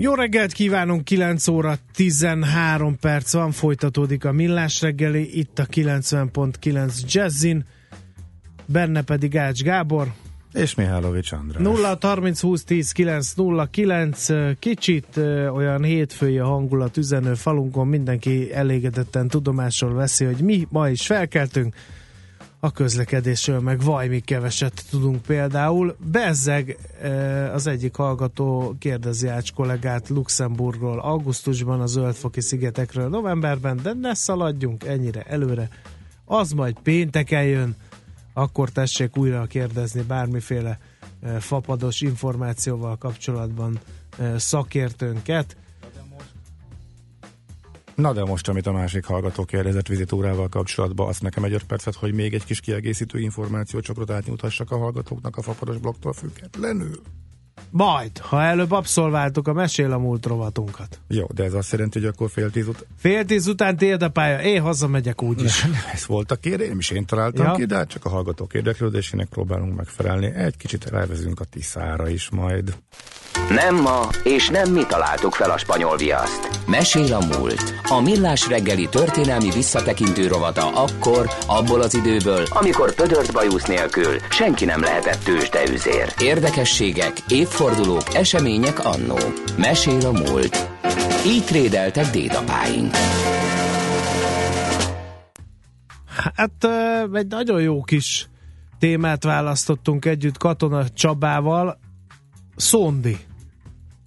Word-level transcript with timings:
Jó 0.00 0.14
reggelt 0.14 0.52
kívánunk, 0.52 1.04
9 1.04 1.48
óra 1.48 1.76
13 1.94 2.98
perc 2.98 3.32
van, 3.32 3.50
folytatódik 3.50 4.24
a 4.24 4.32
millás 4.32 4.80
reggeli, 4.80 5.38
itt 5.38 5.58
a 5.58 5.66
90.9 5.66 7.00
Jazzin, 7.06 7.64
benne 8.66 9.02
pedig 9.02 9.36
Ács 9.36 9.62
Gábor. 9.62 10.12
És 10.52 10.74
Mihálovics 10.74 11.32
András. 11.32 11.62
0 11.62 11.98
30 12.00 12.40
20 12.40 12.64
10 12.64 12.92
9 12.92 13.32
0 13.32 13.66
9, 13.66 14.26
kicsit 14.58 15.16
olyan 15.52 15.82
hétfői 15.82 16.38
a 16.38 16.46
hangulat 16.46 16.96
üzenő 16.96 17.34
falunkon, 17.34 17.86
mindenki 17.86 18.52
elégedetten 18.52 19.28
tudomásról 19.28 19.94
veszi, 19.94 20.24
hogy 20.24 20.40
mi 20.40 20.66
ma 20.70 20.88
is 20.88 21.06
felkeltünk, 21.06 21.74
a 22.60 22.70
közlekedésről 22.72 23.60
meg 23.60 23.80
vajmi 23.82 24.20
keveset 24.20 24.84
tudunk 24.90 25.22
például. 25.22 25.96
Bezzeg 26.12 26.76
az 27.52 27.66
egyik 27.66 27.94
hallgató 27.96 28.74
kérdezi 28.78 29.28
Ács 29.28 29.52
kollégát 29.52 30.08
Luxemburgról 30.08 30.98
augusztusban, 31.00 31.80
a 31.80 31.86
Zöldfoki 31.86 32.40
szigetekről 32.40 33.08
novemberben, 33.08 33.80
de 33.82 33.92
ne 33.92 34.14
szaladjunk 34.14 34.84
ennyire 34.84 35.22
előre. 35.22 35.68
Az 36.24 36.50
majd 36.52 36.78
pénteken 36.82 37.44
jön, 37.44 37.74
akkor 38.32 38.68
tessék 38.70 39.16
újra 39.16 39.44
kérdezni 39.46 40.02
bármiféle 40.02 40.78
fapados 41.38 42.00
információval 42.00 42.96
kapcsolatban 42.96 43.78
szakértőnket. 44.36 45.56
Na 47.98 48.12
de 48.12 48.24
most, 48.24 48.48
amit 48.48 48.66
a 48.66 48.72
másik 48.72 49.04
hallgató 49.04 49.44
kérdezett 49.44 49.86
vizitúrával 49.86 50.48
kapcsolatban, 50.48 51.08
azt 51.08 51.22
nekem 51.22 51.44
egy 51.44 51.52
öt 51.52 51.64
percet, 51.64 51.94
hogy 51.94 52.14
még 52.14 52.34
egy 52.34 52.44
kis 52.44 52.60
kiegészítő 52.60 53.18
információcsokrot 53.18 54.10
átnyújthassak 54.10 54.70
a 54.70 54.78
hallgatóknak 54.78 55.36
a 55.36 55.42
fapados 55.42 55.76
blogtól 55.76 56.12
függetlenül. 56.12 57.00
Majd, 57.70 58.18
ha 58.18 58.42
előbb 58.42 58.70
abszolváltuk 58.70 59.48
a 59.48 59.52
mesél 59.52 59.92
a 59.92 59.98
múlt 59.98 60.26
rovatunkat. 60.26 61.00
Jó, 61.08 61.26
de 61.34 61.44
ez 61.44 61.52
azt 61.52 61.72
jelenti, 61.72 61.98
hogy 61.98 62.08
akkor 62.08 62.30
fél 62.30 62.50
tíz 62.50 62.68
után... 62.68 62.82
Fél 62.96 63.24
tíz 63.24 63.46
után 63.46 63.76
tiéd 63.76 64.02
a 64.02 64.08
pálya, 64.08 64.42
én 64.42 64.60
hazamegyek 64.60 65.22
úgyis. 65.22 65.62
Nem, 65.62 65.72
ez 65.92 66.06
volt 66.06 66.30
a 66.30 66.36
kérdés, 66.36 66.70
és 66.78 66.90
én 66.90 67.04
találtam 67.04 67.46
ja. 67.46 67.52
ki, 67.52 67.64
de 67.64 67.76
hát 67.76 67.88
csak 67.88 68.04
a 68.04 68.08
hallgatók 68.08 68.54
érdeklődésének 68.54 69.28
próbálunk 69.28 69.76
megfelelni. 69.76 70.26
Egy 70.26 70.56
kicsit 70.56 70.84
rávezünk 70.84 71.40
a 71.40 71.44
Tiszára 71.44 72.08
is 72.08 72.30
majd. 72.30 72.76
Nem 73.48 73.80
ma, 73.80 74.08
és 74.22 74.48
nem 74.48 74.72
mi 74.72 74.86
találtuk 74.86 75.34
fel 75.34 75.50
a 75.50 75.58
spanyol 75.58 75.96
viaszt. 75.96 76.48
Mesél 76.66 77.14
a 77.14 77.38
múlt. 77.38 77.74
A 77.88 78.00
millás 78.00 78.48
reggeli 78.48 78.88
történelmi 78.88 79.50
visszatekintő 79.50 80.26
rovata 80.26 80.66
akkor, 80.66 81.28
abból 81.46 81.80
az 81.80 81.94
időből, 81.94 82.44
amikor 82.50 82.94
pödört 82.94 83.32
bajusz 83.32 83.66
nélkül 83.66 84.18
senki 84.30 84.64
nem 84.64 84.80
lehetett 84.80 85.24
tőzsdeüzér. 85.24 86.14
Érdekességek, 86.20 87.12
évfordulók, 87.28 88.14
események 88.14 88.84
annó. 88.84 89.18
Mesél 89.56 90.06
a 90.06 90.12
múlt. 90.12 90.68
Így 91.26 91.44
trédeltek 91.44 92.10
dédapáink. 92.10 92.94
Hát 96.34 96.68
egy 97.12 97.26
nagyon 97.26 97.60
jó 97.60 97.82
kis 97.82 98.28
témát 98.78 99.24
választottunk 99.24 100.04
együtt 100.04 100.38
Katona 100.38 100.88
Csabával. 100.88 101.78
Szondi 102.56 103.18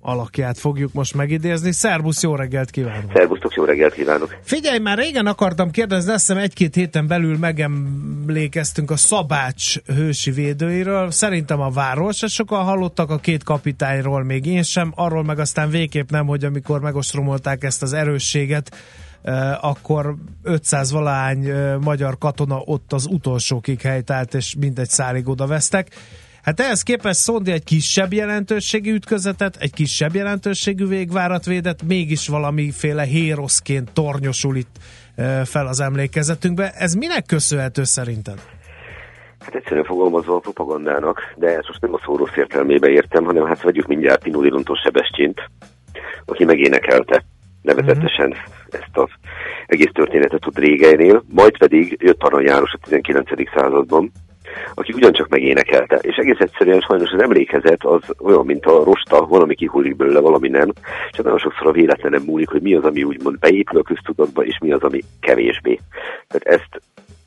alakját 0.01 0.57
fogjuk 0.57 0.93
most 0.93 1.15
megidézni. 1.15 1.71
Szerbusz, 1.71 2.21
jó 2.23 2.35
reggelt 2.35 2.69
kívánok! 2.69 3.11
Szerbusztok, 3.13 3.53
jó 3.53 3.63
reggelt 3.63 3.93
kívánok! 3.93 4.37
Figyelj, 4.43 4.79
már 4.79 4.97
régen 4.97 5.25
akartam 5.25 5.71
kérdezni, 5.71 6.11
azt 6.11 6.27
hiszem 6.27 6.43
egy-két 6.43 6.75
héten 6.75 7.07
belül 7.07 7.37
megemlékeztünk 7.37 8.91
a 8.91 8.97
Szabács 8.97 9.77
hősi 9.85 10.31
védőiről. 10.31 11.11
Szerintem 11.11 11.61
a 11.61 11.69
város, 11.69 12.17
se 12.17 12.27
sokan 12.27 12.63
hallottak 12.63 13.09
a 13.09 13.17
két 13.17 13.43
kapitányról, 13.43 14.23
még 14.23 14.45
én 14.45 14.63
sem, 14.63 14.91
arról 14.95 15.23
meg 15.23 15.39
aztán 15.39 15.69
végképp 15.69 16.09
nem, 16.09 16.25
hogy 16.25 16.45
amikor 16.45 16.79
megostromolták 16.81 17.63
ezt 17.63 17.81
az 17.81 17.93
erősséget, 17.93 18.75
akkor 19.61 20.15
500 20.43 20.91
valány 20.91 21.51
magyar 21.81 22.17
katona 22.17 22.61
ott 22.65 22.93
az 22.93 23.05
utolsókig 23.05 23.81
helytált, 23.81 24.33
és 24.33 24.55
mindegy 24.59 24.89
szálig 24.89 25.27
oda 25.27 25.47
vesztek. 25.47 25.87
Hát 26.43 26.59
ehhez 26.59 26.83
képest 26.83 27.19
Szondi 27.19 27.51
egy 27.51 27.63
kisebb 27.63 28.13
jelentőségű 28.13 28.93
ütközetet, 28.93 29.57
egy 29.59 29.73
kisebb 29.73 30.15
jelentőségű 30.15 30.87
végvárat 30.87 31.45
védett, 31.45 31.83
mégis 31.83 32.27
valamiféle 32.27 33.03
héroszként 33.03 33.91
tornyosul 33.93 34.55
itt 34.55 34.75
fel 35.45 35.67
az 35.67 35.79
emlékezetünkbe. 35.79 36.71
Ez 36.71 36.93
minek 36.93 37.25
köszönhető 37.25 37.83
szerinted? 37.83 38.39
Hát 39.39 39.55
egyszerűen 39.55 39.85
fogalmazva 39.85 40.35
a 40.35 40.39
propagandának, 40.39 41.33
de 41.35 41.47
ezt 41.47 41.67
most 41.67 41.81
nem 41.81 41.93
a 41.93 41.99
szó 42.05 42.15
rossz 42.15 42.35
értelmébe 42.35 42.89
értem, 42.89 43.23
hanem 43.23 43.45
hát 43.45 43.61
vegyük 43.61 43.87
mindjárt 43.87 44.23
Pino 44.23 44.41
Lirontos 44.41 44.79
Sebestyint, 44.79 45.39
aki 46.25 46.45
megénekelte 46.45 47.23
nevezetesen 47.61 48.27
uh-huh. 48.27 48.53
ezt 48.71 48.97
az 48.97 49.09
egész 49.67 49.91
történetet 49.93 50.45
ott 50.45 50.57
régenél, 50.57 51.23
majd 51.33 51.57
pedig 51.57 51.97
jött 51.99 52.23
Arany 52.23 52.43
János 52.43 52.73
a 52.73 52.77
19. 52.83 53.29
században, 53.55 54.11
aki 54.73 54.93
ugyancsak 54.93 55.27
megénekelte. 55.27 55.95
És 56.01 56.15
egész 56.15 56.39
egyszerűen 56.39 56.79
sajnos 56.79 57.09
az 57.11 57.21
emlékezet 57.21 57.83
az 57.83 58.01
olyan, 58.19 58.45
mint 58.45 58.65
a 58.65 58.83
rosta, 58.83 59.25
valami 59.25 59.55
kihullik 59.55 59.95
belőle, 59.95 60.19
valami 60.19 60.47
nem, 60.47 60.71
és 61.11 61.17
nagyon 61.17 61.39
sokszor 61.39 61.67
a 61.67 61.71
véletlenem 61.71 62.23
múlik, 62.25 62.49
hogy 62.49 62.61
mi 62.61 62.75
az, 62.75 62.83
ami 62.83 63.03
úgymond 63.03 63.39
beépül 63.39 63.79
a 63.79 63.83
köztudatba, 63.83 64.43
és 64.43 64.57
mi 64.61 64.71
az, 64.71 64.81
ami 64.81 65.01
kevésbé. 65.19 65.79
Tehát 66.27 66.59
ezt 66.59 66.81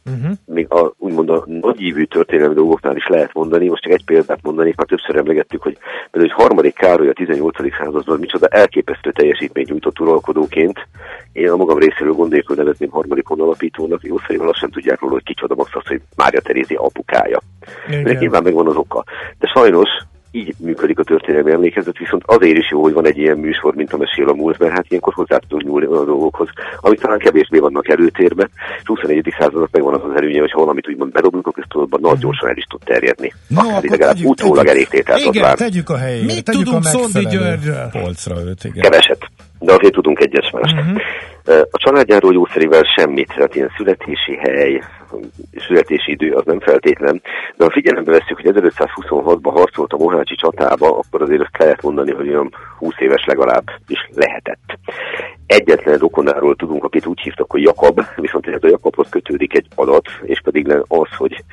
Uh-huh. 0.07 0.37
Még 0.47 0.73
a, 0.73 0.95
úgymond 0.99 1.31
a 1.31 1.45
nagyívű 1.47 2.05
történelmi 2.05 2.55
dolgoknál 2.55 2.97
is 2.97 3.07
lehet 3.07 3.35
mondani, 3.35 3.69
most 3.69 3.83
csak 3.83 3.93
egy 3.93 4.05
példát 4.05 4.43
mondanék, 4.43 4.77
már 4.77 4.87
többször 4.87 5.17
emlegettük, 5.17 5.63
hogy 5.63 5.79
például 6.11 6.33
egy 6.33 6.43
harmadik 6.43 6.75
Károly 6.75 7.09
a 7.09 7.13
18. 7.13 7.57
században 7.79 8.19
micsoda 8.19 8.47
elképesztő 8.47 9.13
teljesítményt 9.13 9.69
nyújtott 9.69 10.01
uralkodóként. 10.01 10.87
Én 11.33 11.51
a 11.51 11.57
magam 11.57 11.79
részéről 11.79 12.13
hogy 12.13 12.57
nevezném 12.57 12.91
harmadik 12.91 13.27
honalapítónak, 13.27 14.03
jó 14.03 14.19
szerintem 14.19 14.49
azt 14.49 14.59
sem 14.59 14.71
tudják 14.71 15.01
róla, 15.01 15.13
hogy 15.13 15.23
kicsoda 15.23 15.55
max 15.55 15.71
az, 15.75 15.87
hogy 15.87 16.01
Mária 16.17 16.41
Terézi 16.41 16.75
apukája. 16.75 17.41
Ennek 17.89 18.19
nyilván 18.19 18.43
megvan 18.43 18.67
az 18.67 18.77
oka. 18.77 19.05
De 19.39 19.47
sajnos 19.55 19.89
így 20.35 20.55
működik 20.59 20.99
a 20.99 21.03
történelmi 21.03 21.51
emlékezet, 21.51 21.99
viszont 21.99 22.23
azért 22.27 22.57
is 22.57 22.71
jó, 22.71 22.83
hogy 22.83 22.93
van 22.93 23.07
egy 23.07 23.19
ilyen 23.19 23.37
műsor, 23.37 23.75
mint 23.75 23.93
a 23.93 23.97
Mesél 23.97 24.29
a 24.29 24.35
múlt, 24.35 24.59
mert 24.59 24.73
hát 24.73 24.85
ilyenkor 24.89 25.13
hozzá 25.13 25.37
tudunk 25.37 25.63
nyúlni 25.63 25.87
olyan 25.87 26.05
dolgokhoz, 26.05 26.49
amik 26.81 27.01
talán 27.01 27.19
kevésbé 27.19 27.59
vannak 27.59 27.89
előtérbe, 27.89 28.49
és 28.77 28.83
21. 28.85 29.35
századnak 29.39 29.71
megvan 29.71 29.95
az 29.95 30.01
az 30.05 30.17
előnye, 30.17 30.41
hogy 30.41 30.51
ha 30.51 30.61
valamit 30.61 30.89
úgymond 30.89 31.13
bedobunk 31.13 31.47
a 31.47 31.51
köztudatba, 31.51 31.99
nagy 32.01 32.19
gyorsan 32.19 32.49
el 32.49 32.57
is 32.57 32.65
tud 32.65 32.81
terjedni. 32.85 33.33
No, 33.49 33.61
Akár 33.61 33.77
akkor 33.77 33.91
legalább 33.91 34.15
tegyük, 34.15 34.31
utólag 34.31 34.67
elégtételt 34.67 35.21
Igen, 35.21 35.43
vár. 35.43 35.57
tegyük 35.57 35.89
a 35.89 35.97
helyére, 35.97 36.25
Mit 36.25 36.45
tegyük 36.45 36.65
tudunk 36.65 36.85
a 36.85 36.89
Szondi 36.89 37.27
Györgyről? 37.27 37.89
Polcra 37.93 38.37
őt, 38.47 38.65
igen. 38.65 38.83
Keveset, 38.83 39.27
de 39.59 39.73
azért 39.73 39.93
tudunk 39.93 40.21
egyes 40.21 40.51
mást. 40.51 40.75
Uh-huh. 40.75 41.01
A 41.71 41.79
családjáról 41.79 42.33
jószerével 42.33 42.83
semmit, 42.97 43.33
tehát 43.35 43.55
ilyen 43.55 43.71
születési 43.77 44.37
hely, 44.41 44.83
születési 45.67 46.11
idő 46.11 46.33
az 46.33 46.45
nem 46.45 46.61
feltétlen, 46.61 47.23
de 47.57 47.65
ha 47.65 47.71
figyelembe 47.71 48.11
veszük, 48.11 48.41
hogy 48.41 48.55
1526-ban 48.55 49.51
harcolt 49.55 49.93
a 49.93 49.97
Mohácsi 49.97 50.35
csatába, 50.35 50.99
akkor 50.99 51.23
azért 51.23 51.41
azt 51.41 51.59
lehet 51.59 51.83
mondani, 51.83 52.13
hogy 52.13 52.29
olyan 52.29 52.55
20 52.79 52.95
éves 52.99 53.25
legalább 53.25 53.65
is 53.87 54.09
lehetett. 54.15 54.79
Egyetlen 55.47 55.99
rokonáról 55.99 56.57
tudunk, 56.57 56.85
akit 56.85 57.07
úgy 57.07 57.21
hívtak, 57.21 57.51
hogy 57.51 57.63
Jakab, 57.63 58.01
viszont 58.17 58.47
ez 58.47 58.63
a 58.63 58.69
Jakabhoz 58.69 59.09
kötődik 59.09 59.55
egy 59.55 59.67
adat, 59.75 60.09
és 60.23 60.41
pedig 60.41 60.73
az, 60.89 61.09
hogy 61.17 61.45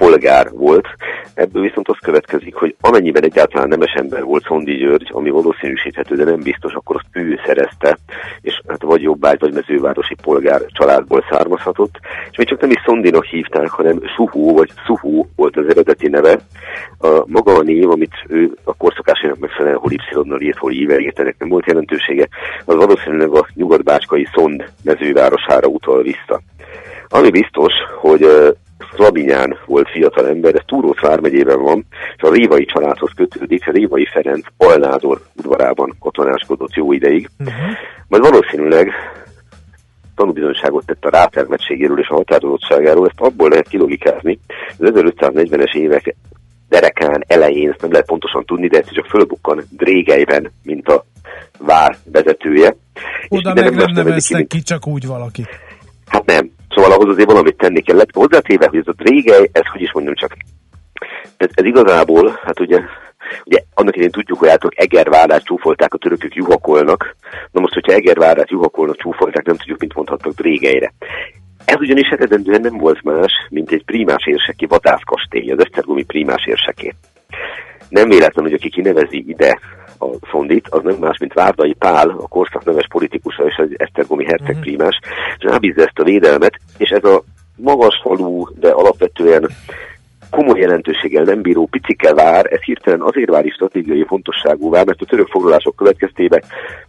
polgár 0.00 0.50
volt. 0.50 0.86
Ebből 1.34 1.62
viszont 1.62 1.88
az 1.88 1.98
következik, 2.00 2.54
hogy 2.54 2.74
amennyiben 2.80 3.24
egyáltalán 3.24 3.68
nemes 3.68 3.92
ember 3.92 4.22
volt 4.22 4.44
Szondi 4.44 4.74
György, 4.74 5.10
ami 5.12 5.30
valószínűsíthető, 5.30 6.16
de 6.16 6.24
nem 6.24 6.40
biztos, 6.42 6.72
akkor 6.72 6.96
azt 6.96 7.06
ő 7.12 7.40
szerezte, 7.46 7.98
és 8.40 8.60
hát 8.68 8.82
vagy 8.82 9.02
jobbágy, 9.02 9.38
vagy 9.38 9.54
mezővárosi 9.54 10.14
polgár 10.22 10.60
családból 10.66 11.24
származhatott, 11.30 11.94
és 12.30 12.36
még 12.36 12.46
csak 12.46 12.60
nem 12.60 12.70
is 12.70 12.82
Szondinak 12.84 13.24
hívták, 13.24 13.68
hanem 13.68 14.00
Suhó, 14.16 14.54
vagy 14.54 14.70
Suhó 14.86 15.28
volt 15.36 15.56
az 15.56 15.68
eredeti 15.68 16.08
neve. 16.08 16.38
A 16.98 17.22
maga 17.26 17.52
a 17.54 17.62
név, 17.62 17.90
amit 17.90 18.14
ő 18.28 18.50
a 18.64 18.74
korszakásának 18.76 19.38
megfelelően 19.38 19.80
hol 19.80 19.92
Y-nal 19.92 20.40
írt, 20.40 20.58
hol 20.58 20.72
ível 20.72 20.98
írt, 20.98 21.18
ennek 21.18 21.36
nem 21.38 21.48
volt 21.48 21.66
jelentősége, 21.66 22.28
az 22.64 22.74
valószínűleg 22.74 23.30
a 23.30 23.46
nyugatbácskai 23.54 24.26
Szond 24.34 24.64
mezővárosára 24.84 25.66
utal 25.66 26.02
vissza. 26.02 26.40
Ami 27.08 27.30
biztos, 27.30 27.72
hogy 28.00 28.26
Szlabinyán 28.94 29.58
volt 29.66 29.90
fiatal 29.90 30.28
ember, 30.28 30.54
ez 30.54 30.60
Túrósz 30.66 31.00
vármegyében 31.00 31.62
van, 31.62 31.86
és 32.16 32.22
a 32.22 32.32
Révai 32.32 32.64
családhoz 32.64 33.10
kötődik, 33.16 33.64
Révai 33.64 34.06
Ferenc 34.12 34.46
Alnádor 34.56 35.20
udvarában 35.36 35.96
katonáskodott 36.00 36.74
jó 36.74 36.92
ideig. 36.92 37.28
Uh-huh. 37.38 37.54
majd 38.08 38.22
valószínűleg 38.22 38.92
tanúbizonyságot 40.14 40.86
tett 40.86 41.04
a 41.04 41.10
rátermettségéről 41.10 41.98
és 41.98 42.08
a 42.08 42.14
határozottságáról, 42.14 43.06
ezt 43.06 43.20
abból 43.20 43.48
lehet 43.48 43.68
kilogikázni, 43.68 44.38
az 44.78 44.90
1540-es 44.94 45.74
évek 45.74 46.16
derekán 46.68 47.24
elején, 47.26 47.70
ezt 47.70 47.80
nem 47.80 47.90
lehet 47.90 48.06
pontosan 48.06 48.44
tudni, 48.44 48.66
de 48.66 48.78
ezt 48.78 48.92
csak 48.92 49.06
fölbukkan 49.06 49.62
Drégelyben, 49.70 50.52
mint 50.62 50.88
a 50.88 51.04
vár 51.58 51.96
vezetője. 52.04 52.76
Oda 53.28 53.54
meg 53.54 53.74
nem 53.74 53.92
neveztek 53.92 54.46
ki, 54.46 54.62
csak 54.62 54.86
úgy 54.86 55.06
valaki. 55.06 55.46
Hát 56.06 56.24
nem. 56.24 56.50
Szóval 56.74 56.92
ahhoz 56.92 57.08
azért 57.08 57.30
valamit 57.30 57.56
tenni 57.56 57.80
kellett. 57.80 58.14
Hozzátéve, 58.14 58.66
hogy 58.68 58.78
ez 58.78 58.86
a 58.86 59.02
Drégely, 59.02 59.48
ez 59.52 59.66
hogy 59.72 59.80
is 59.80 59.92
mondjam 59.92 60.14
csak, 60.14 60.36
ez, 61.36 61.48
ez 61.54 61.64
igazából, 61.64 62.40
hát 62.44 62.60
ugye 62.60 62.80
Ugye 63.44 63.58
annak 63.74 63.92
idején 63.92 64.12
tudjuk, 64.12 64.38
hogy 64.38 64.48
átok 64.48 64.80
Egervárát 64.80 65.44
csúfolták, 65.44 65.94
a 65.94 65.98
törökök 65.98 66.34
juhakolnak. 66.34 67.16
Na 67.52 67.60
most, 67.60 67.74
hogyha 67.74 67.92
Egervárát 67.92 68.50
juhakolnak, 68.50 68.96
csúfolták, 68.96 69.46
nem 69.46 69.56
tudjuk, 69.56 69.80
mint 69.80 69.94
mondhatnak 69.94 70.34
Drégelyre. 70.34 70.92
Ez 71.64 71.80
ugyanis 71.80 72.08
eredendően 72.08 72.60
nem 72.60 72.76
volt 72.76 73.02
más, 73.02 73.32
mint 73.48 73.70
egy 73.70 73.84
primás 73.84 74.26
érseki 74.26 74.66
vadászkastély, 74.66 75.50
az 75.50 75.58
Esztergomi 75.64 76.04
primás 76.04 76.46
érseké. 76.46 76.94
Nem 77.88 78.08
véletlen, 78.08 78.44
hogy 78.44 78.54
aki 78.54 78.70
kinevezi 78.70 79.24
ide 79.26 79.58
a 80.00 80.26
Szondit, 80.30 80.68
az 80.68 80.82
nem 80.82 80.96
más, 81.00 81.18
mint 81.18 81.32
Várdai 81.32 81.72
Pál, 81.72 82.08
a 82.08 82.28
korszak 82.28 82.64
neves 82.64 82.86
politikusa 82.88 83.44
és 83.46 83.56
az 83.56 83.68
Esztergomi 83.76 84.24
herceg 84.24 84.48
uh-huh. 84.48 84.60
primás, 84.60 84.98
és 85.38 85.44
rábízza 85.44 85.80
ezt 85.80 85.98
a 85.98 86.04
védelmet, 86.04 86.54
és 86.76 86.90
ez 86.90 87.04
a 87.04 87.22
magas 87.56 88.00
falú, 88.02 88.48
de 88.60 88.68
alapvetően 88.68 89.50
komoly 90.30 90.60
jelentőséggel 90.60 91.24
nem 91.24 91.42
bíró 91.42 91.66
picike 91.66 92.14
vár, 92.14 92.46
ez 92.52 92.60
hirtelen 92.60 93.00
azért 93.00 93.30
válik 93.30 93.52
stratégiai 93.52 94.04
fontosságúvá, 94.04 94.82
mert 94.82 95.00
a 95.00 95.04
török 95.04 95.28
foglalások 95.28 95.76
következtében 95.76 96.42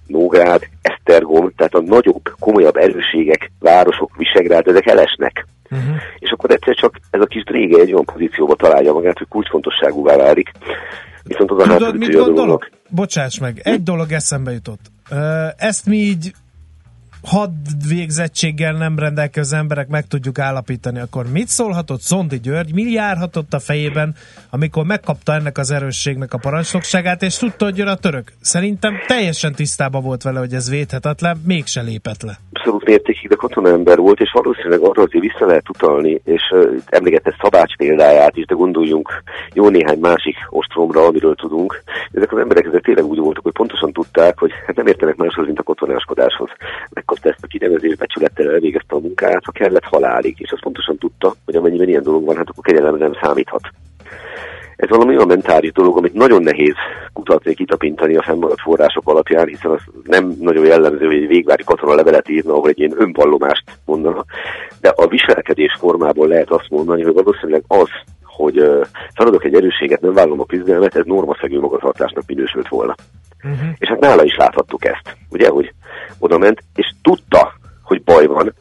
Nógrád, 0.08 0.62
Esztergom, 0.81 1.52
tehát 1.56 1.74
a 1.74 1.81
nagyobb, 1.81 2.22
komolyabb 2.40 2.75
erőségek, 2.75 3.52
városok, 3.60 4.16
Visegrád, 4.18 4.68
ezek 4.68 4.86
elesnek. 4.86 5.48
Uh-huh. 5.72 5.96
És 6.19 6.31
akkor 6.31 6.52
egyszer 6.52 6.75
csak 6.75 6.96
ez 7.12 7.22
a 7.22 7.25
kis 7.25 7.44
drége 7.44 7.81
egy 7.81 7.94
olyan 7.94 8.06
pozícióba 8.06 8.56
találja 8.56 8.94
magát, 8.94 9.18
hogy 9.18 9.28
kulcsfontosságúvá 9.28 10.16
válik. 10.16 10.52
Viszont 11.24 11.52
az 11.52 11.60
a 11.60 11.78
Tudod, 11.78 11.98
mit 11.98 12.16
gondolok? 12.16 12.69
Bocsáss 12.92 13.38
meg, 13.38 13.60
egy 13.64 13.84
dolog 13.84 14.12
eszembe 14.12 14.52
jutott. 14.52 14.92
Ezt 15.58 15.86
mi 15.86 15.98
így 15.98 16.34
hadvégzettséggel 17.24 18.74
nem 18.74 19.00
rendelkező 19.00 19.58
emberek 19.58 19.88
meg 19.88 20.08
tudjuk 20.08 20.40
állapítani, 20.40 21.00
akkor 21.00 21.26
mit 21.32 21.48
szólhatott 21.48 22.02
Szondi 22.02 22.40
György, 22.40 22.74
mi 22.74 22.82
járhatott 22.82 23.54
a 23.54 23.60
fejében, 23.60 24.16
amikor 24.50 24.86
megkapta 24.86 25.34
ennek 25.34 25.58
az 25.58 25.72
erősségnek 25.72 26.34
a 26.34 26.38
parancsnokságát, 26.38 27.22
és 27.22 27.38
tudta, 27.38 27.66
hogy 27.66 27.78
jön 27.78 27.88
a 27.88 27.96
török. 27.96 28.32
Szerintem 28.42 28.94
teljesen 29.08 29.54
tisztában 29.54 30.04
volt 30.04 30.24
vele, 30.24 30.40
hogy 30.40 30.54
ez 30.54 30.70
védhetetlen, 30.70 31.42
mégse 31.46 31.82
lépett 31.82 32.22
le. 32.22 32.40
Abszolút 32.54 32.86
mértékig, 32.86 33.30
de 33.30 33.36
katonaember 33.36 33.98
volt, 33.98 34.20
és 34.20 34.32
valószínűleg 34.34 34.80
arra 34.80 35.04
azért 35.04 35.24
vissza 35.24 35.46
lehet 35.46 35.70
utalni, 35.70 36.22
és 36.24 36.42
uh, 36.52 36.76
emlegette 36.86 37.36
Szabács 37.42 37.76
példáját 37.76 38.38
is, 38.38 38.46
de 38.46 38.56
gondoljunk 38.56 39.24
jó 39.54 39.70
néhány 39.70 40.00
másik 40.00 40.36
ostromra, 40.50 41.06
amiről 41.06 41.36
tudunk. 41.36 41.84
Ezek 42.12 42.32
az 42.32 42.40
emberek 42.40 42.66
ezek 42.66 42.82
tényleg 42.82 43.06
úgy 43.06 43.18
voltak, 43.18 43.44
hogy 43.44 43.54
pontosan 43.54 43.92
tudták, 43.92 44.40
hogy 44.40 44.52
hát 44.66 44.76
nem 44.76 44.88
értenek 44.88 45.16
máshoz, 45.16 45.46
mint 45.46 45.60
a 45.60 45.64
katonáskodáshoz. 45.64 46.50
Meg 46.90 47.06
megkapta 47.12 47.30
ezt 47.30 47.44
a 47.44 47.48
kinevezést, 47.48 47.98
becsülettel 47.98 48.52
elvégezte 48.52 48.96
a 48.96 49.00
munkát, 49.00 49.46
ha 49.46 49.52
kellett 49.52 49.84
halálig, 49.84 50.36
és 50.40 50.52
azt 50.52 50.62
pontosan 50.62 50.98
tudta, 50.98 51.34
hogy 51.46 51.56
amennyiben 51.56 51.88
ilyen 51.88 52.04
dolog 52.04 52.25
van, 52.25 52.36
hát 52.36 52.50
akkor 52.50 52.63
kegyelem 52.63 52.96
nem 52.96 53.13
számíthat. 53.22 53.62
Ez 54.75 54.90
valami 54.90 55.16
olyan 55.16 55.28
mentális 55.28 55.72
dolog, 55.72 55.98
amit 55.98 56.13
nagyon 56.13 56.44
nehéz 56.44 56.75
kutatni, 57.13 57.54
kitapintani 57.54 58.16
a 58.16 58.22
fennmaradt 58.22 58.62
források 58.62 59.08
alapján, 59.10 59.48
hiszen 59.48 59.72
az 59.72 59.81
nem 60.04 60.36
nagyon 60.40 60.66
jellemző, 60.66 61.06
hogy 61.06 61.16
egy 61.16 61.28
végvári 61.28 61.63
katona 61.63 61.96
levelet 61.96 62.30
írna, 62.30 62.54
ahol 62.54 62.69
egy 62.69 62.80
ilyen 62.80 62.96
önvallomást 62.98 63.63
mondana. 63.86 64.25
De 64.81 64.90
a 64.90 65.08
viselkedés 65.08 65.75
formából 65.80 66.28
lehet 66.28 66.50
azt 66.50 66.69
mondani, 66.69 67.04
hogy 67.04 67.13
valószínűleg 67.13 67.63
az, 67.68 67.90
hogy 68.24 68.63
feladok 69.13 69.44
egy 69.46 69.56
erősséget, 69.56 70.02
nem 70.02 70.13
vállom 70.13 70.40
a 70.40 70.46
küzdelmet, 70.46 70.96
ez 70.96 71.06
normaszegő 71.06 71.60
magatartásnak 71.60 72.24
minősült 72.28 72.68
volna. 72.68 72.96
Uh-huh. 73.44 73.70
És 73.78 73.88
hát 73.88 74.00
nála 74.00 74.24
is 74.24 74.36
láthattuk 74.36 74.86
ezt, 74.86 75.18
ugye, 75.30 75.50
hogy 75.50 75.74
oda 76.20 76.38
ment, 76.38 76.64
és 76.76 76.94
tudta, 77.02 77.54
hogy 77.84 78.04
baj 78.04 78.26
van, 78.26 78.54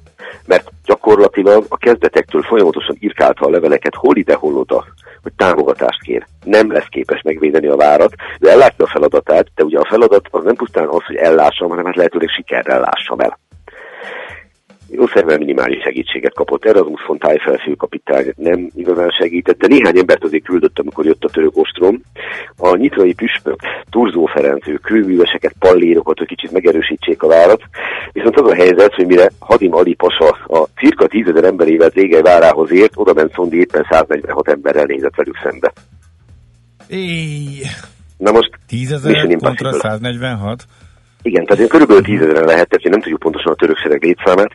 mert 0.47 0.71
gyakorlatilag 0.85 1.65
a 1.69 1.77
kezdetektől 1.77 2.43
folyamatosan 2.43 2.97
írkálta 3.01 3.47
a 3.47 3.51
leveleket 3.51 3.95
hol 3.95 4.17
ide, 4.17 4.35
hol 4.35 4.57
oda, 4.57 4.85
hogy 5.23 5.33
támogatást 5.37 6.03
kér. 6.03 6.27
Nem 6.45 6.73
lesz 6.73 6.87
képes 6.89 7.23
megvédeni 7.23 7.67
a 7.67 7.77
várat, 7.77 8.15
de 8.39 8.51
ellátja 8.51 8.85
a 8.85 8.89
feladatát, 8.89 9.47
de 9.55 9.65
ugye 9.65 9.79
a 9.79 9.89
feladat 9.89 10.29
az 10.31 10.45
nem 10.45 10.55
pusztán 10.55 10.89
az, 10.89 11.05
hogy 11.05 11.17
ellássam, 11.17 11.69
hanem 11.69 11.85
hát 11.85 11.97
lehetőleg 11.97 12.29
sikerrel 12.29 12.81
lássam 12.81 13.21
el 13.21 13.39
szervel 15.13 15.39
minimális 15.39 15.83
segítséget 15.83 16.35
kapott. 16.35 16.65
Erasmus 16.65 17.05
von 17.07 17.19
Tájfel 17.19 17.57
főkapitány 17.57 18.33
nem 18.37 18.71
igazán 18.75 19.11
segítette. 19.11 19.67
Néhány 19.67 19.99
embert 19.99 20.25
azért 20.25 20.45
küldött, 20.45 20.79
amikor 20.79 21.05
jött 21.05 21.25
a 21.25 21.29
török 21.29 21.57
ostrom. 21.57 22.03
A 22.57 22.77
nyitrai 22.77 23.15
püspök, 23.15 23.61
Turzó 23.91 24.27
Ferenc, 24.27 24.69
ő 24.69 24.75
kőműveseket, 24.75 25.55
pallérokat, 25.59 26.19
hogy 26.19 26.27
kicsit 26.27 26.53
megerősítsék 26.53 27.23
a 27.23 27.29
várat. 27.29 27.63
Viszont 28.13 28.41
az 28.41 28.51
a 28.51 28.55
helyzet, 28.55 28.95
hogy 28.95 29.07
mire 29.07 29.31
Hadim 29.39 29.75
Ali 29.75 29.95
Pasa 29.95 30.29
a 30.47 30.69
cirka 30.77 31.07
tízezer 31.07 31.45
emberével 31.45 31.91
Zégely 31.91 32.23
várához 32.23 32.73
ért, 32.73 32.93
oda 32.95 33.13
ment 33.13 33.33
Szondi 33.33 33.59
éppen 33.59 33.87
146 33.91 34.49
emberrel 34.49 34.85
nézett 34.85 35.15
velük 35.15 35.37
szembe. 35.43 35.73
Éj. 36.89 37.63
Na 38.17 38.31
most... 38.31 38.51
Tízezer 38.67 39.37
kontra 39.39 39.73
146? 39.73 40.67
Igen, 41.23 41.45
tehát 41.45 41.69
körülbelül 41.69 42.03
tízezeren 42.03 42.45
lehetett, 42.45 42.83
hogy 42.83 42.91
nem 42.91 43.01
tudjuk 43.01 43.21
pontosan 43.21 43.53
a 43.53 43.55
török 43.55 43.77
sereg 43.77 44.03
létszámát, 44.03 44.53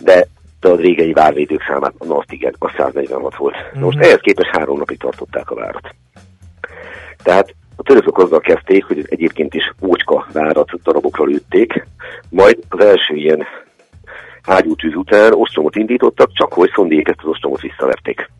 de 0.00 0.26
de 0.60 0.68
a 0.68 0.76
régei 0.76 1.12
várvédők 1.12 1.62
számát, 1.68 1.94
na 1.98 2.16
azt 2.16 2.32
igen, 2.32 2.54
a 2.58 2.74
146 2.76 3.36
volt. 3.36 3.54
Mm-hmm. 3.56 3.84
Most 3.84 3.98
ehhez 3.98 4.20
képest 4.20 4.50
három 4.50 4.78
napig 4.78 4.98
tartották 4.98 5.50
a 5.50 5.54
várat. 5.54 5.94
Tehát 7.22 7.54
a 7.76 7.82
törökök 7.82 8.18
azzal 8.18 8.40
kezdték, 8.40 8.84
hogy 8.84 9.04
egyébként 9.08 9.54
is 9.54 9.72
ócska 9.82 10.26
várat 10.32 10.82
darabokra 10.82 11.24
lőtték, 11.24 11.86
majd 12.30 12.58
az 12.68 12.84
első 12.84 13.14
ilyen 13.14 13.46
ágyútűz 14.44 14.94
után 14.94 15.32
ostromot 15.32 15.76
indítottak, 15.76 16.32
csak 16.32 16.52
hogy 16.52 16.70
szondék 16.74 17.08
ezt 17.08 17.20
az 17.22 17.28
ostromot 17.28 17.60
visszaverték. 17.60 18.30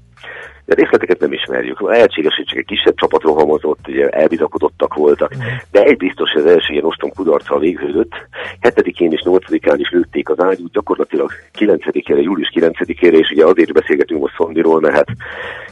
De 0.68 0.74
részleteket 0.74 1.20
nem 1.20 1.32
ismerjük. 1.32 1.80
Lehetséges, 1.80 2.34
hogy 2.34 2.44
csak 2.44 2.58
egy 2.58 2.64
kisebb 2.64 2.94
csapat 2.94 3.22
rohamozott, 3.22 3.88
ugye 3.88 4.08
elbizakodottak 4.08 4.94
voltak, 4.94 5.36
mm. 5.36 5.40
de 5.70 5.82
egy 5.82 5.96
biztos, 5.96 6.30
hogy 6.30 6.42
az 6.42 6.50
első 6.50 6.72
ilyen 6.72 6.84
ostom 6.84 7.10
kudarccal 7.10 7.58
végződött. 7.58 8.12
Hetedikén 8.60 9.12
és 9.12 9.20
nyolcadikán 9.20 9.78
is 9.78 9.90
lőtték 9.90 10.28
az 10.28 10.40
ágyút, 10.40 10.72
gyakorlatilag 10.72 11.30
9-ére, 11.58 12.22
július 12.22 12.52
9-ére, 12.54 13.18
és 13.18 13.30
ugye 13.30 13.44
azért 13.44 13.72
beszélgetünk 13.72 14.20
most 14.20 14.34
Szondiról, 14.36 14.80
mert 14.80 14.94
hát 14.94 15.08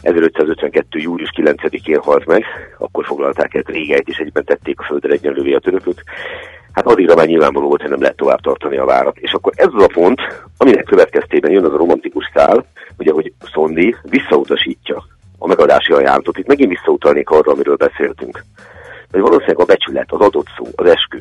1552. 0.02 0.98
július 0.98 1.30
9-én 1.36 1.98
halt 1.98 2.26
meg, 2.26 2.44
akkor 2.78 3.04
foglalták 3.04 3.54
el 3.54 3.62
Régeit, 3.66 4.08
és 4.08 4.16
egyben 4.16 4.44
tették 4.44 4.80
a 4.80 4.84
földre 4.84 5.12
egyenlővé 5.12 5.52
a 5.52 5.58
törökök 5.58 6.02
hát 6.76 6.86
addigra 6.86 7.14
már 7.14 7.26
nyilvánvaló 7.26 7.68
volt, 7.68 7.80
hogy 7.80 7.90
nem 7.90 8.00
lehet 8.00 8.16
tovább 8.16 8.40
tartani 8.40 8.76
a 8.76 8.84
várat. 8.84 9.18
És 9.18 9.32
akkor 9.32 9.52
ez 9.56 9.68
az 9.72 9.82
a 9.82 9.86
pont, 9.86 10.20
aminek 10.56 10.84
következtében 10.84 11.50
jön 11.50 11.64
az 11.64 11.72
a 11.72 11.76
romantikus 11.76 12.30
szál, 12.34 12.66
ugye, 12.98 13.12
hogy 13.12 13.32
Szondi 13.52 13.96
visszautasítja 14.02 15.04
a 15.38 15.46
megadási 15.46 15.92
ajánlatot. 15.92 16.38
Itt 16.38 16.46
megint 16.46 16.70
visszautalnék 16.70 17.30
arra, 17.30 17.52
amiről 17.52 17.76
beszéltünk. 17.76 18.44
Hogy 19.10 19.20
valószínűleg 19.20 19.58
a 19.58 19.64
becsület, 19.64 20.12
az 20.12 20.20
adott 20.20 20.46
szó, 20.56 20.64
az 20.74 20.86
eskü. 20.86 21.18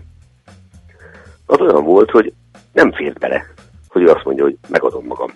Az 1.46 1.60
olyan 1.60 1.84
volt, 1.84 2.12
hogy 2.12 2.34
nem 2.74 2.92
fért 2.92 3.20
bele, 3.20 3.46
hogy 3.88 4.02
ő 4.02 4.10
azt 4.10 4.26
mondja, 4.26 4.44
hogy 4.44 4.58
megadom 4.68 5.06
magam. 5.06 5.32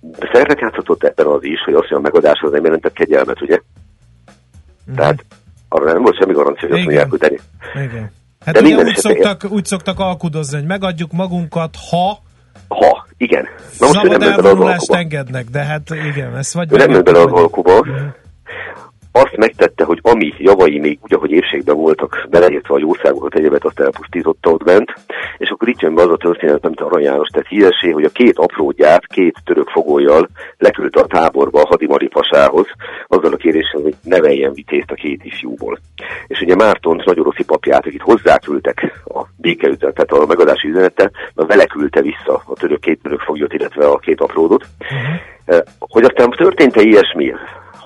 De 0.00 0.30
szerepet 0.32 0.60
játszhatott 0.60 1.04
ebben 1.04 1.26
az 1.26 1.44
is, 1.44 1.60
hogy 1.60 1.74
azt 1.74 1.90
mondja, 1.90 1.96
a 1.96 2.12
megadás 2.12 2.40
az 2.40 2.50
nem 2.50 2.64
jelentett 2.64 2.92
kegyelmet, 2.92 3.42
ugye? 3.42 3.60
Mm. 4.90 4.94
Tehát 4.94 5.24
arra 5.68 5.92
nem 5.92 6.02
volt 6.02 6.18
semmi 6.18 6.32
garancia, 6.32 6.68
hogy 6.68 6.76
azt 6.76 6.84
mondják, 6.84 7.10
hogy. 7.10 7.40
Hát 8.44 8.54
De 8.54 8.60
ugye 8.60 8.76
úgy 8.76 8.96
szoktak, 8.96 9.44
úgy 9.48 9.64
szoktak 9.64 9.98
alkudozni, 10.00 10.56
hogy 10.58 10.66
megadjuk 10.66 11.12
magunkat, 11.12 11.76
ha 11.90 12.26
ha, 12.68 13.06
igen. 13.16 13.48
Na 13.78 13.86
most 13.86 14.00
Szabad 14.00 14.22
elvonulást 14.22 14.92
engednek, 14.92 15.44
de 15.44 15.62
hát 15.64 15.90
igen, 15.90 16.36
ezt 16.36 16.52
vagy... 16.52 16.72
Ő 16.72 16.76
nem 16.76 16.90
ment 16.90 17.04
bele 17.04 17.18
az 17.20 17.32
alkuba, 17.32 17.86
azt 19.12 19.36
megtette, 19.36 19.64
hogy 19.66 19.67
ami 20.08 20.34
javai 20.38 20.78
még 20.78 20.98
úgy, 21.02 21.14
ahogy 21.14 21.30
érségben 21.30 21.76
voltak, 21.76 22.26
beleértve 22.30 22.74
a 22.74 22.78
jószágokat, 22.78 23.34
egyebet 23.34 23.64
azt 23.64 23.80
elpusztította 23.80 24.50
ott 24.50 24.64
bent, 24.64 24.94
és 25.38 25.50
akkor 25.50 25.68
itt 25.68 25.80
jön 25.80 25.94
be 25.94 26.02
az 26.02 26.10
a 26.10 26.16
történet, 26.16 26.64
amit 26.64 26.80
Arany 26.80 27.02
János 27.02 27.28
tett 27.28 27.46
híresé, 27.46 27.90
hogy 27.90 28.04
a 28.04 28.08
két 28.08 28.38
apródját, 28.38 29.06
két 29.06 29.36
török 29.44 29.68
fogolyjal 29.68 30.28
leküldte 30.58 31.00
a 31.00 31.06
táborba 31.06 31.60
a 31.60 31.66
Hadimari 31.66 32.08
pasához, 32.08 32.66
azzal 33.06 33.32
a 33.32 33.36
kéréssel, 33.36 33.80
hogy 33.80 33.94
neveljen 34.02 34.52
vitézt 34.52 34.90
a 34.90 34.94
két 34.94 35.24
ifjúból. 35.24 35.78
És 36.26 36.40
ugye 36.40 36.54
Márton 36.54 37.02
nagyoroszi 37.04 37.44
papját, 37.44 37.86
akit 37.86 38.02
hozzáküldtek 38.02 39.02
a 39.04 39.20
békeüzenet, 39.36 39.94
tehát 39.94 40.12
a 40.12 40.26
megadási 40.26 40.68
üzenete, 40.68 41.10
na 41.34 41.46
vele 41.46 41.66
küldte 41.66 42.00
vissza 42.00 42.42
a 42.46 42.54
török 42.54 42.80
két 42.80 43.02
török 43.02 43.20
foglyot, 43.20 43.52
illetve 43.52 43.86
a 43.86 43.98
két 43.98 44.20
apródot. 44.20 44.64
Uh-huh. 44.80 45.58
Hogy 45.78 46.04
aztán 46.04 46.30
történt-e 46.30 46.80
ilyesmi, 46.80 47.32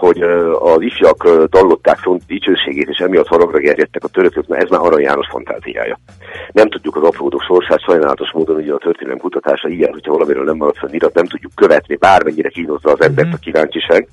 hogy 0.02 0.22
az 0.58 0.80
ifjak 0.80 1.46
dallották 1.46 1.98
szont 2.02 2.22
dicsőségét, 2.26 2.88
és 2.88 2.98
emiatt 2.98 3.26
haragra 3.26 3.58
gerjedtek 3.58 4.04
a 4.04 4.08
törökök, 4.08 4.46
mert 4.46 4.62
ez 4.62 4.68
már 4.68 4.80
Arany 4.80 5.02
János 5.02 5.28
fantáziája. 5.30 5.98
Nem 6.52 6.68
tudjuk 6.68 6.96
az 6.96 7.02
apródok 7.02 7.42
sorsát, 7.42 7.82
sajnálatos 7.82 8.32
módon 8.32 8.56
ugye 8.56 8.72
a 8.72 8.78
történelem 8.78 9.18
kutatása 9.18 9.68
ilyen, 9.68 9.92
hogyha 9.92 10.12
valamiről 10.12 10.44
nem 10.44 10.56
marad 10.56 10.76
irat, 10.90 11.14
nem 11.14 11.26
tudjuk 11.26 11.52
követni, 11.54 11.96
bármennyire 11.96 12.48
kínozza 12.48 12.90
az 12.90 13.00
embert 13.00 13.28
a 13.28 13.30
mhm. 13.30 13.40
kíváncsiság. 13.40 14.08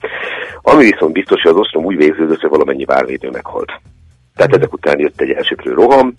Ami 0.62 0.84
viszont 0.84 1.14
biztos, 1.14 1.42
hogy 1.42 1.52
az 1.52 1.58
ostrom 1.58 1.86
úgy 1.86 1.98
végződött, 1.98 2.40
hogy 2.40 2.50
valamennyi 2.50 2.86
várvédő 2.86 3.30
meghalt. 3.30 3.72
Tehát 4.36 4.56
ezek 4.56 4.74
után 4.74 5.00
jött 5.00 5.22
egy 5.22 5.32
elsőprő 5.32 5.74
roham, 5.74 6.16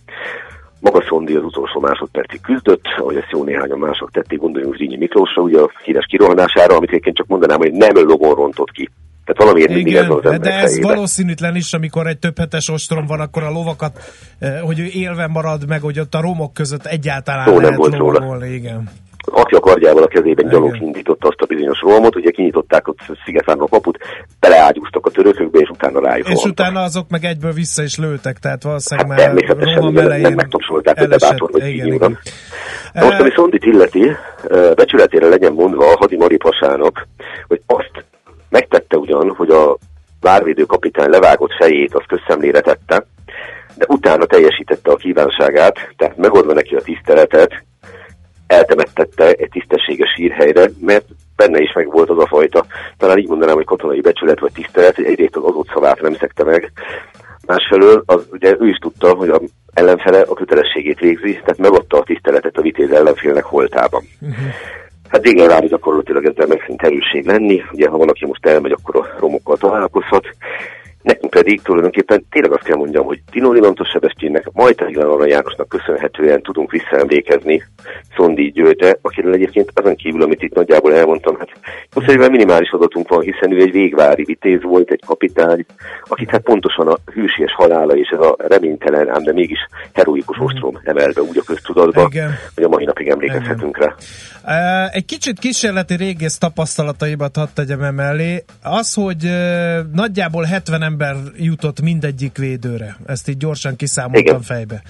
maga 0.80 1.04
Szondi 1.08 1.34
az 1.34 1.44
utolsó 1.44 1.80
másodpercig 1.80 2.40
küzdött, 2.40 2.84
ahogy 2.98 3.16
ezt 3.16 3.30
jó 3.30 3.44
néhányan 3.44 3.78
mások 3.78 4.10
tették, 4.10 4.38
gondoljunk 4.38 4.74
Zrínyi 4.74 4.96
Miklósra, 4.96 5.42
ugye 5.42 5.60
a 5.60 5.70
híres 5.84 6.06
kirohanására, 6.06 6.76
amit 6.76 6.92
én 6.92 7.14
csak 7.14 7.26
mondanám, 7.26 7.58
hogy 7.58 7.72
nem 7.72 7.94
logon 7.94 8.34
rontott 8.34 8.70
ki. 8.70 8.90
Tehát 9.32 9.52
valamiért 9.52 9.75
mindig 9.75 9.94
ez 9.94 10.08
az 10.08 10.38
de 10.40 10.52
ez 10.52 10.70
fejébe. 10.70 10.87
valószínűtlen 10.87 11.56
is, 11.56 11.72
amikor 11.72 12.06
egy 12.06 12.18
több 12.18 12.38
hetes 12.38 12.68
ostrom 12.68 13.06
van, 13.06 13.20
akkor 13.20 13.42
a 13.42 13.50
lovakat, 13.50 13.99
eh, 14.38 14.60
hogy 14.60 14.78
ő 14.78 14.84
élve 14.92 15.26
marad, 15.26 15.68
meg 15.68 15.80
hogy 15.80 16.00
ott 16.00 16.14
a 16.14 16.20
romok 16.20 16.54
között 16.54 16.87
egyáltalán 16.87 17.46
Szó 17.46 17.54
lehet 17.54 17.70
nem 17.70 17.78
volt 17.78 17.96
róla. 17.96 18.46
Igen 18.46 18.90
atya 19.25 19.60
kardjával 19.60 20.02
a 20.02 20.06
kezében 20.06 20.49
gyalog 20.49 20.76
indította 20.80 21.28
azt 21.28 21.40
a 21.40 21.46
bizonyos 21.46 21.80
rohamot, 21.80 22.16
ugye 22.16 22.30
kinyitották 22.30 22.88
ott 22.88 22.99
Szigetváron 23.25 23.62
a 23.62 23.66
kaput, 23.66 23.99
beleágyúztak 24.40 25.06
a 25.06 25.10
törökökbe, 25.10 25.58
és 25.58 25.68
utána 25.68 26.00
rájuk 26.00 26.28
És 26.28 26.32
rohantak. 26.32 26.66
utána 26.66 26.84
azok 26.84 27.08
meg 27.08 27.25
egyből 27.25 27.52
vissza 27.52 27.82
is 27.82 27.99
lőtek, 27.99 28.38
tehát 28.38 28.62
valószínűleg 28.62 29.20
hát, 29.20 29.34
már 29.34 29.56
roham 29.56 29.96
elején 29.96 30.22
meg, 30.22 30.34
megtapsolták, 30.34 30.99
hogy 30.99 31.08
bátor 31.08 31.50
vagy 31.50 31.66
igen, 31.66 31.87
igen. 31.87 32.18
Most, 32.94 33.20
ami 33.20 33.30
Szondit 33.34 33.64
illeti, 33.64 34.10
becsületére 34.75 35.28
legyen 35.28 35.52
mondva 35.52 35.92
a 35.92 35.96
Hadi 35.99 36.16
Mari 36.16 36.37
pasának, 36.37 37.08
hogy 37.49 37.60
azt 37.66 38.04
megtette 38.50 38.97
ugyan, 38.97 39.35
hogy 39.35 39.50
a 39.50 39.76
várvédő 40.21 40.62
kapitány 40.62 41.11
levágott 41.11 41.52
fejét, 41.59 41.95
azt 41.95 42.07
közszemlére 42.07 42.61
tette, 42.61 43.07
de 43.75 43.85
utána 43.88 44.26
teljesítette 44.26 44.90
a 44.90 44.97
kívánságát, 44.97 45.78
tehát 45.97 46.16
megoldva 46.16 46.52
neki 46.52 46.75
a 46.75 46.80
tiszteletet, 46.80 47.64
eltemettette 48.47 49.33
egy 49.33 49.49
tisztességes 49.50 50.14
hírhelyre, 50.16 50.71
mert 50.80 51.04
benne 51.37 51.61
is 51.61 51.73
meg 51.73 51.92
volt 51.92 52.11
az 52.11 52.19
a 52.19 52.26
fajta, 52.26 52.66
talán 52.97 53.19
így 53.19 53.28
mondanám, 53.28 53.54
hogy 53.54 53.64
katonai 53.64 54.00
becsület 54.00 54.40
vagy 54.40 54.52
tisztelet, 54.52 54.95
hogy 54.95 55.04
egyrészt 55.04 55.37
az 55.37 55.42
adott 55.42 55.69
szavát 55.75 56.00
nem 56.00 56.14
szekte 56.14 56.45
meg, 56.45 56.73
másfelől 57.47 58.02
az, 58.07 58.26
ugye 58.30 58.57
ő 58.59 58.69
is 58.69 58.76
tudta, 58.76 59.14
hogy 59.14 59.28
a 59.28 59.40
ellenfele 59.75 60.21
a 60.21 60.35
kötelességét 60.35 60.99
végzi, 60.99 61.33
tehát 61.33 61.59
megadta 61.59 61.99
a 61.99 62.02
tiszteletet 62.02 62.57
a 62.57 62.61
vitéz 62.61 62.90
ellenfélnek 62.90 63.45
holtában. 63.45 64.02
Uh-huh. 64.21 64.47
Hát 65.10 65.26
igen, 65.26 65.48
rá 65.48 65.58
gyakorlatilag 65.58 66.24
ezzel 66.24 66.46
meg 66.46 66.60
szerint 66.60 66.82
erősség 66.82 67.26
lenni. 67.26 67.62
Ugye, 67.72 67.88
ha 67.88 67.96
valaki 67.96 68.26
most 68.26 68.46
elmegy, 68.46 68.72
akkor 68.72 68.96
a 68.96 69.06
romokkal 69.18 69.56
találkozhat. 69.56 70.26
Nekünk 71.02 71.30
pedig 71.30 71.62
tulajdonképpen 71.62 72.26
tényleg 72.30 72.52
azt 72.52 72.62
kell 72.62 72.76
mondjam, 72.76 73.04
hogy 73.04 73.21
Tino 73.30 73.52
Linontos 73.52 73.88
Sebestyénnek, 73.88 74.50
majd 74.52 74.75
pedig 74.75 74.99
arra 74.99 75.26
Jánosnak 75.26 75.69
köszönhetően 75.69 76.42
tudunk 76.42 76.71
visszaemlékezni 76.71 77.62
Szondi 78.16 78.50
Győte, 78.50 78.99
akiről 79.02 79.33
egyébként 79.33 79.71
azon 79.75 79.97
kívül, 79.97 80.23
amit 80.23 80.42
itt 80.42 80.54
nagyjából 80.54 80.95
elmondtam, 80.95 81.38
hát 81.38 81.49
szerintem 82.07 82.30
minimális 82.30 82.71
adatunk 82.71 83.09
van, 83.09 83.21
hiszen 83.21 83.52
ő 83.52 83.61
egy 83.61 83.71
végvári 83.71 84.25
vitéz 84.25 84.62
volt, 84.62 84.90
egy 84.90 85.02
kapitány, 85.07 85.64
akit 86.04 86.30
hát 86.30 86.40
pontosan 86.40 86.88
a 86.88 86.97
hűséges 87.12 87.52
halála 87.52 87.97
és 87.97 88.09
ez 88.09 88.21
a 88.21 88.37
reménytelen, 88.38 89.09
ám 89.09 89.23
de 89.23 89.33
mégis 89.33 89.59
heroikus 89.92 90.37
mhm. 90.37 90.47
ostrom 90.47 90.80
emelve 90.85 91.21
úgy 91.21 91.38
a 91.38 91.42
köztudatba, 91.47 92.07
Igen. 92.11 92.30
hogy 92.54 92.64
a 92.64 92.69
mai 92.69 92.85
napig 92.85 93.09
emlékezhetünk 93.09 93.76
Igen. 93.76 93.88
rá. 93.88 94.88
Egy 94.92 95.04
kicsit 95.04 95.38
kísérleti 95.38 95.97
régész 95.97 96.38
tapasztalataimat 96.38 97.37
hadd 97.37 97.49
tegyem 97.54 97.83
emellé. 97.83 98.45
Az, 98.62 98.95
hogy 98.95 99.30
nagyjából 99.92 100.42
70 100.42 100.83
ember 100.90 101.16
jutott 101.37 101.80
mindegyik 101.80 102.37
védőre. 102.37 102.97
Ezt 103.06 103.28
így 103.28 103.37
gyorsan 103.37 103.76
kiszámoltam 103.76 104.23
Igen. 104.23 104.42
fejbe. 104.42 104.82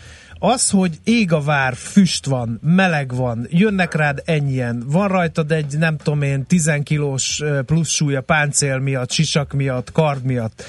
Az, 0.43 0.71
hogy 0.71 0.99
ég 1.05 1.33
a 1.33 1.41
vár, 1.41 1.75
füst 1.75 2.27
van, 2.27 2.61
meleg 2.63 3.15
van, 3.15 3.47
jönnek 3.51 3.95
rád 3.95 4.23
ennyien, 4.25 4.83
van 4.87 5.09
rajtad 5.09 5.53
egy, 5.53 5.79
nem 5.79 5.97
tudom 5.97 6.23
én, 6.23 6.47
10 6.47 6.71
kilós 6.83 7.43
plusz 7.67 7.89
súlya 7.89 8.21
páncél 8.21 8.79
miatt, 8.79 9.11
sisak 9.11 9.53
miatt, 9.53 9.93
kard 9.93 10.25
miatt, 10.25 10.65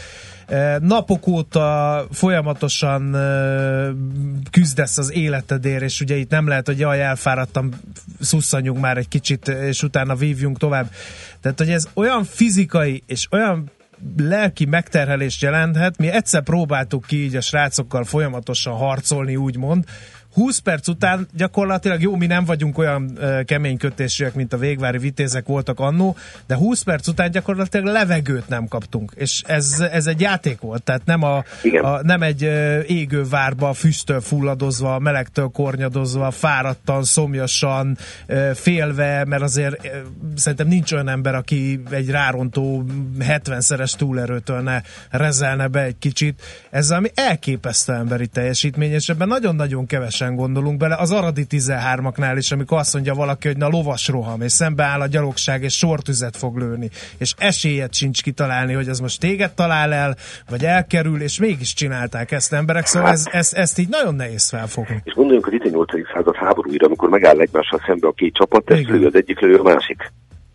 napok 0.79 1.27
óta 1.27 2.07
folyamatosan 2.11 3.15
küzdesz 4.51 4.97
az 4.97 5.11
életedért, 5.13 5.81
és 5.81 6.01
ugye 6.01 6.15
itt 6.15 6.29
nem 6.29 6.47
lehet, 6.47 6.65
hogy 6.65 6.79
jaj, 6.79 7.01
elfáradtam, 7.01 7.69
szusszanjunk 8.19 8.79
már 8.79 8.97
egy 8.97 9.07
kicsit, 9.07 9.47
és 9.47 9.83
utána 9.83 10.15
vívjunk 10.15 10.57
tovább. 10.57 10.91
Tehát, 11.41 11.57
hogy 11.57 11.69
ez 11.69 11.87
olyan 11.93 12.23
fizikai 12.23 13.03
és 13.05 13.27
olyan 13.31 13.71
lelki 14.17 14.65
megterhelést 14.65 15.41
jelenthet. 15.41 15.97
Mi 15.97 16.07
egyszer 16.07 16.43
próbáltuk 16.43 17.05
ki 17.07 17.23
így 17.23 17.35
a 17.35 17.41
srácokkal 17.41 18.03
folyamatosan 18.03 18.73
harcolni, 18.73 19.35
úgymond, 19.35 19.85
20 20.33 20.57
perc 20.57 20.87
után 20.87 21.27
gyakorlatilag 21.35 22.01
jó, 22.01 22.15
mi 22.15 22.25
nem 22.25 22.45
vagyunk 22.45 22.77
olyan 22.77 23.11
uh, 23.17 23.43
kemény 23.43 23.77
kötésűek, 23.77 24.33
mint 24.33 24.53
a 24.53 24.57
végvári 24.57 24.97
vitézek 24.97 25.45
voltak 25.45 25.79
annó, 25.79 26.15
de 26.47 26.55
20 26.55 26.81
perc 26.81 27.07
után 27.07 27.31
gyakorlatilag 27.31 27.85
levegőt 27.85 28.47
nem 28.47 28.67
kaptunk, 28.67 29.11
és 29.15 29.41
ez, 29.45 29.79
ez 29.91 30.07
egy 30.07 30.21
játék 30.21 30.59
volt, 30.59 30.83
tehát 30.83 31.05
nem, 31.05 31.23
a, 31.23 31.43
a, 31.81 32.01
nem 32.01 32.21
egy 32.21 32.43
uh, 32.43 32.83
égő 32.87 33.23
várba, 33.23 33.73
füsttől 33.73 34.21
fulladozva, 34.21 34.99
melegtől 34.99 35.49
kornyadozva, 35.53 36.31
fáradtan, 36.31 37.03
szomjasan, 37.03 37.97
uh, 38.27 38.51
félve, 38.51 39.25
mert 39.25 39.41
azért 39.41 39.85
uh, 39.85 39.91
szerintem 40.35 40.67
nincs 40.67 40.91
olyan 40.91 41.09
ember, 41.09 41.35
aki 41.35 41.81
egy 41.89 42.09
rárontó 42.09 42.85
70-szeres 43.19 43.95
túlerőtől 43.95 44.59
ne 44.59 44.81
rezelne 45.09 45.67
be 45.67 45.81
egy 45.81 45.97
kicsit. 45.99 46.41
Ez 46.69 46.91
ami 46.91 47.09
elképesztő 47.13 47.93
emberi 47.93 48.27
teljesítmény, 48.27 48.91
és 48.91 49.09
ebben 49.09 49.27
nagyon-nagyon 49.27 49.85
keves 49.85 50.20
teljesen 50.21 50.35
gondolunk 50.35 50.77
bele. 50.77 50.95
Az 50.99 51.11
Aradi 51.11 51.45
13-aknál 51.49 52.33
is, 52.37 52.51
amikor 52.51 52.77
azt 52.77 52.93
mondja 52.93 53.13
valaki, 53.13 53.47
hogy 53.47 53.57
na 53.57 53.67
lovas 53.67 54.07
roham, 54.07 54.41
és 54.41 54.51
szembeáll 54.51 55.01
a 55.01 55.07
gyalogság, 55.07 55.63
és 55.63 55.77
sortüzet 55.77 56.37
fog 56.37 56.57
lőni, 56.57 56.89
és 57.17 57.33
esélyet 57.37 57.93
sincs 57.93 58.23
kitalálni, 58.23 58.73
hogy 58.73 58.87
az 58.87 58.99
most 58.99 59.19
téged 59.19 59.51
talál 59.53 59.93
el, 59.93 60.15
vagy 60.49 60.63
elkerül, 60.63 61.21
és 61.21 61.39
mégis 61.39 61.73
csinálták 61.73 62.31
ezt 62.31 62.53
emberek, 62.53 62.85
szóval 62.85 63.11
ez, 63.11 63.27
ez, 63.31 63.53
ezt 63.53 63.79
így 63.79 63.89
nagyon 63.89 64.15
nehéz 64.15 64.49
felfogni. 64.49 65.01
És 65.03 65.13
gondoljunk 65.13 65.47
a 65.47 65.49
18. 65.49 65.91
század 66.13 66.35
háborúira, 66.35 66.85
amikor 66.85 67.09
megáll 67.09 67.39
egymással 67.39 67.81
szembe 67.85 68.07
a 68.07 68.11
két 68.11 68.33
csapat, 68.33 68.69
ez 68.69 68.85
lő 68.85 69.05
az 69.05 69.15
egyik 69.15 69.39
lő 69.39 69.55
a 69.55 69.63
másik. 69.63 70.11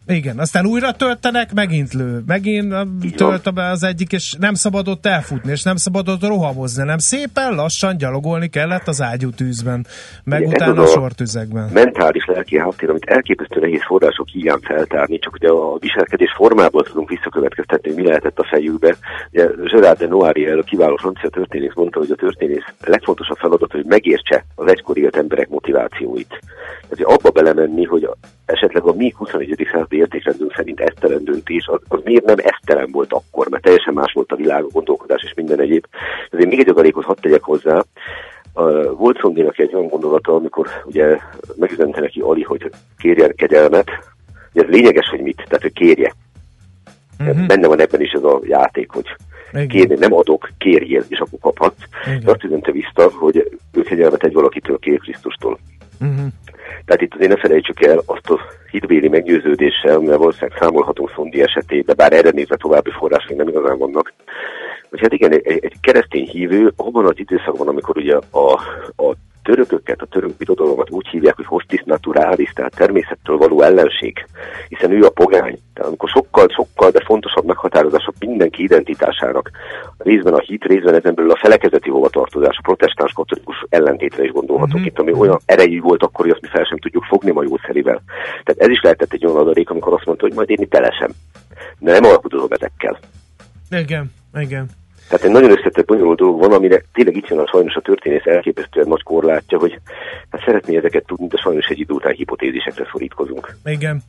Igen, 0.09 0.39
aztán 0.39 0.67
újra 0.67 0.93
töltenek, 0.93 1.55
megint 1.55 1.93
lő, 1.93 2.23
megint 2.27 2.75
tölt 3.17 3.55
be 3.55 3.71
az 3.71 3.83
egyik, 3.83 4.13
és 4.13 4.35
nem 4.39 4.55
szabadott 4.55 5.07
elfutni, 5.07 5.51
és 5.51 5.63
nem 5.63 5.77
szabadott 5.77 6.23
rohamozni, 6.23 6.85
nem 6.85 6.99
szépen 6.99 7.55
lassan 7.55 7.97
gyalogolni 7.97 8.49
kellett 8.49 8.89
az 8.89 9.03
ágyútűzben, 9.03 9.87
meg 10.25 10.41
Igen, 10.41 10.53
utána 10.53 10.83
a 10.83 10.87
sortüzekben. 10.87 11.71
Mentális 11.73 12.25
lelki 12.27 12.59
háttér, 12.59 12.91
amit 12.91 13.05
elképesztő 13.05 13.61
nehéz 13.61 13.85
források 13.87 14.29
hiány 14.29 14.61
feltárni, 14.63 15.19
csak 15.19 15.35
ugye 15.35 15.49
a 15.49 15.79
viselkedés 15.79 16.33
formából 16.37 16.83
tudunk 16.83 17.09
visszakövetkeztetni, 17.09 17.93
hogy 17.93 18.03
mi 18.03 18.07
lehetett 18.07 18.39
a 18.39 18.47
fejükbe. 18.51 18.97
Ugye 19.31 19.49
Gerard 19.63 19.99
de 19.99 20.07
Noiriel, 20.07 20.59
a 20.59 20.63
kiváló 20.63 20.97
francia 20.97 21.29
történész 21.29 21.75
mondta, 21.75 21.99
hogy 21.99 22.11
a 22.11 22.15
történész 22.15 22.65
legfontosabb 22.85 23.37
feladat, 23.37 23.73
hogy 23.73 23.85
megértse 23.85 24.45
az 24.55 24.71
egykor 24.71 24.99
élt 24.99 25.17
emberek 25.17 25.49
motivációit. 25.49 26.41
Tehát 26.89 27.17
abba 27.17 27.31
belemenni, 27.31 27.85
hogy 27.85 28.09
esetleg 28.47 28.83
a 28.83 28.93
mi 28.93 29.13
21. 29.17 29.69
századi 29.71 29.97
értékrendünk 29.97 30.55
szerint 30.57 30.81
esztelen 30.81 31.25
döntés, 31.25 31.67
az, 31.67 31.81
az 31.89 32.01
miért 32.05 32.25
nem 32.25 32.37
esztelen 32.39 32.91
volt 32.91 33.13
akkor, 33.13 33.49
mert 33.49 33.63
teljesen 33.63 33.95
más 33.95 34.13
volt 34.13 34.33
a 34.33 34.37
világ, 34.37 34.63
a 34.63 34.73
gondolkodás 34.73 35.23
és 35.23 35.35
minden 35.35 35.61
egyéb. 35.61 35.87
Ezért 36.31 36.49
még 36.49 36.59
egy 36.59 36.69
adalékot 36.69 37.05
hadd 37.05 37.21
tegyek 37.21 37.43
hozzá. 37.43 37.85
Uh, 38.55 38.97
volt 38.97 39.19
Szondénak 39.21 39.59
egy 39.59 39.75
olyan 39.75 39.89
gondolata, 39.89 40.35
amikor 40.35 40.69
ugye 40.85 41.19
megüzente 41.57 42.01
neki 42.01 42.21
Ali, 42.21 42.43
hogy 42.43 42.71
kérjen 42.99 43.35
kegyelmet. 43.37 43.91
Ugye 44.53 44.65
ez 44.65 44.71
lényeges, 44.71 45.09
hogy 45.09 45.21
mit, 45.21 45.43
tehát 45.47 45.63
hogy 45.63 45.73
kérje. 45.73 46.15
Uh-huh. 47.19 47.47
Benne 47.47 47.67
van 47.67 47.81
ebben 47.81 48.01
is 48.01 48.13
ez 48.13 48.23
a 48.23 48.41
játék, 48.43 48.91
hogy 48.91 49.17
kérni, 49.69 49.95
nem 49.95 50.13
adok, 50.13 50.51
kérjél, 50.59 51.05
és 51.09 51.19
akkor 51.19 51.39
kaphatsz. 51.41 51.83
De 52.25 52.31
azt 52.31 52.45
üzente 52.45 52.73
vissza, 52.73 53.11
hogy 53.11 53.59
ő 53.73 53.83
kegyelmet 53.83 54.25
egy 54.25 54.33
valakitől 54.33 54.79
kér 54.79 54.99
Krisztustól. 54.99 55.59
Uh-huh. 56.01 56.27
Tehát 56.85 57.03
itt 57.03 57.15
azért 57.15 57.31
ne 57.31 57.37
felejtsük 57.37 57.85
el 57.85 58.03
azt 58.07 58.31
a 58.31 58.41
hitbéli 58.71 59.09
meggyőződéssel, 59.09 59.99
mert 59.99 60.19
valószínűleg 60.19 60.59
számolhatunk 60.59 61.13
Szondi 61.15 61.43
esetében, 61.43 61.97
bár 61.97 62.13
erre 62.13 62.31
nézve 62.31 62.57
további 62.57 62.91
források 62.91 63.37
nem 63.37 63.49
igazán 63.49 63.79
vannak, 63.79 64.13
hogy 64.91 65.01
hát 65.01 65.13
igen, 65.13 65.33
egy, 65.33 65.47
egy 65.47 65.81
keresztény 65.81 66.27
hívő 66.27 66.73
abban 66.77 67.05
az 67.07 67.19
időszakban, 67.19 67.69
amikor 67.69 67.97
ugye 67.97 68.17
a, 68.31 68.53
a 68.97 69.15
törököket, 69.47 70.01
a 70.03 70.07
török 70.07 70.37
birodalommat 70.37 70.91
úgy 70.91 71.09
hívják, 71.09 71.37
hogy 71.37 71.47
hostis 71.47 71.83
naturalis, 71.85 72.51
tehát 72.55 72.77
természettől 72.77 73.37
való 73.37 73.63
ellenség, 73.63 74.27
hiszen 74.69 74.91
ő 74.91 75.05
a 75.05 75.11
pogány. 75.11 75.59
Tehát 75.75 75.89
amikor 75.89 76.09
sokkal, 76.09 76.47
sokkal, 76.49 76.91
de 76.91 77.05
fontosabb 77.05 77.45
meghatározások 77.45 78.15
mindenki 78.19 78.63
identitásának, 78.63 79.51
részben 79.99 80.35
a 80.35 80.39
hit, 80.39 80.65
részben 80.65 80.95
ezen 80.95 81.15
belül 81.15 81.31
a 81.31 81.39
felekezeti 81.41 81.91
hovatartozás, 81.91 82.57
a 82.59 82.63
protestáns 82.63 83.13
katolikus 83.13 83.65
ellentétre 83.69 84.25
is 84.25 84.31
gondolhatunk 84.31 84.79
mm-hmm. 84.79 84.87
itt, 84.87 84.99
ami 84.99 85.13
olyan 85.13 85.41
erejű 85.45 85.81
volt 85.81 86.03
akkor, 86.03 86.25
hogy 86.25 86.35
azt 86.35 86.43
mi 86.43 86.49
fel 86.49 86.65
sem 86.65 86.79
tudjuk 86.79 87.05
fogni 87.05 87.31
ma 87.31 87.43
jószerivel. 87.43 88.03
Tehát 88.45 88.61
ez 88.61 88.69
is 88.69 88.81
lehetett 88.83 89.13
egy 89.13 89.27
olyan 89.27 89.41
adalék, 89.41 89.71
amikor 89.71 89.93
azt 89.93 90.07
mondta, 90.07 90.27
hogy 90.27 90.35
majd 90.35 90.51
én 90.51 90.61
itt 90.61 90.75
elesem. 90.75 91.11
De 91.79 91.93
nem 91.93 92.11
alkudozom 92.11 92.51
ezekkel. 92.51 92.99
Igen, 93.71 94.13
igen. 94.35 94.67
Tehát 95.09 95.25
egy 95.25 95.31
nagyon 95.31 95.51
összetett 95.51 95.87
bonyolult 95.87 96.19
dolog 96.19 96.41
van, 96.41 96.53
amire 96.53 96.83
tényleg 96.93 97.17
itt 97.17 97.29
jön 97.29 97.39
a 97.39 97.47
sajnos 97.47 97.75
a 97.75 97.81
történész 97.81 98.25
elképesztően 98.25 98.89
nagy 98.89 99.03
korlátja, 99.03 99.59
hogy 99.59 99.81
hát 100.31 100.43
szeretné 100.45 100.77
ezeket 100.77 101.07
tudni, 101.07 101.27
de 101.27 101.37
sajnos 101.37 101.67
egy 101.67 101.79
idő 101.79 101.95
után 101.95 102.13
hipotézisekre 102.13 102.89
szorítkozunk. 102.93 103.57
Igen. 103.65 104.03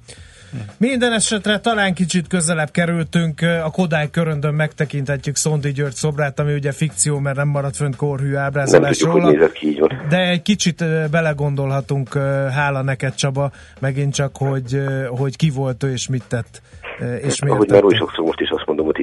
Minden 0.78 1.14
esetre 1.14 1.60
talán 1.60 1.94
kicsit 1.94 2.28
közelebb 2.28 2.72
kerültünk, 2.72 3.42
a 3.42 3.72
Kodály 3.72 4.10
köröndön 4.10 4.54
megtekinthetjük 4.54 5.36
Szondi 5.36 5.72
György 5.72 5.94
szobrát, 5.94 6.40
ami 6.40 6.54
ugye 6.54 6.72
fikció, 6.72 7.20
mert 7.20 7.36
nem 7.38 7.48
maradt 7.48 7.76
fönt 7.76 7.96
korhű 7.96 8.36
ábrázolás 8.36 9.00
nem 9.00 9.12
tudjuk, 9.12 9.34
róla. 9.36 9.50
Ki, 9.50 9.68
így 9.68 9.80
van. 9.80 10.06
De 10.10 10.18
egy 10.18 10.42
kicsit 10.42 10.84
belegondolhatunk, 11.12 12.14
hála 12.54 12.82
neked 12.82 13.16
Csaba, 13.16 13.52
megint 13.80 14.14
csak, 14.14 14.38
hogy, 14.38 14.84
hogy 15.10 15.36
ki 15.36 15.50
volt 15.50 15.84
ő 15.84 15.92
és 15.92 16.08
mit 16.08 16.24
tett. 16.28 16.62
És 17.22 17.42
miért 17.42 17.56
Ahogy 17.56 17.70
már 17.70 17.84
oly 17.84 17.96
sokszor 17.96 18.26
most 18.26 18.40
is 18.40 18.47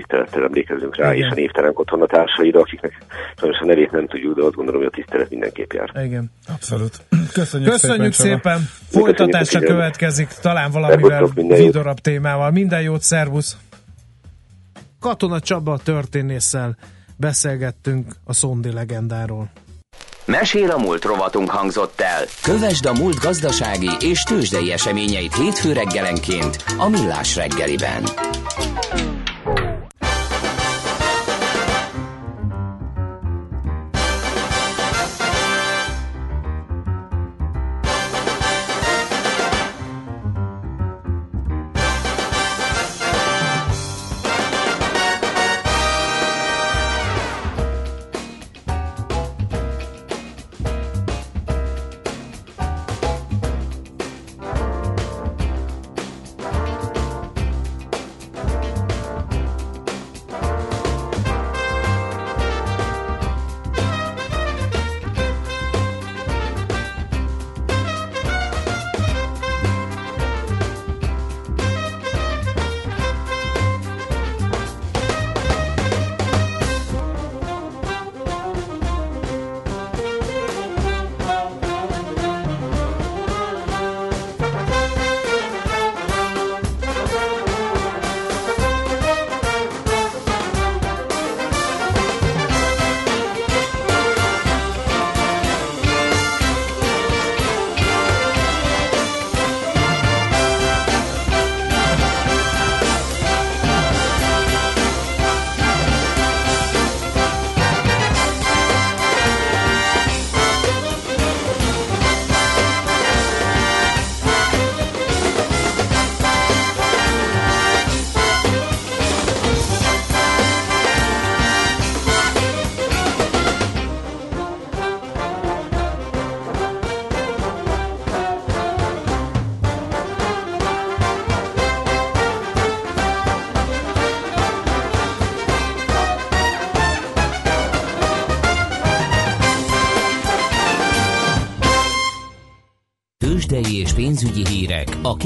tisztelettel 0.07 0.45
emlékezzünk 0.45 0.97
rá, 0.97 1.15
Igen. 1.15 1.27
és 1.27 1.33
a 1.33 1.35
névtelen 1.35 1.71
otthon 1.75 2.03
a 2.03 2.07
társaira, 2.07 2.61
akiknek 2.61 2.93
sajnos 3.37 3.59
a 3.59 3.65
nevét 3.65 3.91
nem 3.91 4.07
tudjuk, 4.07 4.37
de 4.37 4.43
azt 4.43 4.55
gondolom, 4.55 4.81
hogy 4.81 4.91
a 4.93 4.97
tisztelet 4.97 5.31
mindenképp 5.31 5.73
jár. 5.73 6.05
Igen. 6.05 6.31
Abszolút. 6.55 7.01
Köszönjük, 7.33 7.71
Köszönjük 7.71 8.13
szépen. 8.13 8.37
szépen. 8.37 8.61
Folytatása 8.91 9.59
következik, 9.59 10.29
talán 10.29 10.71
valamivel 10.71 11.27
vidorabb 11.35 11.99
témával. 11.99 12.51
Minden 12.51 12.83
jót, 12.83 13.03
szervusz! 13.03 13.57
Katona 15.01 15.41
Csaba 15.41 15.79
történésszel 15.85 16.77
beszélgettünk 17.17 18.13
a 18.25 18.33
Szondi 18.33 18.73
legendáról. 18.73 19.51
Mesél 20.27 20.71
a 20.71 20.79
múlt 20.79 21.05
rovatunk 21.05 21.51
hangzott 21.51 22.01
el. 22.01 22.25
Kövesd 22.43 22.87
a 22.87 22.93
múlt 22.93 23.19
gazdasági 23.21 23.91
és 24.01 24.23
tőzsdei 24.23 24.73
eseményeit 24.73 25.35
hétfő 25.35 25.73
reggelenként 25.73 26.65
a 26.79 26.89
Millás 26.89 27.37
reggeliben. 27.37 28.03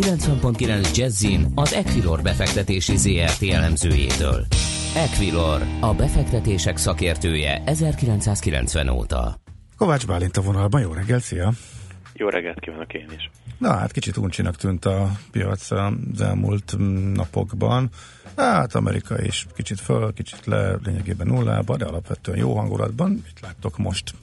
90.9 0.09 0.97
Jazzin 0.97 1.47
az 1.55 1.73
Equilor 1.73 2.23
befektetési 2.23 2.97
ZRT 2.97 3.43
elemzőjétől. 3.43 4.47
Equilor, 4.97 5.63
a 5.81 5.95
befektetések 5.95 6.77
szakértője 6.77 7.63
1990 7.65 8.89
óta. 8.89 9.41
Kovács 9.77 10.07
Bálint 10.07 10.37
a 10.37 10.41
vonalban, 10.41 10.81
jó 10.81 10.93
reggelt, 10.93 11.23
szia! 11.23 11.53
Jó 12.13 12.29
reggelt 12.29 12.61
kívánok 12.61 12.95
én 12.95 13.07
is! 13.17 13.31
Na 13.59 13.73
hát 13.73 13.93
kicsit 13.93 14.17
uncsinak 14.17 14.57
tűnt 14.57 14.85
a 14.85 15.11
piac 15.31 15.71
az 15.71 16.21
elmúlt 16.21 16.75
napokban. 17.15 17.91
Hát 18.37 18.75
Amerika 18.75 19.23
is 19.23 19.47
kicsit 19.55 19.81
föl, 19.81 20.13
kicsit 20.13 20.47
le, 20.47 20.77
lényegében 20.85 21.27
nullába, 21.27 21.77
de 21.77 21.85
alapvetően 21.85 22.39
jó 22.39 22.57
hangulatban. 22.57 23.11
Mit 23.11 23.41
láttok 23.41 23.79
most? 23.79 24.15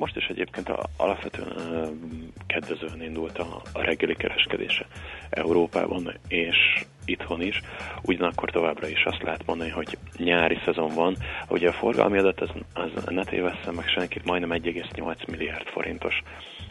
Most 0.00 0.16
is 0.16 0.26
egyébként 0.26 0.68
a, 0.68 0.82
alapvetően 0.96 1.98
kedvezően 2.46 3.02
indult 3.02 3.38
a, 3.38 3.62
a 3.72 3.82
reggeli 3.82 4.14
kereskedése 4.14 4.86
Európában 5.30 6.12
és 6.28 6.56
itthon 7.04 7.42
is. 7.42 7.60
Ugyanakkor 8.02 8.50
továbbra 8.50 8.88
is 8.88 9.04
azt 9.04 9.22
lehet 9.22 9.46
mondani, 9.46 9.70
hogy 9.70 9.98
nyári 10.16 10.58
szezon 10.64 10.94
van. 10.94 11.16
Ugye 11.48 11.68
a 11.68 11.72
forgalmi 11.72 12.18
adat, 12.18 12.40
az, 12.40 12.50
az 12.72 12.90
ne 13.08 13.24
tévesszem 13.24 13.74
meg 13.74 13.88
senkit, 13.88 14.24
majdnem 14.24 14.60
1,8 14.62 15.30
milliárd 15.30 15.66
forintos 15.66 16.22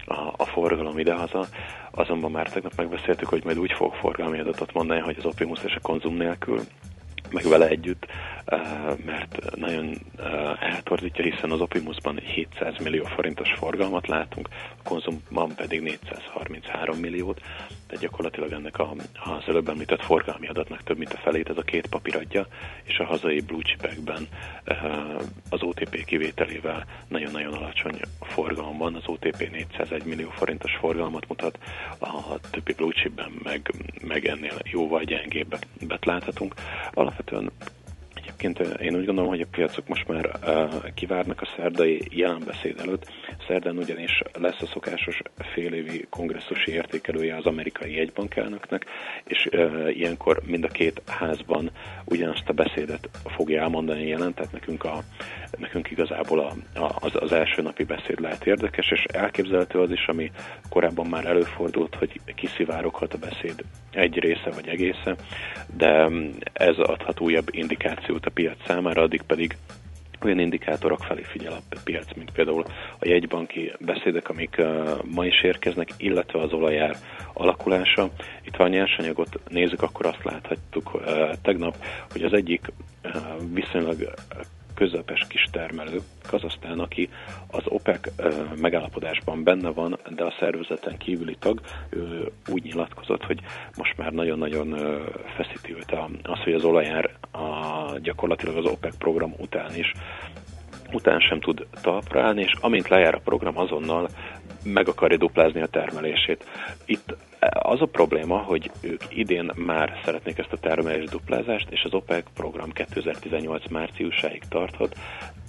a, 0.05 0.33
a 0.37 0.45
forgalom 0.45 0.99
idehaza. 0.99 1.45
Azonban 1.91 2.31
már 2.31 2.49
tegnap 2.49 2.75
megbeszéltük, 2.75 3.27
hogy 3.27 3.43
majd 3.43 3.59
úgy 3.59 3.71
fog 3.71 3.93
forgalmi 3.93 4.39
adatot 4.39 4.73
mondani, 4.73 4.99
hogy 4.99 5.15
az 5.17 5.25
Opimus 5.25 5.63
és 5.63 5.75
a 5.75 5.81
konzum 5.81 6.15
nélkül 6.15 6.59
meg 7.31 7.43
vele 7.43 7.67
együtt, 7.67 8.05
eh, 8.45 8.59
mert 9.05 9.55
nagyon 9.55 9.97
eh, 10.17 10.73
eltorzítja, 10.73 11.23
hiszen 11.23 11.51
az 11.51 11.61
Opimusban 11.61 12.19
700 12.19 12.77
millió 12.77 13.03
forintos 13.03 13.53
forgalmat 13.57 14.07
látunk, 14.07 14.49
konzumban 14.83 15.55
pedig 15.55 15.81
433 15.81 16.97
milliót, 16.97 17.41
tehát 17.87 18.03
gyakorlatilag 18.03 18.51
ennek 18.51 18.79
a, 18.79 18.93
az 19.13 19.43
előbb 19.47 19.69
említett 19.69 20.03
forgalmi 20.03 20.47
adatnak 20.47 20.83
több 20.83 20.97
mint 20.97 21.13
a 21.13 21.17
felét 21.17 21.49
ez 21.49 21.57
a 21.57 21.61
két 21.61 21.87
papír 21.87 22.15
adja, 22.15 22.47
és 22.83 22.97
a 22.97 23.05
hazai 23.05 23.39
blue 23.39 23.61
chipekben 23.61 24.27
eh, 24.63 25.15
az 25.49 25.61
OTP 25.61 26.05
kivételével 26.05 26.85
nagyon-nagyon 27.07 27.53
alacsony 27.53 27.99
forgalom 28.21 28.77
van, 28.77 28.95
az 28.95 29.03
OTP 29.05 29.49
401 29.51 30.03
millió 30.03 30.29
forintos 30.29 30.75
forgalmat 30.75 31.27
mutat, 31.27 31.59
a 31.99 32.39
többi 32.51 32.73
blue 32.73 32.93
chipben 32.93 33.31
meg, 33.43 33.71
meg 34.01 34.25
ennél 34.25 34.57
jóval 34.63 35.03
gyengébbet 35.03 36.05
láthatunk. 36.05 36.53
Alapvetően 36.93 37.51
Egyébként 38.39 38.81
én 38.81 38.95
úgy 38.95 39.05
gondolom, 39.05 39.29
hogy 39.29 39.41
a 39.41 39.47
piacok 39.51 39.87
most 39.87 40.07
már 40.07 40.39
kivárnak 40.93 41.41
a 41.41 41.47
szerdai 41.55 42.01
jelenbeszéd 42.09 42.79
előtt. 42.79 43.11
Szerdán 43.47 43.77
ugyanis 43.77 44.21
lesz 44.33 44.61
a 44.61 44.65
szokásos 44.65 45.21
félévi 45.53 46.05
kongresszusi 46.09 46.71
értékelője 46.71 47.35
az 47.35 47.45
amerikai 47.45 47.95
jegybankelnöknek, 47.95 48.85
és 49.23 49.49
ilyenkor 49.93 50.41
mind 50.45 50.63
a 50.63 50.67
két 50.67 51.01
házban 51.07 51.71
ugyanazt 52.05 52.49
a 52.49 52.53
beszédet 52.53 53.09
fogja 53.25 53.61
elmondani 53.61 54.07
jelen, 54.07 54.33
tehát 54.33 54.51
nekünk, 54.51 54.83
a, 54.83 55.03
nekünk 55.57 55.91
igazából 55.91 56.39
a, 56.39 56.79
a, 56.79 56.95
az, 56.99 57.11
az 57.13 57.31
első 57.31 57.61
napi 57.61 57.83
beszéd 57.83 58.19
lehet 58.19 58.45
érdekes, 58.45 58.91
és 58.91 59.03
elképzelhető 59.03 59.79
az 59.79 59.91
is, 59.91 60.05
ami 60.07 60.31
korábban 60.69 61.07
már 61.07 61.25
előfordult, 61.25 61.95
hogy 61.95 62.19
kiszivároghat 62.35 63.13
a 63.13 63.17
beszéd 63.17 63.63
egy 63.91 64.19
része 64.19 64.49
vagy 64.55 64.67
egésze, 64.67 65.15
de 65.77 66.09
ez 66.53 66.77
adhat 66.77 67.19
újabb 67.19 67.47
indikációt 67.51 68.25
a 68.29 68.31
piac 68.33 68.65
számára, 68.65 69.01
addig 69.01 69.21
pedig 69.21 69.57
olyan 70.21 70.39
indikátorok 70.39 71.03
felé 71.03 71.21
figyel 71.23 71.51
a 71.53 71.75
piac, 71.83 72.13
mint 72.15 72.31
például 72.31 72.63
a 72.99 73.07
jegybanki 73.07 73.71
beszédek, 73.79 74.29
amik 74.29 74.61
ma 75.03 75.25
is 75.25 75.41
érkeznek, 75.43 75.89
illetve 75.97 76.41
az 76.41 76.53
olajár 76.53 76.97
alakulása. 77.33 78.09
Itt 78.45 78.55
ha 78.55 78.63
a 78.63 78.67
nyersanyagot 78.67 79.39
nézzük, 79.49 79.81
akkor 79.81 80.05
azt 80.05 80.23
láthattuk 80.23 81.01
tegnap, 81.41 81.75
hogy 82.11 82.23
az 82.23 82.33
egyik 82.33 82.71
viszonylag 83.53 84.13
közepes 84.79 85.25
kis 85.27 85.47
termelő, 85.51 85.99
Kazasztán, 86.27 86.79
aki 86.79 87.09
az 87.47 87.63
OPEC 87.65 87.99
megállapodásban 88.61 89.43
benne 89.43 89.69
van, 89.69 89.99
de 90.09 90.23
a 90.23 90.33
szervezeten 90.39 90.97
kívüli 90.97 91.35
tag, 91.39 91.61
ő 91.89 92.31
úgy 92.47 92.63
nyilatkozott, 92.63 93.23
hogy 93.23 93.39
most 93.77 93.97
már 93.97 94.11
nagyon-nagyon 94.11 94.75
feszíti 95.35 95.75
őt 95.75 95.91
az, 96.23 96.39
hogy 96.43 96.53
az 96.53 96.63
olajár 96.63 97.09
a, 97.31 97.97
gyakorlatilag 98.01 98.57
az 98.57 98.65
OPEC 98.65 98.97
program 98.97 99.33
után 99.37 99.75
is 99.75 99.91
után 100.93 101.19
sem 101.19 101.39
tud 101.39 101.67
talpra 101.81 102.23
állni, 102.23 102.41
és 102.41 102.51
amint 102.61 102.87
lejár 102.87 103.15
a 103.15 103.21
program, 103.23 103.57
azonnal 103.57 104.09
meg 104.63 104.87
akarja 104.87 105.17
duplázni 105.17 105.61
a 105.61 105.67
termelését. 105.67 106.45
Itt 106.85 107.15
az 107.49 107.81
a 107.81 107.85
probléma, 107.85 108.37
hogy 108.37 108.71
ők 108.81 109.01
idén 109.09 109.51
már 109.55 110.01
szeretnék 110.05 110.37
ezt 110.37 110.51
a 110.51 110.57
termelés 110.57 111.09
duplázást, 111.09 111.67
és 111.69 111.83
az 111.83 111.93
OPEC 111.93 112.25
program 112.33 112.71
2018 112.71 113.69
márciusáig 113.69 114.43
tarthat, 114.49 114.95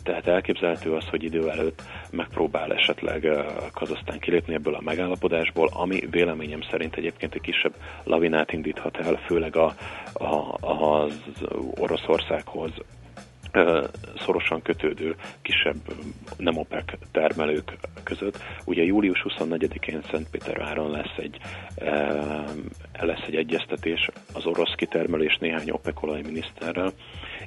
tehát 0.02 0.26
elképzelhető 0.26 0.92
az, 0.92 1.08
hogy 1.08 1.22
idő 1.22 1.50
előtt 1.50 1.82
megpróbál 2.10 2.72
esetleg 2.72 3.28
Kazasztán 3.72 4.18
kilépni 4.18 4.54
ebből 4.54 4.74
a 4.74 4.80
megállapodásból, 4.80 5.70
ami 5.72 6.00
véleményem 6.10 6.62
szerint 6.70 6.96
egyébként 6.96 7.34
egy 7.34 7.40
kisebb 7.40 7.74
lavinát 8.04 8.52
indíthat 8.52 8.96
el, 8.96 9.14
főleg 9.14 9.56
a, 9.56 9.74
a, 10.12 10.56
az 10.60 11.20
Oroszországhoz 11.78 12.70
szorosan 14.16 14.62
kötődő 14.62 15.16
kisebb 15.42 15.76
nem 16.36 16.56
OPEC 16.56 16.84
termelők 17.12 17.76
között. 18.02 18.38
Ugye 18.64 18.82
július 18.82 19.24
24-én 19.28 20.02
Szentpéterváron 20.10 20.90
lesz 20.90 21.16
egy, 21.16 21.38
lesz 23.00 23.24
egy 23.26 23.36
egyeztetés 23.36 24.10
az 24.32 24.46
orosz 24.46 24.74
kitermelés 24.74 25.38
néhány 25.38 25.70
OPEC 25.70 26.02
olajminiszterrel, 26.02 26.92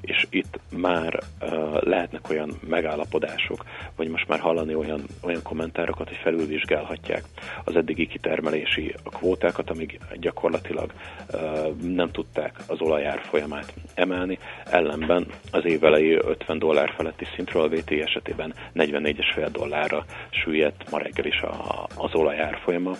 és 0.06 0.28
itt 0.30 0.60
már 0.78 1.20
uh, 1.42 1.82
lehetnek 1.82 2.30
olyan 2.30 2.60
megállapodások, 2.68 3.66
vagy 3.96 4.08
most 4.08 4.28
már 4.28 4.39
hallani 4.39 4.76
olyan, 4.76 5.06
olyan 5.22 5.42
kommentárokat, 5.42 6.08
hogy 6.08 6.18
felülvizsgálhatják 6.18 7.24
az 7.63 7.76
eddigi 7.76 8.08
kitermelési 8.08 8.96
kvótákat, 9.04 9.70
amíg 9.70 10.00
gyakorlatilag 10.13 10.94
uh, 11.34 11.42
nem 11.82 12.12
tudták 12.12 12.56
az 12.68 12.82
olajár 12.82 13.22
folyamát 13.22 13.74
emelni, 13.94 14.39
ellenben 14.66 15.26
az 15.52 15.66
év 15.66 15.84
elejé 15.84 16.16
50 16.16 16.60
dollár 16.60 16.94
feletti 16.96 17.26
szintről 17.36 17.63
a 17.63 17.68
VT 17.68 17.92
esetében 17.92 18.54
44,5 18.76 19.50
dollárra 19.52 20.06
süllyedt 20.30 20.89
ma 20.89 20.98
reggel 20.98 21.26
is 21.26 21.42
a, 21.42 21.88
az 21.96 22.13
olajár 22.13 22.60
folyama. 22.63 22.92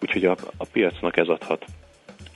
Úgyhogy 0.00 0.24
a, 0.24 0.36
a 0.56 0.66
piacnak 0.72 1.16
ez 1.16 1.28
adhat 1.28 1.64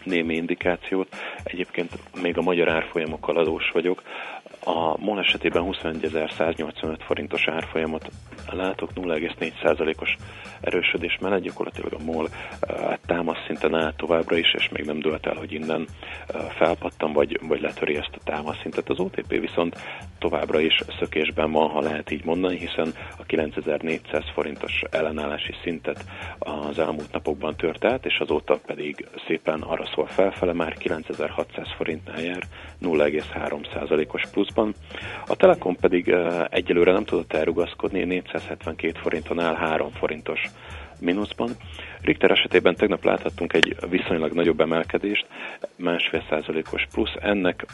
némi 0.08 0.34
indikációt. 0.34 1.08
Egyébként 1.42 1.90
még 2.22 2.38
a 2.38 2.42
magyar 2.42 2.68
árfolyamokkal 2.68 3.36
adós 3.36 3.70
vagyok. 3.72 4.02
A 4.64 4.98
MOL 5.00 5.18
esetében 5.18 5.64
21.185 5.66 6.96
forintos 7.06 7.48
árfolyamot 7.48 8.10
látok, 8.56 8.90
0,4%-os 8.94 10.16
erősödés 10.60 11.18
mellett 11.20 11.42
gyakorlatilag 11.42 11.92
a 11.92 12.04
MOL 12.04 12.28
hát 12.68 13.00
támasz 13.06 13.44
szinten 13.46 13.74
áll 13.74 13.92
továbbra 13.96 14.36
is, 14.36 14.54
és 14.54 14.68
még 14.68 14.84
nem 14.84 15.00
dőlt 15.00 15.26
el, 15.26 15.36
hogy 15.36 15.52
innen 15.52 15.86
felpattam, 16.56 17.12
vagy, 17.12 17.40
vagy 17.42 17.60
letöri 17.60 17.96
ezt 17.96 18.14
a 18.14 18.24
támasz 18.24 18.60
szintet. 18.62 18.88
Az 18.88 18.98
OTP 18.98 19.28
viszont 19.28 19.76
továbbra 20.18 20.60
is 20.60 20.82
szökésben 20.98 21.52
van, 21.52 21.68
ha 21.68 21.80
lehet 21.80 22.10
így 22.10 22.24
mondani, 22.24 22.56
hiszen 22.56 22.94
a 23.18 23.22
9400 23.22 24.24
forintos 24.34 24.82
ellenállási 24.90 25.54
szintet 25.62 26.04
az 26.38 26.78
elmúlt 26.78 27.12
napokban 27.12 27.56
tört 27.56 27.84
át, 27.84 28.06
és 28.06 28.18
azóta 28.18 28.58
pedig 28.66 29.06
szépen 29.26 29.60
arra 29.60 29.84
szól 29.94 30.06
felfele, 30.06 30.52
már 30.52 30.72
9600 30.72 31.66
forintnál 31.76 32.22
jár, 32.22 32.42
0,3%-os 32.82 34.22
pluszban. 34.32 34.74
A 35.26 35.36
Telekom 35.36 35.76
pedig 35.76 36.14
egyelőre 36.50 36.92
nem 36.92 37.04
tudott 37.04 37.32
elrugaszkodni, 37.32 38.00
472 38.38 38.98
forinton 39.00 39.40
áll 39.40 39.54
3 39.54 39.90
forintos 39.92 40.40
mínuszban. 41.00 41.50
Richter 42.00 42.30
esetében 42.30 42.74
tegnap 42.74 43.04
láthattunk 43.04 43.52
egy 43.52 43.76
viszonylag 43.88 44.32
nagyobb 44.32 44.60
emelkedést, 44.60 45.26
másfél 45.76 46.24
százalékos 46.28 46.86
plusz. 46.92 47.14
Ennek 47.20 47.66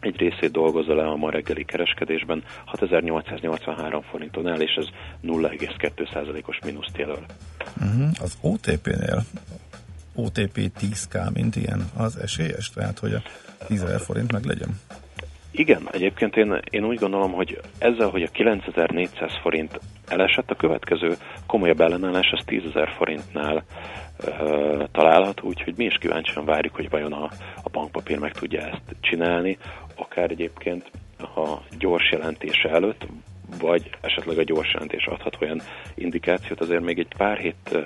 egy 0.00 0.16
részét 0.16 0.50
dolgozza 0.50 0.94
le 0.94 1.06
a 1.06 1.16
ma 1.16 1.30
reggeli 1.30 1.64
kereskedésben 1.64 2.44
6883 2.64 4.02
forinton 4.02 4.46
áll, 4.46 4.60
és 4.60 4.74
ez 4.74 4.86
0,2%-os 5.22 6.58
mínuszt 6.64 6.96
jelöl. 6.96 7.24
Uh-huh. 7.80 8.08
Az 8.20 8.38
OTP-nél 8.40 9.24
OTP 10.14 10.70
10K, 10.80 11.32
mint 11.32 11.56
ilyen, 11.56 11.90
az 11.96 12.16
esélyes? 12.16 12.70
Tehát, 12.70 12.98
hogy 12.98 13.14
a 13.14 13.22
10 13.66 13.84
forint 13.98 14.32
meg 14.32 14.44
legyen? 14.44 14.80
Igen, 15.50 15.88
egyébként 15.92 16.36
én, 16.36 16.60
én 16.70 16.84
úgy 16.84 16.98
gondolom, 16.98 17.32
hogy 17.32 17.60
ezzel, 17.78 18.08
hogy 18.08 18.22
a 18.22 18.28
9400 18.28 19.38
forint 19.42 19.80
elesett, 20.06 20.50
a 20.50 20.54
következő 20.54 21.14
komolyabb 21.46 21.80
ellenállás 21.80 22.30
az 22.32 22.44
10.000 22.46 22.88
forintnál 22.96 23.64
ö, 24.24 24.84
található, 24.92 25.48
úgyhogy 25.48 25.74
mi 25.76 25.84
is 25.84 25.96
kíváncsian 26.00 26.44
várjuk, 26.44 26.74
hogy 26.74 26.90
vajon 26.90 27.12
a, 27.12 27.30
a 27.62 27.68
bankpapír 27.70 28.18
meg 28.18 28.32
tudja 28.32 28.60
ezt 28.60 28.96
csinálni, 29.00 29.58
akár 29.96 30.30
egyébként 30.30 30.90
a 31.18 31.58
gyors 31.78 32.10
jelentése 32.10 32.68
előtt, 32.68 33.06
vagy 33.60 33.90
esetleg 34.00 34.38
a 34.38 34.42
gyors 34.42 34.72
jelentés 34.72 35.06
adhat 35.06 35.36
olyan 35.40 35.62
indikációt, 35.94 36.60
azért 36.60 36.82
még 36.82 36.98
egy 36.98 37.14
pár 37.16 37.38
hét, 37.38 37.78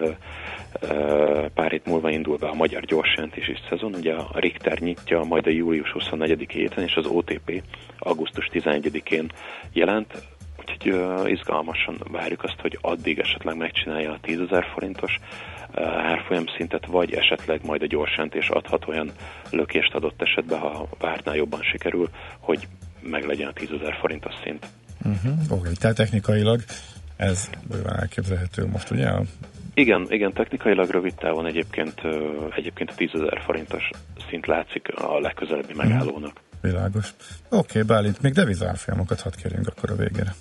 pár 1.55 1.71
hét 1.71 1.87
múlva 1.87 2.11
indul 2.11 2.37
be 2.37 2.49
a 2.49 2.55
magyar 2.55 2.83
gyors 2.83 3.15
jelentési 3.15 3.57
szezon, 3.69 3.95
ugye 3.95 4.15
a 4.15 4.39
Richter 4.39 4.79
nyitja 4.79 5.23
majd 5.23 5.47
a 5.47 5.51
július 5.51 5.91
24 5.91 6.51
héten, 6.51 6.85
és 6.85 6.95
az 6.95 7.07
OTP 7.07 7.63
augusztus 7.99 8.49
11-én 8.53 9.31
jelent, 9.73 10.13
úgyhogy 10.59 11.31
izgalmasan 11.31 12.01
várjuk 12.11 12.43
azt, 12.43 12.61
hogy 12.61 12.79
addig 12.81 13.19
esetleg 13.19 13.57
megcsinálja 13.57 14.13
a 14.13 14.27
10.000 14.27 14.65
forintos 14.73 15.19
árfolyam 15.97 16.45
szintet, 16.57 16.87
vagy 16.87 17.13
esetleg 17.13 17.61
majd 17.65 17.83
a 17.83 17.87
gyorsjelentés 17.87 18.49
adhat 18.49 18.89
olyan 18.89 19.11
lökést 19.51 19.95
adott 19.95 20.23
esetben, 20.23 20.59
ha 20.59 20.89
vártnál 20.99 21.37
jobban 21.37 21.63
sikerül, 21.63 22.09
hogy 22.39 22.69
meg 23.03 23.25
legyen 23.25 23.49
a 23.49 23.53
10.000 23.53 23.97
forintos 24.01 24.35
szint. 24.43 24.67
Uh-huh. 25.05 25.33
Oké, 25.33 25.55
okay, 25.55 25.73
tehát 25.73 25.97
technikailag 25.97 26.61
ez 27.17 27.51
bőven 27.69 27.99
elképzelhető 27.99 28.67
most, 28.67 28.91
ugye? 28.91 29.11
Igen, 29.75 30.07
igen, 30.09 30.33
technikailag 30.33 30.91
rövid 30.91 31.15
távon 31.15 31.47
egyébként, 31.47 32.03
egyébként 32.57 32.91
a 32.91 32.95
10.000 32.95 33.41
forintos 33.45 33.91
szint 34.29 34.47
látszik 34.47 34.89
a 34.95 35.19
legközelebbi 35.19 35.73
mhm. 35.73 35.87
megállónak. 35.87 36.41
Világos. 36.61 37.09
Oké, 37.49 37.57
okay, 37.59 37.83
Bálint, 37.83 38.23
még 38.23 38.33
devizárfolyamokat 38.33 39.21
hadd 39.21 39.33
kérjünk 39.43 39.67
akkor 39.67 39.91
a 39.91 39.97
végére. 39.97 40.35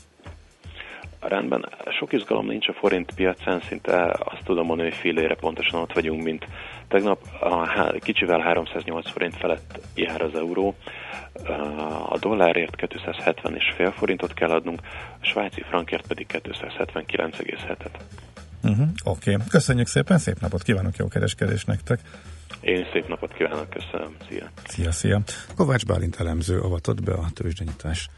Rendben, 1.20 1.70
sok 2.00 2.14
izgalom 2.14 2.46
nincs 2.46 2.68
a 2.68 2.74
forint 2.74 3.12
piacán, 3.16 3.62
szinte 3.68 4.18
azt 4.20 4.44
tudom 4.44 4.66
mondani, 4.66 4.90
hogy 4.90 4.98
félére 4.98 5.36
pontosan 5.36 5.82
ott 5.82 5.94
vagyunk, 5.94 6.24
mint 6.24 6.48
tegnap. 6.92 7.20
A 7.40 7.92
kicsivel 8.00 8.40
308 8.40 9.12
forint 9.12 9.36
felett 9.38 9.80
jár 9.96 10.22
az 10.22 10.36
euró. 10.36 10.76
A 12.10 12.18
dollárért 12.18 12.76
270 12.76 13.56
és 13.56 13.74
fél 13.76 13.92
forintot 13.92 14.34
kell 14.34 14.50
adnunk, 14.50 14.80
a 15.22 15.26
svájci 15.26 15.62
frankért 15.62 16.08
pedig 16.08 16.26
279,7-et. 16.44 18.00
Uh-huh, 18.64 18.88
Oké, 19.04 19.34
okay. 19.34 19.48
köszönjük 19.50 19.88
szépen, 19.88 20.18
szép 20.18 20.40
napot 20.40 20.64
kívánok, 20.64 20.96
jó 20.96 21.08
kereskedés 21.08 21.66
nektek! 21.66 22.00
Én 22.62 22.86
szép 22.94 23.08
napot 23.08 23.34
kívánok, 23.34 23.70
köszönöm, 23.70 24.16
szia! 24.30 24.50
Szia, 24.68 24.92
szia! 24.92 25.22
Kovács 25.56 25.86
Bálint 25.86 26.16
elemző 26.20 26.60
avatott 26.60 27.04
be 27.04 27.14
a 27.14 27.26
tőzsdenyítás 27.34 28.10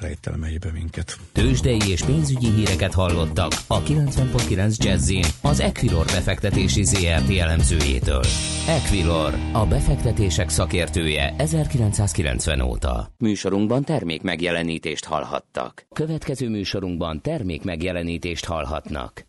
rejtelmeibe 0.00 0.70
minket. 0.72 1.16
Tőzsdei 1.32 1.78
és 1.88 2.02
pénzügyi 2.02 2.50
híreket 2.50 2.94
hallottak 2.94 3.52
a 3.66 3.82
90.9 3.82 4.76
jazz 4.76 5.12
az 5.42 5.60
Equilor 5.60 6.04
befektetési 6.04 6.84
ZRT 6.84 7.30
elemzőjétől. 7.38 8.24
Equilor, 8.68 9.34
a 9.52 9.66
befektetések 9.66 10.48
szakértője 10.48 11.34
1990 11.38 12.60
óta. 12.60 13.12
Műsorunkban 13.18 13.84
termék 13.84 14.22
megjelenítést 14.22 15.04
hallhattak. 15.04 15.86
Következő 15.92 16.48
műsorunkban 16.48 17.20
termék 17.22 17.64
megjelenítést 17.64 18.44
hallhatnak. 18.44 19.26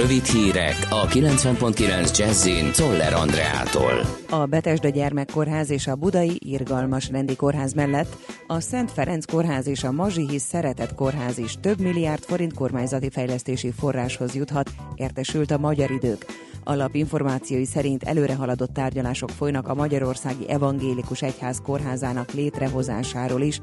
Rövid 0.00 0.24
hírek 0.24 0.86
a 0.90 1.06
90.9 1.06 2.18
Jazzin 2.18 2.72
Toller 2.72 3.12
Andreától. 3.12 4.00
A 4.30 4.46
Betesda 4.46 4.88
Gyermekkórház 4.88 5.70
és 5.70 5.86
a 5.86 5.96
Budai 5.96 6.36
Irgalmas 6.38 7.10
Rendi 7.10 7.36
Kórház 7.36 7.72
mellett 7.72 8.16
a 8.46 8.60
Szent 8.60 8.90
Ferenc 8.90 9.24
Kórház 9.24 9.66
és 9.66 9.84
a 9.84 9.92
Mazsihi 9.92 10.38
Szeretett 10.38 10.94
Kórház 10.94 11.38
is 11.38 11.54
több 11.60 11.80
milliárd 11.80 12.22
forint 12.22 12.54
kormányzati 12.54 13.10
fejlesztési 13.10 13.70
forráshoz 13.70 14.34
juthat, 14.34 14.70
értesült 14.94 15.50
a 15.50 15.58
Magyar 15.58 15.90
Idők. 15.90 16.24
Alapinformációi 16.68 17.64
szerint 17.64 18.02
előre 18.02 18.34
haladott 18.34 18.72
tárgyalások 18.72 19.30
folynak 19.30 19.68
a 19.68 19.74
Magyarországi 19.74 20.48
Evangélikus 20.48 21.22
Egyház 21.22 21.60
kórházának 21.62 22.32
létrehozásáról 22.32 23.40
is. 23.40 23.60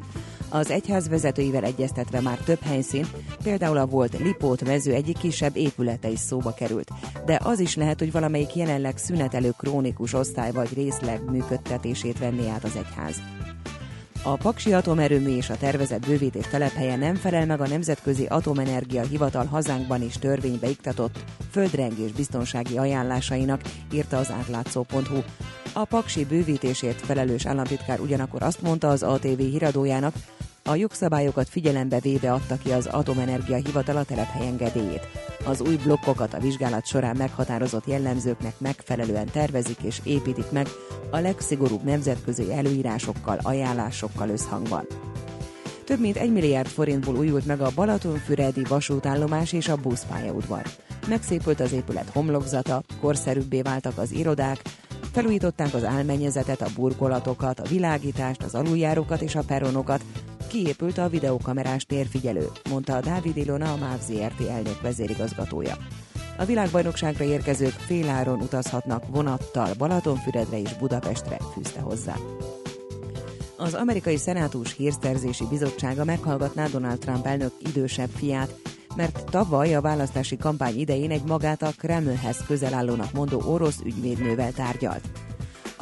Az 0.49 0.69
egyház 0.69 1.09
vezetőivel 1.09 1.63
egyeztetve 1.63 2.21
már 2.21 2.37
több 2.37 2.61
helyszín, 2.61 3.05
például 3.43 3.77
a 3.77 3.85
volt 3.85 4.19
Lipót 4.19 4.65
mező 4.65 4.93
egyik 4.93 5.17
kisebb 5.17 5.55
épülete 5.55 6.09
is 6.09 6.19
szóba 6.19 6.53
került. 6.53 6.91
De 7.25 7.39
az 7.43 7.59
is 7.59 7.75
lehet, 7.75 7.99
hogy 7.99 8.11
valamelyik 8.11 8.55
jelenleg 8.55 8.97
szünetelő 8.97 9.53
krónikus 9.57 10.13
osztály 10.13 10.51
vagy 10.51 10.73
részleg 10.73 11.21
működtetését 11.31 12.19
venné 12.19 12.49
át 12.49 12.63
az 12.63 12.75
egyház. 12.75 13.21
A 14.25 14.35
Paksi 14.35 14.73
atomerőmű 14.73 15.35
és 15.35 15.49
a 15.49 15.57
tervezett 15.57 16.05
bővítés 16.05 16.47
telephelye 16.47 16.95
nem 16.95 17.15
felel 17.15 17.45
meg 17.45 17.61
a 17.61 17.67
Nemzetközi 17.67 18.25
Atomenergia 18.25 19.01
Hivatal 19.01 19.45
hazánkban 19.45 20.01
is 20.01 20.17
törvénybe 20.17 20.67
iktatott 20.69 21.23
földrengés 21.51 22.11
biztonsági 22.11 22.77
ajánlásainak, 22.77 23.61
írta 23.93 24.17
az 24.17 24.31
átlátszó.hu. 24.31 25.19
A 25.73 25.85
Paksi 25.85 26.25
bővítésért 26.25 27.01
felelős 27.01 27.45
államtitkár 27.45 27.99
ugyanakkor 27.99 28.43
azt 28.43 28.61
mondta 28.61 28.89
az 28.89 29.03
ATV 29.03 29.39
híradójának, 29.39 30.13
a 30.63 30.75
jogszabályokat 30.75 31.49
figyelembe 31.49 31.99
véve 31.99 32.33
adta 32.33 32.57
ki 32.57 32.71
az 32.71 32.85
Atomenergia 32.85 33.55
Hivatal 33.55 33.97
a 33.97 34.03
telephely 34.03 34.47
engedélyét. 34.47 35.07
Az 35.45 35.61
új 35.61 35.75
blokkokat 35.75 36.33
a 36.33 36.39
vizsgálat 36.39 36.85
során 36.85 37.15
meghatározott 37.17 37.87
jellemzőknek 37.87 38.53
megfelelően 38.57 39.25
tervezik 39.25 39.77
és 39.81 40.01
építik 40.03 40.51
meg 40.51 40.67
a 41.09 41.19
legszigorúbb 41.19 41.83
nemzetközi 41.83 42.53
előírásokkal, 42.53 43.39
ajánlásokkal 43.41 44.29
összhangban. 44.29 44.87
Több 45.83 45.99
mint 45.99 46.17
egy 46.17 46.31
milliárd 46.31 46.67
forintból 46.67 47.15
újult 47.15 47.45
meg 47.45 47.61
a 47.61 47.71
Balatonfüredi 47.75 48.63
vasútállomás 48.63 49.53
és 49.53 49.67
a 49.67 49.75
buszpályaudvar. 49.75 50.61
Megszépült 51.07 51.59
az 51.59 51.71
épület 51.71 52.09
homlokzata, 52.13 52.83
korszerűbbé 53.01 53.61
váltak 53.61 53.97
az 53.97 54.11
irodák, 54.11 54.61
felújították 55.11 55.73
az 55.73 55.83
álmennyezetet, 55.83 56.61
a 56.61 56.69
burkolatokat, 56.75 57.59
a 57.59 57.67
világítást, 57.67 58.43
az 58.43 58.55
aluljárókat 58.55 59.21
és 59.21 59.35
a 59.35 59.43
peronokat, 59.47 60.03
kiépült 60.47 60.97
a 60.97 61.09
videókamerás 61.09 61.85
térfigyelő, 61.85 62.47
mondta 62.69 62.95
a 62.95 63.01
Dávid 63.01 63.37
Ilona, 63.37 63.71
a 63.71 63.77
MÁV 63.77 64.01
ZRT 64.01 64.47
elnök 64.49 64.81
vezérigazgatója. 64.81 65.77
A 66.37 66.45
világbajnokságra 66.45 67.23
érkezők 67.23 67.71
féláron 67.71 68.41
utazhatnak 68.41 69.03
vonattal 69.07 69.69
Balatonfüredre 69.77 70.59
és 70.59 70.73
Budapestre, 70.73 71.37
fűzte 71.53 71.79
hozzá. 71.79 72.15
Az 73.57 73.73
amerikai 73.73 74.17
szenátus 74.17 74.75
hírszerzési 74.75 75.45
bizottsága 75.49 76.03
meghallgatná 76.03 76.67
Donald 76.67 76.99
Trump 76.99 77.25
elnök 77.25 77.51
idősebb 77.59 78.09
fiát, 78.09 78.55
mert 78.95 79.23
tavaly 79.29 79.75
a 79.75 79.81
választási 79.81 80.37
kampány 80.37 80.79
idején 80.79 81.11
egy 81.11 81.23
magát 81.23 81.61
a 81.61 81.73
Kremlhez 81.77 82.37
közel 82.47 82.73
állónak 82.73 83.11
mondó 83.11 83.41
orosz 83.45 83.79
ügyvédnővel 83.85 84.51
tárgyalt. 84.51 85.09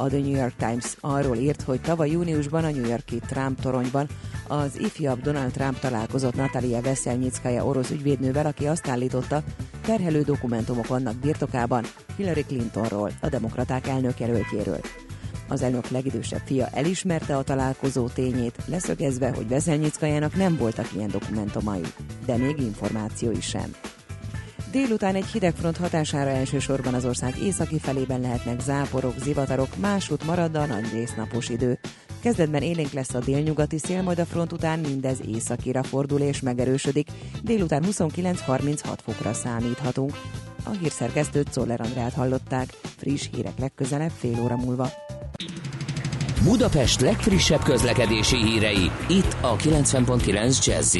A 0.02 0.08
The 0.08 0.18
New 0.18 0.36
York 0.36 0.54
Times 0.56 0.96
arról 1.00 1.36
írt, 1.36 1.62
hogy 1.62 1.80
tavaly 1.80 2.10
júniusban 2.10 2.64
a 2.64 2.70
New 2.70 2.88
Yorki 2.88 3.18
Trump 3.26 3.60
toronyban 3.60 4.08
az 4.48 4.78
ifjabb 4.78 5.20
Donald 5.20 5.52
Trump 5.52 5.78
találkozott 5.78 6.34
Natalia 6.34 6.80
Veszelnyickája 6.80 7.66
orosz 7.66 7.90
ügyvédnővel, 7.90 8.46
aki 8.46 8.66
azt 8.66 8.88
állította, 8.88 9.42
terhelő 9.82 10.22
dokumentumok 10.22 10.86
vannak 10.86 11.16
birtokában 11.16 11.84
Hillary 12.16 12.44
Clintonról, 12.44 13.10
a 13.20 13.28
demokraták 13.28 13.86
elnökjelöltjéről. 13.86 14.80
Az 15.48 15.62
elnök 15.62 15.88
legidősebb 15.88 16.42
fia 16.44 16.68
elismerte 16.72 17.36
a 17.36 17.42
találkozó 17.42 18.08
tényét, 18.08 18.56
leszögezve, 18.66 19.30
hogy 19.30 19.48
Veszelnyickájának 19.48 20.36
nem 20.36 20.56
voltak 20.56 20.92
ilyen 20.94 21.10
dokumentumai, 21.10 21.82
de 22.26 22.36
még 22.36 22.58
információi 22.58 23.40
sem. 23.40 23.70
Délután 24.72 25.14
egy 25.14 25.26
hidegfront 25.26 25.76
hatására 25.76 26.30
elsősorban 26.30 26.94
az 26.94 27.04
ország 27.04 27.38
északi 27.38 27.78
felében 27.78 28.20
lehetnek 28.20 28.60
záporok, 28.60 29.14
zivatarok, 29.18 29.76
másút 29.76 30.24
marad 30.24 30.54
a 30.54 30.66
nagy 30.66 30.92
résznapos 30.92 31.48
idő. 31.48 31.78
Kezdetben 32.20 32.62
élénk 32.62 32.92
lesz 32.92 33.14
a 33.14 33.18
délnyugati 33.18 33.78
szél, 33.78 34.02
majd 34.02 34.18
a 34.18 34.24
front 34.24 34.52
után 34.52 34.78
mindez 34.78 35.18
északira 35.34 35.82
fordul 35.82 36.20
és 36.20 36.40
megerősödik. 36.40 37.08
Délután 37.42 37.82
29-36 37.86 38.98
fokra 39.04 39.32
számíthatunk. 39.32 40.12
A 40.64 40.70
hírszerkesztőt 40.70 41.52
Szoller 41.52 41.80
Andrát 41.80 42.12
hallották. 42.12 42.68
Friss 42.96 43.28
hírek 43.32 43.58
legközelebb 43.58 44.12
fél 44.18 44.40
óra 44.42 44.56
múlva. 44.56 44.88
Budapest 46.44 47.00
legfrissebb 47.00 47.62
közlekedési 47.62 48.36
hírei 48.36 48.90
itt 49.08 49.36
a 49.40 49.56
90.9 49.56 50.64
jazz 50.66 50.96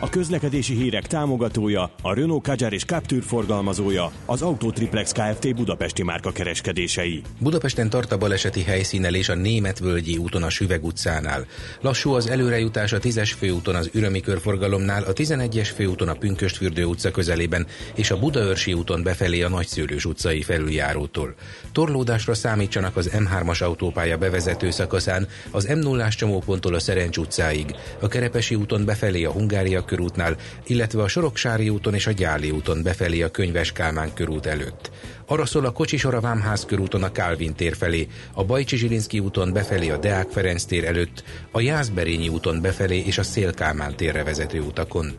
a 0.00 0.08
közlekedési 0.08 0.74
hírek 0.74 1.06
támogatója, 1.06 1.90
a 2.02 2.14
Renault 2.14 2.42
Kadjar 2.42 2.72
és 2.72 2.84
Captur 2.84 3.22
forgalmazója, 3.22 4.12
az 4.26 4.42
Autotriplex 4.42 5.12
Kft. 5.12 5.54
Budapesti 5.54 6.02
márka 6.02 6.32
kereskedései. 6.32 7.22
Budapesten 7.38 7.90
tart 7.90 8.12
a 8.12 8.18
baleseti 8.18 8.62
helyszínelés 8.62 9.28
a 9.28 9.34
Németvölgyi 9.34 10.16
úton 10.16 10.42
a 10.42 10.50
Süveg 10.50 10.84
utcánál. 10.84 11.46
Lassú 11.80 12.12
az 12.12 12.26
előrejutás 12.26 12.92
a 12.92 12.98
10-es 12.98 13.32
főúton 13.38 13.74
az 13.74 13.90
Ürömi 13.92 14.20
körforgalomnál, 14.20 15.02
a 15.02 15.12
11-es 15.12 15.70
főúton 15.74 16.08
a 16.08 16.14
Pünköstfürdő 16.14 16.84
utca 16.84 17.10
közelében 17.10 17.66
és 17.94 18.10
a 18.10 18.18
Budaörsi 18.18 18.72
úton 18.72 19.02
befelé 19.02 19.42
a 19.42 19.48
Nagyszőlős 19.48 20.04
utcai 20.04 20.42
felüljárótól. 20.42 21.34
Torlódásra 21.72 22.34
számítsanak 22.34 22.96
az 22.96 23.10
M3-as 23.14 23.62
autópálya 23.62 24.16
bevezető 24.16 24.70
szakaszán, 24.70 25.28
az 25.50 25.66
M0-ás 25.70 26.16
csomóponttól 26.16 26.74
a 26.74 26.80
Szerencs 26.80 27.16
utcáig, 27.16 27.74
a 28.00 28.08
Kerepesi 28.08 28.54
úton 28.54 28.84
befelé 28.84 29.24
a 29.24 29.30
Hungária 29.30 29.84
körútnál, 29.96 30.36
illetve 30.66 31.02
a 31.02 31.08
Soroksári 31.08 31.68
úton 31.68 31.94
és 31.94 32.06
a 32.06 32.10
Gyáli 32.10 32.50
úton 32.50 32.82
befelé 32.82 33.22
a 33.22 33.30
Könyves 33.30 33.72
Kálmán 33.72 34.14
körút 34.14 34.46
előtt. 34.46 34.90
Arra 35.26 35.46
szól 35.46 35.64
a 35.64 35.72
Kocsisor 35.72 36.14
a 36.14 36.20
Vámház 36.20 36.64
körúton 36.64 37.02
a 37.02 37.12
Kálvin 37.12 37.54
tér 37.54 37.76
felé, 37.76 38.06
a 38.32 38.44
Bajcsi 38.44 38.76
Zsilinszki 38.76 39.18
úton 39.18 39.52
befelé 39.52 39.90
a 39.90 39.96
Deák 39.96 40.28
Ferenc 40.30 40.64
tér 40.64 40.84
előtt, 40.84 41.24
a 41.52 41.60
Jászberényi 41.60 42.28
úton 42.28 42.60
befelé 42.60 42.98
és 42.98 43.18
a 43.18 43.22
Szél 43.22 43.52
Kálmán 43.54 43.96
térre 43.96 44.24
vezető 44.24 44.60
utakon. 44.60 45.12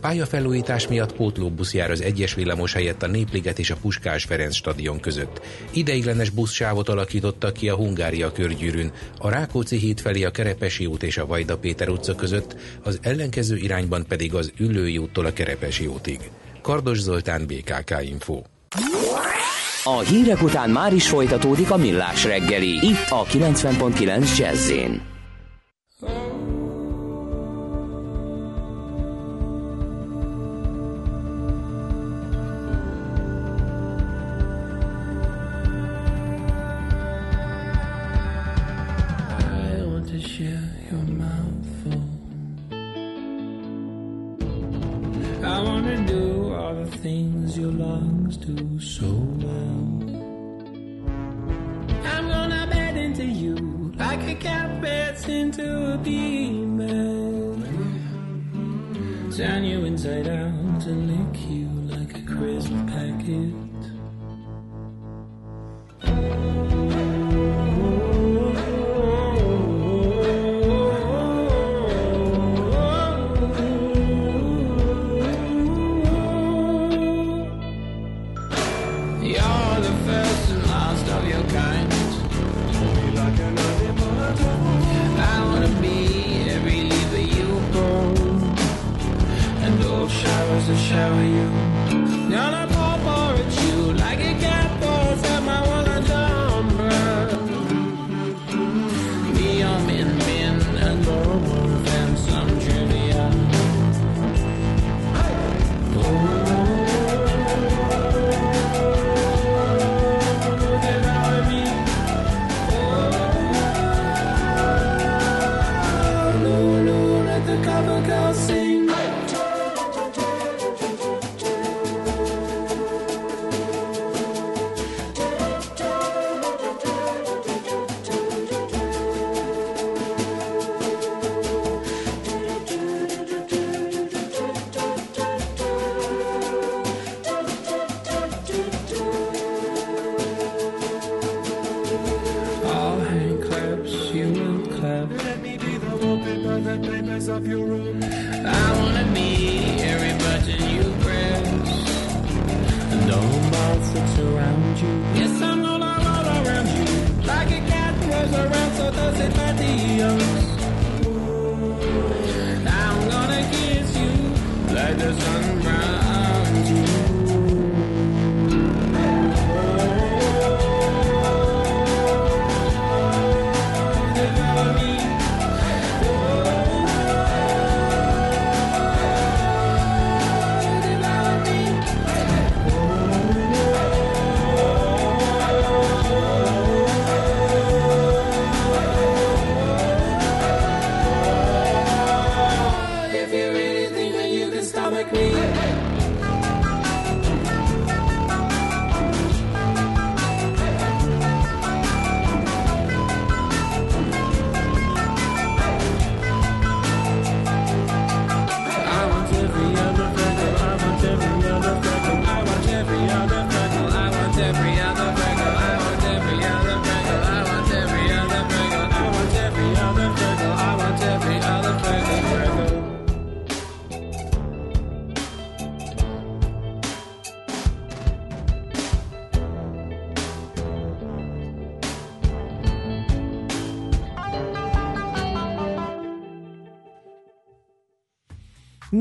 Pályafelújítás 0.00 0.88
miatt 0.88 1.12
pótlóbusz 1.12 1.74
jár 1.74 1.90
az 1.90 2.00
egyes 2.00 2.34
villamos 2.34 2.72
helyett 2.72 3.02
a 3.02 3.06
Népliget 3.06 3.58
és 3.58 3.70
a 3.70 3.76
Puskás 3.76 4.24
Ferenc 4.24 4.54
stadion 4.54 5.00
között. 5.00 5.40
Ideiglenes 5.70 6.30
buszsávot 6.30 6.88
alakítottak 6.88 7.52
ki 7.52 7.68
a 7.68 7.74
Hungária 7.74 8.32
körgyűrűn, 8.32 8.92
a 9.18 9.28
Rákóczi 9.28 9.76
híd 9.76 10.00
felé 10.00 10.24
a 10.24 10.30
Kerepesi 10.30 10.86
út 10.86 11.02
és 11.02 11.18
a 11.18 11.26
Vajda 11.26 11.58
Péter 11.58 11.88
utca 11.88 12.14
között, 12.14 12.56
az 12.82 12.98
ellenkező 13.02 13.56
irányban 13.56 14.06
pedig 14.08 14.34
az 14.34 14.52
Üllői 14.58 14.98
úttól 14.98 15.26
a 15.26 15.32
Kerepesi 15.32 15.86
útig. 15.86 16.18
Kardos 16.62 16.98
Zoltán, 16.98 17.46
BKK 17.46 17.94
Info. 18.02 18.42
A 19.84 19.98
hírek 19.98 20.42
után 20.42 20.70
már 20.70 20.92
is 20.92 21.08
folytatódik 21.08 21.70
a 21.70 21.76
millás 21.76 22.24
reggeli, 22.24 22.86
itt 22.86 23.06
a 23.08 23.24
90.9 23.24 24.38
jazz 24.38 24.70
do 48.56 48.80
so 48.80 49.06
well. 49.06 49.86
I'm 52.12 52.28
gonna 52.28 52.66
bet 52.70 52.96
into 52.96 53.24
you 53.24 53.92
like 53.96 54.22
a 54.28 54.34
cat 54.34 54.80
bets 54.80 55.28
into 55.28 55.94
a 55.94 55.96
demon. 55.98 57.62
Turn 59.36 59.64
you 59.64 59.84
inside 59.84 60.28
out. 60.28 60.49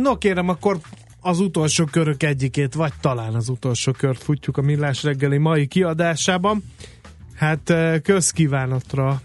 No 0.10 0.18
kérem, 0.18 0.50
akkor 0.50 0.80
az 1.22 1.40
utolsó 1.40 1.86
körök 1.86 2.24
egyikét, 2.24 2.74
vagy 2.74 2.94
talán 3.02 3.36
az 3.36 3.50
utolsó 3.50 3.92
kört 3.92 4.24
futjuk 4.24 4.58
a 4.58 4.62
Millás 4.62 5.04
reggeli 5.04 5.38
mai 5.38 5.68
kiadásában. 5.68 6.64
Hát 7.36 7.70
eh, 7.70 8.00
közkívánatra 8.00 9.22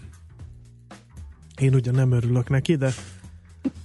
én 1.61 1.73
ugye 1.73 1.91
nem 1.91 2.11
örülök 2.11 2.49
neki, 2.49 2.75
de 2.75 2.93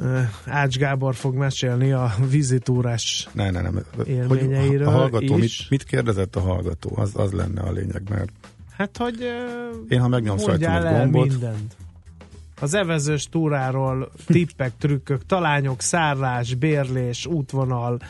eh, 0.00 0.30
Ács 0.46 0.76
Gábor 0.76 1.14
fog 1.14 1.34
mesélni 1.34 1.92
a 1.92 2.14
vizitúrás 2.28 3.28
Ne, 3.32 3.50
ne, 3.50 3.60
nem. 3.60 3.80
Élményeiről 4.06 4.86
Hogy 4.86 4.94
a 4.94 4.98
hallgató 4.98 5.38
is. 5.38 5.60
mit, 5.60 5.70
mit 5.70 5.84
kérdezett 5.84 6.36
a 6.36 6.40
hallgató? 6.40 6.92
Az, 6.96 7.10
az 7.14 7.32
lenne 7.32 7.60
a 7.60 7.72
lényeg, 7.72 8.02
mert 8.08 8.32
Hát, 8.76 8.96
hogy 8.96 9.22
eh, 9.22 9.36
Én, 9.88 10.00
ha 10.00 10.08
megnyomsz 10.08 10.44
rajta 10.44 10.76
egy 10.88 10.98
gombot- 10.98 11.28
mindent. 11.28 11.76
Az 12.60 12.74
evezős 12.74 13.28
túráról 13.28 14.10
tippek, 14.26 14.72
trükkök, 14.78 15.26
talányok, 15.26 15.80
szállás, 15.80 16.54
bérlés, 16.54 17.26
útvonal, 17.26 18.00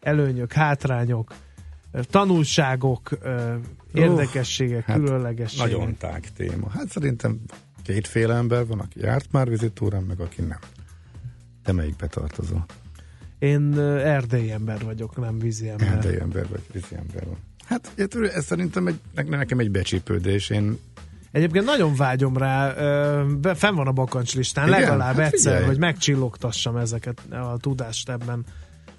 előnyök, 0.00 0.52
hátrányok, 0.52 1.34
tanulságok, 2.02 3.18
érdekességek, 3.92 4.84
hát 4.84 4.96
különlegességek. 4.96 5.70
nagyon 5.70 5.96
tág 5.96 6.24
téma. 6.36 6.70
Hát 6.70 6.88
szerintem 6.90 7.40
kétféle 7.82 8.34
ember 8.34 8.66
van, 8.66 8.78
aki 8.78 9.00
járt 9.00 9.32
már 9.32 9.48
vizitúrán, 9.48 10.02
meg 10.02 10.20
aki 10.20 10.42
nem. 10.42 10.58
Te 11.62 11.72
melyikbe 11.72 12.06
tartozol? 12.06 12.64
Én 13.38 13.78
erdélyi 13.98 14.50
ember 14.50 14.84
vagyok, 14.84 15.16
nem 15.16 15.38
vízi 15.38 15.68
ember. 15.68 15.88
Erdei 15.88 16.20
ember 16.20 16.48
vagy 16.48 16.62
vízi 16.72 16.94
ember 16.94 17.26
van. 17.26 17.36
Hát 17.64 17.92
ez 18.34 18.44
szerintem 18.44 18.86
egy, 18.86 19.00
ne- 19.14 19.36
nekem 19.36 19.58
egy 19.58 19.70
becsípődés. 19.70 20.50
Én 20.50 20.78
Egyébként 21.32 21.64
nagyon 21.64 21.94
vágyom 21.94 22.36
rá, 22.36 22.74
ö, 22.76 23.22
fenn 23.54 23.74
van 23.74 23.86
a 23.86 23.92
bakancs 23.92 24.34
listán, 24.34 24.68
Igen? 24.68 24.80
legalább 24.80 25.14
Hát 25.16 25.32
egyszer, 25.32 25.52
figyelj. 25.52 25.66
hogy 25.66 25.78
megcsillogtassam 25.78 26.76
ezeket 26.76 27.20
a 27.30 27.56
tudást 27.56 28.08
ebben. 28.08 28.44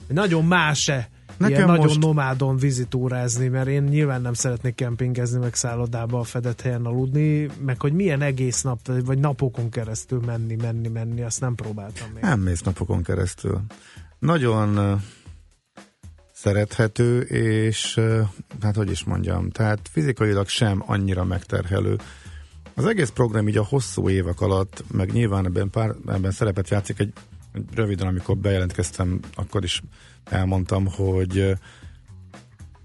Nagyon 0.07 0.45
más-e 0.45 1.09
Nekem 1.37 1.55
ilyen 1.55 1.67
nagyon 1.67 1.85
most- 1.85 1.99
nomádon 1.99 2.57
vizitúrázni, 2.57 3.47
mert 3.47 3.67
én 3.67 3.83
nyilván 3.83 4.21
nem 4.21 4.33
szeretnék 4.33 4.75
kempingezni, 4.75 5.39
meg 5.39 5.53
szállodába 5.55 6.19
a 6.19 6.23
fedett 6.23 6.61
helyen 6.61 6.85
aludni, 6.85 7.47
meg 7.65 7.81
hogy 7.81 7.93
milyen 7.93 8.21
egész 8.21 8.61
nap, 8.61 8.79
vagy 9.05 9.19
napokon 9.19 9.69
keresztül 9.69 10.19
menni, 10.25 10.55
menni, 10.55 10.87
menni, 10.87 11.21
azt 11.21 11.41
nem 11.41 11.55
próbáltam 11.55 12.07
még. 12.13 12.23
nem 12.23 12.39
mész 12.39 12.61
napokon 12.61 13.03
keresztül. 13.03 13.61
Nagyon 14.19 14.99
szerethető, 16.33 17.19
és 17.21 17.99
hát 18.61 18.75
hogy 18.75 18.91
is 18.91 19.03
mondjam, 19.03 19.49
tehát 19.49 19.79
fizikailag 19.91 20.47
sem 20.47 20.83
annyira 20.85 21.23
megterhelő. 21.23 21.97
Az 22.73 22.85
egész 22.85 23.09
program 23.09 23.47
így 23.47 23.57
a 23.57 23.65
hosszú 23.65 24.09
évek 24.09 24.41
alatt, 24.41 24.83
meg 24.91 25.11
nyilván 25.11 25.45
ebben, 25.45 25.69
pár, 25.69 25.95
ebben 26.07 26.31
szerepet 26.31 26.69
játszik 26.69 26.99
egy, 26.99 27.13
röviden, 27.75 28.07
amikor 28.07 28.37
bejelentkeztem, 28.37 29.19
akkor 29.33 29.63
is 29.63 29.81
elmondtam, 30.23 30.87
hogy 30.87 31.55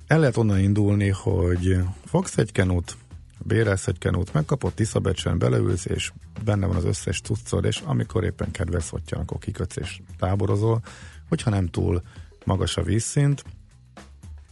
el 0.07 0.19
lehet 0.19 0.37
onnan 0.37 0.59
indulni, 0.59 1.09
hogy 1.09 1.79
fogsz 2.05 2.37
egy 2.37 2.53
kenut, 2.53 2.97
bérelsz 3.39 3.87
egy 3.87 3.99
kenut, 3.99 4.33
megkapod 4.33 4.73
Tiszabecsen, 4.73 5.39
beleülsz, 5.39 5.85
és 5.85 6.13
benne 6.45 6.67
van 6.67 6.77
az 6.77 6.85
összes 6.85 7.21
cuccod, 7.21 7.65
és 7.65 7.81
amikor 7.85 8.25
éppen 8.25 8.51
kedves 8.51 8.91
hottyan, 8.91 9.21
akkor 9.21 9.39
kikötsz 9.39 9.77
és 9.77 10.01
táborozol, 10.19 10.83
hogyha 11.29 11.51
nem 11.51 11.67
túl 11.67 12.03
magas 12.45 12.77
a 12.77 12.83
vízszint, 12.83 13.45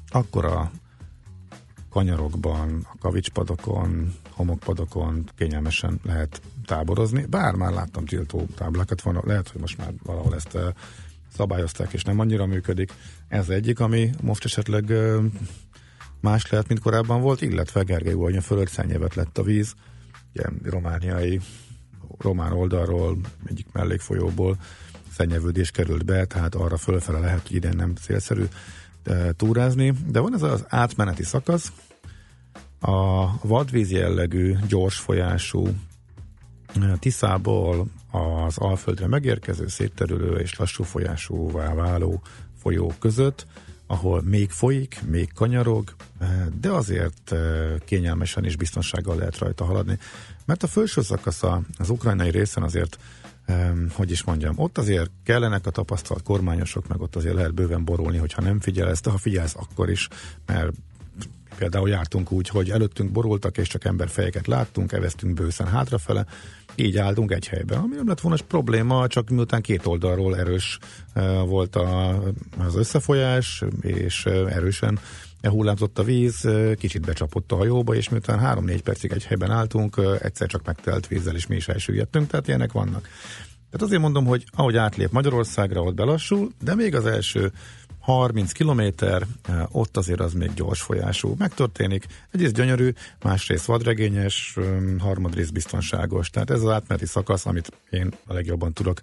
akkor 0.09 0.45
a 0.45 0.71
kanyarokban, 1.91 2.87
a 2.93 2.99
kavicspadokon, 2.99 4.15
homokpadokon 4.35 5.29
kényelmesen 5.37 6.01
lehet 6.03 6.43
táborozni, 6.67 7.27
bár 7.27 7.55
már 7.55 7.73
láttam 7.73 8.05
tiltó 8.05 8.47
táblákat, 8.57 9.03
van, 9.03 9.23
lehet, 9.25 9.49
hogy 9.49 9.61
most 9.61 9.79
már 9.79 9.93
valahol 10.03 10.35
ezt 10.35 10.59
szabályozták, 11.37 11.93
és 11.93 12.03
nem 12.03 12.19
annyira 12.19 12.47
működik. 12.47 12.93
Ez 13.29 13.49
egyik, 13.49 13.81
ami 13.81 14.11
most 14.23 14.45
esetleg 14.45 14.93
más 16.21 16.51
lehet, 16.51 16.69
mint 16.69 16.81
korábban 16.81 17.21
volt, 17.21 17.41
illetve 17.41 17.83
Gergely 17.83 18.13
Ugornya 18.13 18.41
fölött 18.41 18.69
szennyevet 18.69 19.15
lett 19.15 19.39
a 19.39 19.43
víz, 19.43 19.75
ugye 20.35 20.49
romániai, 20.63 21.41
román 22.19 22.53
oldalról, 22.53 23.19
egyik 23.47 23.67
mellékfolyóból 23.73 24.57
szennyevődés 25.13 25.71
került 25.71 26.05
be, 26.05 26.25
tehát 26.25 26.55
arra 26.55 26.77
fölfele 26.77 27.19
lehet, 27.19 27.47
hogy 27.47 27.57
idén 27.57 27.77
nem 27.77 27.95
célszerű 27.95 28.45
túrázni, 29.37 29.95
de 30.07 30.21
van 30.21 30.35
ez 30.35 30.43
az 30.43 30.65
átmeneti 30.69 31.23
szakasz, 31.23 31.73
a 32.87 33.33
vadvíz 33.43 33.91
jellegű, 33.91 34.57
gyors 34.69 34.99
folyású 34.99 35.67
e, 35.67 36.97
Tiszából 36.99 37.87
az 38.11 38.59
Alföldre 38.59 39.07
megérkező, 39.07 39.69
szétterülő 39.69 40.37
és 40.37 40.59
lassú 40.59 40.83
folyásúvá 40.83 41.75
váló 41.75 42.23
folyók 42.59 42.99
között, 42.99 43.47
ahol 43.87 44.23
még 44.23 44.51
folyik, 44.51 45.03
még 45.07 45.33
kanyarog, 45.33 45.95
e, 46.19 46.49
de 46.61 46.71
azért 46.71 47.33
e, 47.33 47.39
kényelmesen 47.85 48.45
és 48.45 48.57
biztonsággal 48.57 49.17
lehet 49.17 49.39
rajta 49.39 49.65
haladni. 49.65 49.99
Mert 50.45 50.63
a 50.63 50.67
felső 50.67 51.03
szakasza 51.03 51.63
az 51.79 51.91
ukrajnai 51.91 52.31
részen 52.31 52.63
azért 52.63 52.99
hogy 53.91 54.11
is 54.11 54.25
mondjam, 54.25 54.55
ott 54.59 54.79
azért 54.79 55.11
kellenek 55.25 55.67
a 55.67 55.71
tapasztalt 55.71 56.23
kormányosok, 56.23 56.89
meg 56.89 57.01
ott 57.01 57.17
azért 57.17 57.35
lehet 57.35 57.55
bőven 57.55 57.85
borulni, 57.85 58.19
hogyha 58.19 58.43
nem 58.43 58.61
figyelsz, 58.61 59.01
de 59.01 59.11
ha 59.11 59.19
figyelsz, 59.19 59.55
akkor 59.57 59.91
is, 59.91 60.09
mert 60.47 60.73
például 61.55 61.89
jártunk 61.89 62.33
úgy, 62.33 62.49
hogy 62.49 62.71
előttünk 62.71 63.13
borultak, 63.13 63.59
és 63.59 63.69
csak 63.69 63.85
emberfejeket 63.85 64.47
láttunk, 64.47 64.93
eveztünk 64.93 65.35
bőszen 65.35 65.67
hátrafele, 65.67 66.27
így 66.75 66.97
álltunk 66.97 67.33
egy 67.33 67.49
helyben, 67.49 67.79
ami 67.79 67.95
nem 67.95 68.09
lett 68.09 68.21
volna 68.21 68.39
probléma, 68.49 69.07
csak 69.07 69.29
miután 69.29 69.63
két 69.63 69.87
oldalról 69.87 70.37
erős 70.37 70.79
uh, 71.15 71.47
volt 71.47 71.77
a, 71.77 72.23
az 72.59 72.77
összefolyás, 72.77 73.65
és 73.81 74.25
uh, 74.25 74.55
erősen 74.55 74.99
hullámzott 75.43 75.99
a 75.99 76.03
víz, 76.03 76.45
uh, 76.45 76.75
kicsit 76.75 77.07
becsapott 77.07 77.53
a 77.53 77.57
hajóba, 77.57 77.95
és 77.95 78.09
miután 78.09 78.39
három-négy 78.39 78.83
percig 78.83 79.13
egy 79.13 79.25
helyben 79.25 79.51
álltunk, 79.51 80.01
egyszer 80.21 80.49
csak 80.49 80.65
megtelt 80.65 81.07
vízzel, 81.07 81.35
és 81.35 81.47
mi 81.47 81.57
is 81.57 81.69
elsüllyedtünk, 81.69 82.27
tehát 82.27 82.49
ilyenek 82.49 82.73
vannak. 82.73 83.09
Tehát 83.71 83.89
azért 83.89 84.03
mondom, 84.03 84.25
hogy 84.25 84.45
ahogy 84.51 84.77
átlép 84.77 85.11
Magyarországra, 85.11 85.83
ott 85.83 85.95
belassul, 85.95 86.51
de 86.63 86.75
még 86.75 86.95
az 86.95 87.07
első 87.07 87.53
30 88.05 88.53
kilométer, 88.53 89.27
ott 89.71 89.97
azért 89.97 90.21
az 90.21 90.33
még 90.33 90.55
gyors 90.55 90.81
folyású. 90.81 91.35
Megtörténik, 91.39 92.07
egyrészt 92.31 92.55
gyönyörű, 92.55 92.93
másrészt 93.23 93.65
vadregényes, 93.65 94.57
harmadrészt 94.99 95.53
biztonságos. 95.53 96.31
Tehát 96.31 96.51
ez 96.51 96.63
az 96.63 96.71
átmeneti 96.71 97.07
szakasz, 97.07 97.47
amit 97.47 97.73
én 97.91 98.13
a 98.27 98.33
legjobban 98.33 98.73
tudok 98.73 99.01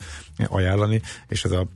ajánlani, 0.48 1.02
és 1.28 1.44
ez 1.44 1.52
a 1.52 1.68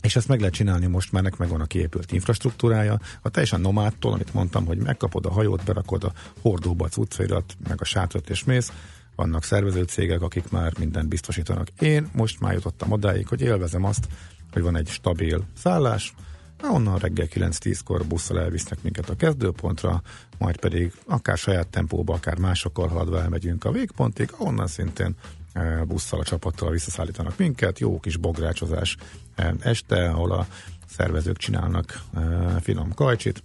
és 0.00 0.16
ezt 0.16 0.28
meg 0.28 0.38
lehet 0.38 0.54
csinálni 0.54 0.86
most 0.86 1.12
már, 1.12 1.22
nek 1.22 1.36
megvan 1.36 1.60
a 1.60 1.66
kiépült 1.66 2.12
infrastruktúrája. 2.12 3.00
A 3.22 3.28
teljesen 3.28 3.60
nomádtól, 3.60 4.12
amit 4.12 4.34
mondtam, 4.34 4.66
hogy 4.66 4.78
megkapod 4.78 5.26
a 5.26 5.30
hajót, 5.30 5.64
berakod 5.64 6.04
a 6.04 6.12
hordóba 6.40 6.84
a 6.84 6.88
cuccairat, 6.88 7.56
meg 7.68 7.80
a 7.80 7.84
sátrat 7.84 8.30
és 8.30 8.44
mész, 8.44 8.72
vannak 9.16 9.44
szervező 9.44 9.82
cégek, 9.82 10.20
akik 10.20 10.50
már 10.50 10.72
mindent 10.78 11.08
biztosítanak. 11.08 11.68
Én 11.78 12.08
most 12.12 12.40
már 12.40 12.52
jutottam 12.52 12.92
odáig, 12.92 13.28
hogy 13.28 13.40
élvezem 13.40 13.84
azt, 13.84 14.08
hogy 14.52 14.62
van 14.62 14.76
egy 14.76 14.88
stabil 14.88 15.44
szállás, 15.56 16.14
onnan 16.62 16.98
reggel 16.98 17.26
9-10-kor 17.30 18.06
busszal 18.06 18.40
elvisznek 18.40 18.82
minket 18.82 19.08
a 19.08 19.16
kezdőpontra, 19.16 20.02
majd 20.38 20.56
pedig 20.60 20.92
akár 21.06 21.36
saját 21.36 21.68
tempóba, 21.68 22.14
akár 22.14 22.38
másokkal 22.38 22.88
haladva 22.88 23.20
elmegyünk 23.20 23.64
a 23.64 23.72
végpontig, 23.72 24.30
onnan 24.38 24.66
szintén 24.66 25.14
e, 25.52 25.84
busszal 25.84 26.20
a 26.20 26.24
csapattal 26.24 26.70
visszaszállítanak 26.70 27.38
minket, 27.38 27.78
jó 27.78 28.00
kis 28.00 28.16
bográcsozás 28.16 28.96
e, 29.34 29.54
este, 29.60 30.08
ahol 30.08 30.32
a 30.32 30.46
szervezők 30.86 31.36
csinálnak 31.36 32.00
e, 32.14 32.20
finom 32.60 32.94
kajcsit, 32.94 33.42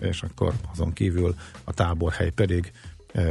és 0.00 0.22
akkor 0.22 0.54
azon 0.72 0.92
kívül 0.92 1.34
a 1.64 1.72
táborhely 1.72 2.30
pedig, 2.30 2.72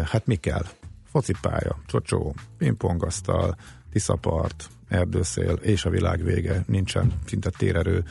hát 0.03 0.25
mi 0.25 0.35
kell? 0.35 0.65
Focipálya, 1.11 1.81
csocsó, 1.85 2.35
pingpongasztal, 2.57 3.55
tiszapart, 3.91 4.69
erdőszél 4.93 5.51
és 5.61 5.85
a 5.85 5.89
világ 5.89 6.23
vége, 6.23 6.63
nincsen 6.67 7.13
szinte 7.25 7.49
térerő, 7.57 8.03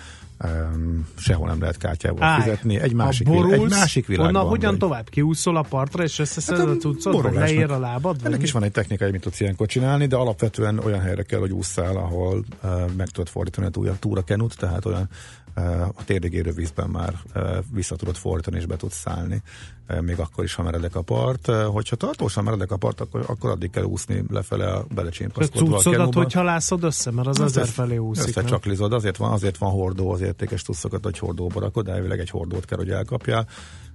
um, 0.45 1.09
sehol 1.17 1.47
nem 1.49 1.61
lehet 1.61 1.77
kártyával 1.77 2.23
Áj, 2.23 2.41
fizetni. 2.41 2.79
Egy 2.79 2.93
másik, 2.95 3.27
borulsz, 3.27 3.53
egy 3.53 3.69
másik 3.71 4.07
világban 4.07 4.35
Onnan 4.37 4.49
hogyan 4.49 4.71
vagy. 4.71 4.79
tovább? 4.79 5.09
Kiúszol 5.09 5.57
a 5.57 5.63
partra, 5.63 6.03
és 6.03 6.19
összeszeded 6.19 6.61
Hát 6.67 6.69
a 6.69 6.77
a 6.77 6.77
cuccot, 6.81 7.23
vagy 7.23 7.35
leér 7.35 7.71
a 7.71 7.79
lábad? 7.79 8.17
Vagy 8.17 8.25
Ennek 8.27 8.39
mi? 8.39 8.45
is 8.45 8.53
van 8.53 8.63
egy 8.63 8.73
technika, 8.73 9.03
hogy 9.05 9.13
mit 9.13 9.23
tudsz 9.23 9.41
ilyenkor 9.41 9.67
csinálni, 9.67 10.07
de 10.07 10.17
alapvetően 10.17 10.79
olyan 10.79 11.01
helyre 11.01 11.23
kell, 11.23 11.41
hogy 11.41 11.53
ússzál, 11.53 11.97
ahol 11.97 12.45
uh, 12.63 12.71
meg 12.97 13.09
tudod 13.09 13.29
fordítani 13.29 13.67
a 13.67 13.71
túra, 13.71 13.97
túra 13.99 14.23
kenut, 14.23 14.57
tehát 14.57 14.85
olyan 14.85 15.09
uh, 15.57 15.81
a 15.81 16.05
térdig 16.05 16.33
érő 16.33 16.53
vízben 16.53 16.89
már 16.89 17.15
uh, 17.35 17.57
vissza 17.73 17.97
tudod 17.97 18.17
fordítani, 18.17 18.57
és 18.57 18.67
be 18.67 18.77
tudsz 18.77 18.97
szállni, 18.99 19.43
uh, 19.89 20.01
még 20.01 20.19
akkor 20.19 20.45
is, 20.45 20.55
ha 20.55 20.63
meredek 20.63 20.97
a 20.97 21.03
part. 21.03 21.49
Uh, 21.49 21.63
hogyha 21.65 21.97
tartósan 21.97 22.45
meredek 22.45 22.71
a 22.71 22.77
part, 22.77 23.01
akkor, 23.01 23.25
akkor 23.27 23.51
addig 23.51 23.71
kell 23.71 23.85
úszni 23.85 24.23
lefele 24.31 24.73
a 24.73 24.79
A 24.79 24.85
belecsimpaszkodva 24.95 25.75
a 25.77 25.77
cuccodat, 25.77 25.99
kenúba. 25.99 26.19
hogy 26.23 26.33
halászod 26.73 26.85
össze, 26.85 27.11
mert 27.11 27.29
az 27.29 27.41
Azt 27.41 27.57
ezer 27.57 27.73
felé 27.73 27.97
úszik. 27.97 28.29
Összecsaklizod, 28.29 28.93
azért 28.93 29.17
van, 29.17 29.33
azért 29.33 29.57
van 29.57 29.71
hordó, 29.71 30.11
az 30.11 30.21
értékes 30.21 30.63
tusszokat, 30.63 31.05
hogy 31.05 31.19
hordóba 31.19 31.61
rakod, 31.61 31.89
elvileg 31.89 32.19
egy 32.19 32.31
hordót 32.31 32.65
kell, 32.65 32.79
hogy 32.79 32.91
elkapjál. 32.91 33.47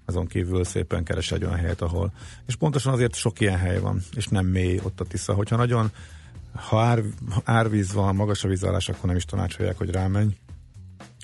Azon 0.06 0.28
kívül 0.28 0.64
szépen 0.64 1.04
keres 1.04 1.32
egy 1.32 1.44
olyan 1.44 1.56
helyet, 1.56 1.82
ahol. 1.82 2.12
És 2.48 2.56
pontosan 2.56 2.94
azért 2.94 3.16
sok 3.16 3.40
ilyen 3.40 3.58
hely 3.58 3.80
van, 3.80 4.02
és 4.16 4.28
nem 4.28 4.46
mély 4.46 4.80
ott 4.84 5.00
a 5.00 5.06
Tisza. 5.06 5.34
Hogyha 5.34 5.56
nagyon, 5.56 5.92
ha 6.56 6.82
ár, 6.82 7.04
árvíz 7.44 7.94
van, 7.94 8.16
magas 8.16 8.44
a 8.44 8.48
vízállás, 8.48 8.90
akkor 8.90 9.06
nem 9.06 9.16
is 9.16 9.26
tanácsolják, 9.26 9.78
hogy 9.78 9.90
rámenj. 9.90 10.38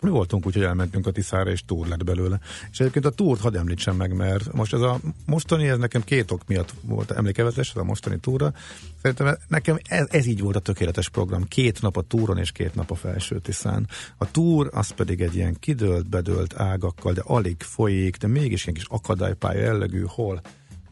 Mi 0.03 0.09
voltunk 0.09 0.45
úgy, 0.45 0.53
hogy 0.53 0.63
elmentünk 0.63 1.07
a 1.07 1.11
Tiszára, 1.11 1.51
és 1.51 1.63
túr 1.65 1.87
lett 1.87 2.03
belőle. 2.03 2.39
És 2.71 2.79
egyébként 2.79 3.05
a 3.05 3.09
túrt 3.09 3.41
hadd 3.41 3.57
említsem 3.57 3.95
meg, 3.95 4.15
mert 4.15 4.53
most 4.53 4.73
ez 4.73 4.81
a 4.81 4.99
mostani, 5.25 5.67
ez 5.67 5.77
nekem 5.77 6.03
két 6.03 6.31
ok 6.31 6.47
miatt 6.47 6.73
volt 6.81 7.11
emlékevetes, 7.11 7.69
ez 7.69 7.75
a 7.75 7.83
mostani 7.83 8.19
túra. 8.19 8.53
Szerintem 9.01 9.37
nekem 9.47 9.79
ez, 9.83 10.07
ez 10.09 10.25
így 10.25 10.41
volt 10.41 10.55
a 10.55 10.59
tökéletes 10.59 11.09
program. 11.09 11.47
Két 11.47 11.81
nap 11.81 11.97
a 11.97 12.01
túron, 12.01 12.37
és 12.37 12.51
két 12.51 12.75
nap 12.75 12.91
a 12.91 12.95
felső 12.95 13.39
Tiszán. 13.39 13.87
A 14.17 14.31
túr, 14.31 14.69
az 14.73 14.89
pedig 14.89 15.21
egy 15.21 15.35
ilyen 15.35 15.55
kidőlt, 15.59 16.09
bedőlt 16.09 16.59
ágakkal, 16.59 17.13
de 17.13 17.21
alig 17.25 17.61
folyik, 17.61 18.17
de 18.17 18.27
mégis 18.27 18.63
ilyen 18.63 18.75
kis 18.75 18.87
akadálypálya 18.89 19.61
jellegű, 19.61 20.03
hol 20.07 20.41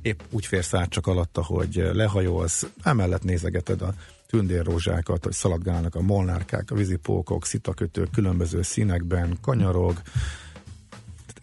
épp 0.02 0.20
úgy 0.30 0.46
férsz 0.46 0.74
át 0.74 0.90
csak 0.90 1.08
alatta, 1.08 1.44
hogy 1.44 1.90
lehajolsz, 1.94 2.68
emellett 2.84 3.24
nézegeted 3.24 3.82
a 3.82 3.94
tündérrózsákat, 4.32 5.24
hogy 5.24 5.34
szaladgálnak 5.34 5.96
a 5.96 6.02
molnárkák, 6.02 6.72
a 6.72 6.76
vízipókok, 6.76 7.46
szitakötők 7.46 8.12
különböző 8.12 8.62
színekben, 8.62 9.38
kanyarog, 9.42 10.02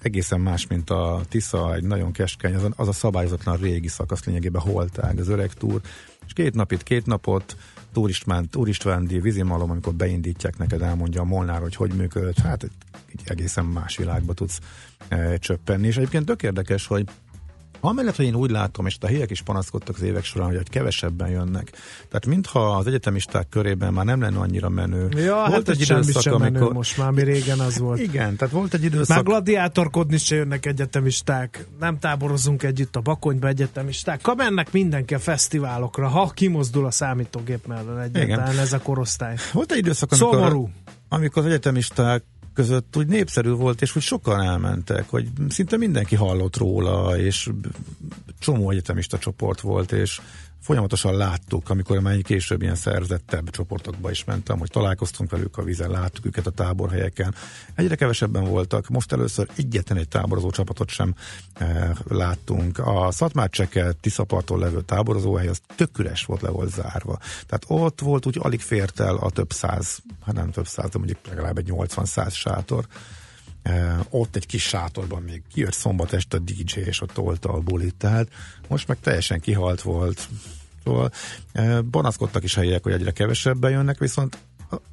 egészen 0.02 0.40
más, 0.40 0.66
mint 0.66 0.90
a 0.90 1.20
Tisza, 1.28 1.74
egy 1.74 1.84
nagyon 1.84 2.12
keskeny, 2.12 2.54
az 2.54 2.62
a, 2.62 2.70
az 2.76 2.88
a 2.88 2.92
szabályozatlan 2.92 3.56
régi 3.56 3.88
szakasz 3.88 4.24
lényegében 4.24 4.62
holtág, 4.62 5.18
az 5.18 5.28
öreg 5.28 5.52
túr, 5.52 5.80
és 6.26 6.32
két 6.32 6.54
nap 6.54 6.72
itt, 6.72 6.82
két 6.82 7.06
napot, 7.06 7.56
Túr 7.92 8.08
István, 8.08 8.48
Túr 8.48 8.68
Istvándi 8.68 9.20
vízimalom, 9.20 9.70
amikor 9.70 9.94
beindítják 9.94 10.58
neked, 10.58 10.82
elmondja 10.82 11.20
a 11.20 11.24
Molnár, 11.24 11.60
hogy 11.60 11.76
hogy 11.76 11.92
működött, 11.94 12.38
hát 12.38 12.62
egy 12.62 13.20
egészen 13.24 13.64
más 13.64 13.96
világba 13.96 14.32
tudsz 14.32 14.60
e, 15.08 15.36
csöppenni, 15.36 15.86
és 15.86 15.96
egyébként 15.96 16.24
tök 16.24 16.42
érdekes, 16.42 16.86
hogy 16.86 17.04
Amellett, 17.80 18.16
hogy 18.16 18.24
én 18.24 18.34
úgy 18.34 18.50
látom, 18.50 18.86
és 18.86 18.96
a 19.00 19.06
helyek 19.06 19.30
is 19.30 19.42
panaszkodtak 19.42 19.96
az 19.96 20.02
évek 20.02 20.24
során, 20.24 20.48
hogy 20.48 20.68
kevesebben 20.68 21.28
jönnek. 21.28 21.70
Tehát 21.96 22.26
mintha 22.26 22.76
az 22.76 22.86
egyetemisták 22.86 23.48
körében 23.48 23.92
már 23.92 24.04
nem 24.04 24.20
lenne 24.20 24.38
annyira 24.38 24.68
menő. 24.68 25.08
Ja, 25.10 25.36
hát 25.36 25.68
ez 25.68 25.84
semmi 25.84 26.12
sem 26.12 26.34
menő 26.36 26.68
most 26.68 26.96
már, 26.96 27.10
mi 27.10 27.22
régen 27.22 27.58
az 27.58 27.78
volt. 27.78 28.00
Igen, 28.00 28.36
tehát 28.36 28.54
volt 28.54 28.74
egy 28.74 28.84
időszak... 28.84 29.16
Már 29.16 29.24
gladiátorkodni 29.24 30.16
se 30.16 30.36
jönnek 30.36 30.66
egyetemisták, 30.66 31.66
nem 31.80 31.98
táborozunk 31.98 32.62
együtt 32.62 32.96
a 32.96 33.00
bakonyba 33.00 33.46
egyetemisták, 33.48 34.26
ha 34.26 34.34
mennek 34.34 34.72
mindenki 34.72 35.14
a 35.14 35.18
fesztiválokra, 35.18 36.08
ha 36.08 36.30
kimozdul 36.34 36.86
a 36.86 36.90
számítógép 36.90 37.66
mellett 37.66 38.14
egyáltalán 38.14 38.52
Igen. 38.52 38.62
ez 38.62 38.72
a 38.72 38.78
korosztály. 38.78 39.36
Volt 39.52 39.72
egy 39.72 39.78
időszak, 39.78 40.12
amikor, 40.12 40.34
Szomorú. 40.34 40.70
amikor 41.08 41.42
az 41.42 41.48
egyetemisták 41.48 42.24
között 42.58 42.96
úgy 42.96 43.06
népszerű 43.06 43.50
volt, 43.50 43.82
és 43.82 43.96
úgy 43.96 44.02
sokan 44.02 44.42
elmentek, 44.42 45.08
hogy 45.08 45.28
szinte 45.48 45.76
mindenki 45.76 46.14
hallott 46.14 46.56
róla, 46.56 47.18
és 47.18 47.50
csomó 48.38 48.70
egyetemista 48.70 49.18
csoport 49.18 49.60
volt, 49.60 49.92
és 49.92 50.20
folyamatosan 50.60 51.16
láttuk, 51.16 51.70
amikor 51.70 51.98
már 51.98 52.22
később 52.22 52.62
ilyen 52.62 52.74
szerzettebb 52.74 53.50
csoportokba 53.50 54.10
is 54.10 54.24
mentem, 54.24 54.58
hogy 54.58 54.70
találkoztunk 54.70 55.30
velük 55.30 55.56
a 55.56 55.62
vízen, 55.62 55.90
láttuk 55.90 56.26
őket 56.26 56.46
a 56.46 56.50
táborhelyeken. 56.50 57.34
Egyre 57.74 57.94
kevesebben 57.94 58.44
voltak, 58.44 58.88
most 58.88 59.12
először 59.12 59.48
egyetlen 59.56 59.98
egy 59.98 60.08
táborozó 60.08 60.50
csapatot 60.50 60.88
sem 60.88 61.14
e, 61.54 61.92
láttunk. 62.08 62.78
A 62.78 63.10
Szatmárcseket, 63.10 63.96
Tiszaparton 63.96 64.58
levő 64.58 64.80
táborozóhely, 64.80 65.48
az 65.48 65.60
tök 65.76 65.90
volt, 66.26 66.40
le 66.40 66.50
volt 66.50 66.70
zárva. 66.70 67.18
Tehát 67.46 67.64
ott 67.66 68.00
volt, 68.00 68.26
úgy 68.26 68.38
alig 68.40 68.60
fért 68.60 69.00
el 69.00 69.16
a 69.16 69.30
több 69.30 69.52
száz, 69.52 69.98
hát 70.24 70.34
nem 70.34 70.50
több 70.50 70.66
száz, 70.66 70.90
de 70.90 70.98
mondjuk 70.98 71.18
legalább 71.26 71.58
egy 71.58 71.70
80-100 71.72 72.32
sátor. 72.32 72.86
Ott 74.10 74.36
egy 74.36 74.46
kis 74.46 74.62
sátorban 74.62 75.22
még 75.22 75.42
kijött 75.52 75.72
szombat 75.72 76.12
este 76.12 76.36
a 76.36 76.40
DJ, 76.40 76.80
és 76.80 77.00
ott 77.00 77.12
tolta 77.12 77.52
a 77.52 77.60
bulit, 77.60 77.94
tehát 77.94 78.28
most 78.68 78.88
meg 78.88 79.00
teljesen 79.00 79.40
kihalt 79.40 79.82
volt. 79.82 80.28
Szóval 80.84 81.10
uh, 81.54 81.78
panaszkodtak 81.90 82.44
is 82.44 82.54
helyiek, 82.54 82.82
hogy 82.82 82.92
egyre 82.92 83.10
kevesebben 83.10 83.70
jönnek, 83.70 83.98
viszont 83.98 84.38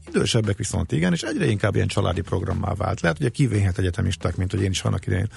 idősebbek 0.08 0.58
viszont 0.58 0.92
igen, 0.92 1.14
és 1.14 1.22
egyre 1.22 1.46
inkább 1.46 1.76
ilyen 1.76 1.88
családi 1.88 2.22
programmá 2.22 2.74
vált. 2.74 3.02
Lehet, 3.02 3.18
hogy 3.18 3.26
a 3.26 3.30
kivéhet 3.30 3.78
egyetemisták, 3.78 4.36
mint 4.36 4.52
hogy 4.52 4.62
én 4.62 4.70
is 4.70 4.82
annak 4.82 5.08
idején 5.08 5.30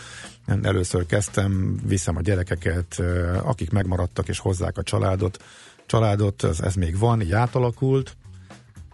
először 0.62 1.06
kezdtem, 1.06 1.80
viszem 1.86 2.16
a 2.16 2.20
gyerekeket, 2.20 3.02
akik 3.42 3.70
megmaradtak 3.70 4.28
és 4.28 4.38
hozzák 4.38 4.78
a 4.78 4.82
családot. 4.82 5.44
Családot, 5.86 6.44
ez, 6.44 6.60
ez 6.60 6.74
még 6.74 6.98
van, 6.98 7.20
így 7.20 7.32
átalakult. 7.32 8.16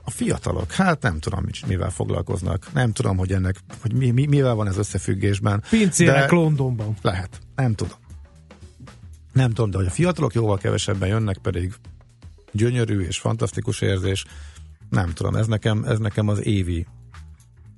A 0.04 0.10
fiatalok, 0.10 0.72
hát 0.72 1.02
nem 1.02 1.18
tudom, 1.18 1.44
mivel 1.66 1.90
foglalkoznak. 1.90 2.72
Nem 2.72 2.92
tudom, 2.92 3.16
hogy 3.16 3.32
ennek, 3.32 3.56
hogy 3.80 3.92
mi, 3.92 4.10
mi, 4.10 4.26
mivel 4.26 4.54
van 4.54 4.66
ez 4.66 4.76
összefüggésben. 4.76 5.62
Pincérek 5.70 6.30
De- 6.30 6.36
Londonban. 6.36 6.96
Lehet, 7.02 7.40
nem 7.54 7.74
tudom. 7.74 7.98
Nem 9.32 9.50
tudom, 9.50 9.70
de 9.70 9.76
hogy 9.76 9.86
a 9.86 9.90
fiatalok 9.90 10.34
jóval 10.34 10.58
kevesebben 10.58 11.08
jönnek, 11.08 11.38
pedig 11.38 11.74
gyönyörű 12.52 13.00
és 13.00 13.18
fantasztikus 13.18 13.80
érzés. 13.80 14.24
Nem 14.90 15.12
tudom, 15.12 15.34
ez 15.34 15.46
nekem, 15.46 15.84
ez 15.84 15.98
nekem 15.98 16.28
az 16.28 16.44
évi 16.44 16.86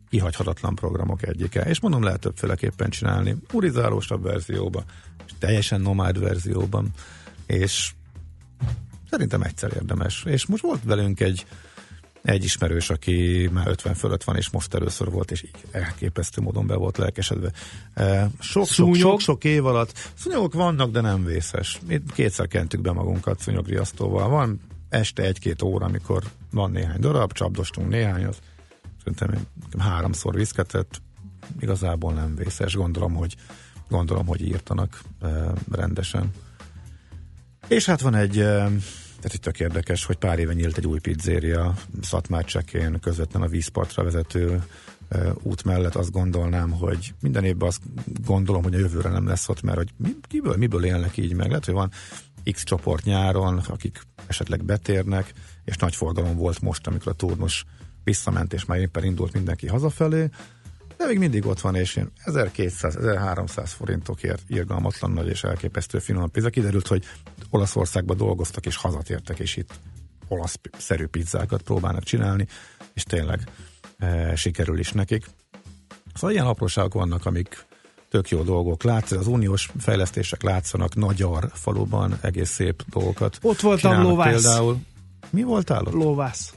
kihagyhatatlan 0.08 0.74
programok 0.74 1.26
egyike. 1.26 1.60
És 1.60 1.80
mondom, 1.80 2.02
lehet 2.02 2.20
többféleképpen 2.20 2.90
csinálni. 2.90 3.36
Urizálósabb 3.52 4.22
verzióban, 4.22 4.84
és 5.26 5.32
teljesen 5.38 5.80
nomád 5.80 6.18
verzióban, 6.20 6.90
és 7.46 7.92
szerintem 9.10 9.42
egyszer 9.42 9.72
érdemes. 9.74 10.24
És 10.24 10.46
most 10.46 10.62
volt 10.62 10.80
velünk 10.84 11.20
egy 11.20 11.46
egy 12.26 12.44
ismerős, 12.44 12.90
aki 12.90 13.48
már 13.52 13.68
50 13.68 13.94
fölött 13.94 14.24
van, 14.24 14.36
és 14.36 14.50
most 14.50 14.74
először 14.74 15.10
volt, 15.10 15.30
és 15.30 15.42
így 15.42 15.64
elképesztő 15.70 16.42
módon 16.42 16.66
be 16.66 16.74
volt 16.74 16.96
lelkesedve. 16.96 17.50
Eh, 17.94 18.26
Sok-sok, 18.38 19.44
év 19.44 19.66
alatt 19.66 20.10
szúnyogok 20.14 20.54
vannak, 20.54 20.90
de 20.90 21.00
nem 21.00 21.24
vészes. 21.24 21.80
Mi 21.86 22.02
kétszer 22.14 22.46
kentük 22.46 22.80
be 22.80 22.92
magunkat 22.92 23.40
szúnyogriasztóval. 23.40 24.28
Van 24.28 24.60
este 24.88 25.22
egy-két 25.22 25.62
óra, 25.62 25.86
amikor 25.86 26.22
van 26.50 26.70
néhány 26.70 27.00
darab, 27.00 27.32
csapdostunk 27.32 27.88
néhányat, 27.88 28.38
szerintem 29.04 29.46
háromszor 29.78 30.34
viszketett, 30.34 31.02
igazából 31.60 32.12
nem 32.12 32.34
vészes, 32.34 32.74
gondolom, 32.74 33.14
hogy 33.14 33.34
gondolom, 33.88 34.26
hogy 34.26 34.46
írtanak 34.46 35.00
eh, 35.20 35.52
rendesen. 35.70 36.30
És 37.68 37.86
hát 37.86 38.00
van 38.00 38.14
egy, 38.14 38.44
tehát 39.26 39.46
itt 39.46 39.52
tök 39.52 39.60
érdekes, 39.60 40.04
hogy 40.04 40.16
pár 40.16 40.38
éve 40.38 40.52
nyílt 40.52 40.76
egy 40.76 40.86
új 40.86 40.98
pizzéria 40.98 41.74
Szatmárcsekén, 42.02 43.00
közvetlen 43.00 43.42
a 43.42 43.46
vízpartra 43.46 44.02
vezető 44.02 44.62
út 45.42 45.64
mellett 45.64 45.94
azt 45.94 46.10
gondolnám, 46.10 46.70
hogy 46.70 47.14
minden 47.20 47.44
évben 47.44 47.68
azt 47.68 47.80
gondolom, 48.24 48.62
hogy 48.62 48.74
a 48.74 48.78
jövőre 48.78 49.08
nem 49.08 49.26
lesz 49.26 49.48
ott, 49.48 49.62
mert 49.62 49.76
hogy 49.76 49.90
mi, 49.96 50.08
kiből, 50.22 50.56
miből 50.56 50.84
élnek 50.84 51.16
így 51.16 51.34
meg. 51.34 51.48
Lehet, 51.48 51.64
hogy 51.64 51.74
van 51.74 51.90
X 52.52 52.64
csoport 52.64 53.04
nyáron, 53.04 53.58
akik 53.58 54.00
esetleg 54.26 54.64
betérnek, 54.64 55.32
és 55.64 55.76
nagy 55.76 55.94
forgalom 55.94 56.36
volt 56.36 56.60
most, 56.60 56.86
amikor 56.86 57.12
a 57.12 57.16
turnus 57.16 57.64
visszament, 58.04 58.52
és 58.52 58.64
már 58.64 58.78
éppen 58.78 59.04
indult 59.04 59.32
mindenki 59.32 59.66
hazafelé, 59.66 60.28
de 60.96 61.06
még 61.06 61.18
mindig 61.18 61.46
ott 61.46 61.60
van, 61.60 61.74
és 61.74 61.96
én 61.96 62.10
1200-1300 62.24 63.70
forintokért 63.76 64.42
irgalmatlan 64.46 65.10
nagy 65.10 65.28
és 65.28 65.44
elképesztő 65.44 65.98
finom 65.98 66.30
pizza. 66.30 66.50
Kiderült, 66.50 66.86
hogy 66.86 67.04
Olaszországban 67.50 68.16
dolgoztak, 68.16 68.66
és 68.66 68.76
hazatértek, 68.76 69.38
és 69.38 69.56
itt 69.56 69.70
olasz-szerű 70.28 71.06
pizzákat 71.06 71.62
próbálnak 71.62 72.02
csinálni, 72.02 72.46
és 72.94 73.02
tényleg 73.02 73.40
e, 73.98 74.36
sikerül 74.36 74.78
is 74.78 74.92
nekik. 74.92 75.26
Szóval 76.14 76.30
ilyen 76.30 76.46
apróságok 76.46 76.92
vannak, 76.92 77.26
amik 77.26 77.66
tök 78.08 78.28
jó 78.28 78.42
dolgok. 78.42 78.82
Látsz, 78.82 79.10
az 79.10 79.26
uniós 79.26 79.70
fejlesztések 79.78 80.42
látszanak 80.42 80.94
Magyar 80.94 81.50
faluban 81.52 82.18
egész 82.20 82.50
szép 82.50 82.82
dolgokat. 82.88 83.38
Ott 83.42 83.60
voltam 83.60 83.90
csinálnak 83.90 84.10
lovász. 84.10 84.42
Például. 84.42 84.78
Mi 85.30 85.42
voltál 85.42 85.84
ott? 85.86 85.92
Lóvász. 85.92 86.54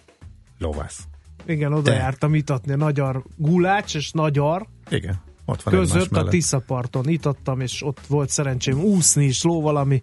Lovász. 0.57 1.08
Igen, 1.45 1.73
oda 1.73 1.91
Te. 1.91 1.95
jártam 1.95 2.35
itatni 2.35 2.73
a 2.73 2.77
Magyar 2.77 3.23
Gulács 3.35 3.95
és 3.95 4.13
Magyar 4.13 4.67
Igen, 4.89 5.21
ott 5.45 5.61
van 5.61 5.73
között 5.73 6.11
a. 6.11 6.27
Tiszaparton 6.27 7.07
itottam, 7.09 7.59
és 7.59 7.83
ott 7.83 7.99
volt 8.07 8.29
szerencsém 8.29 8.79
úszni 8.79 9.25
is 9.25 9.43
lóval, 9.43 9.77
ami 9.77 9.99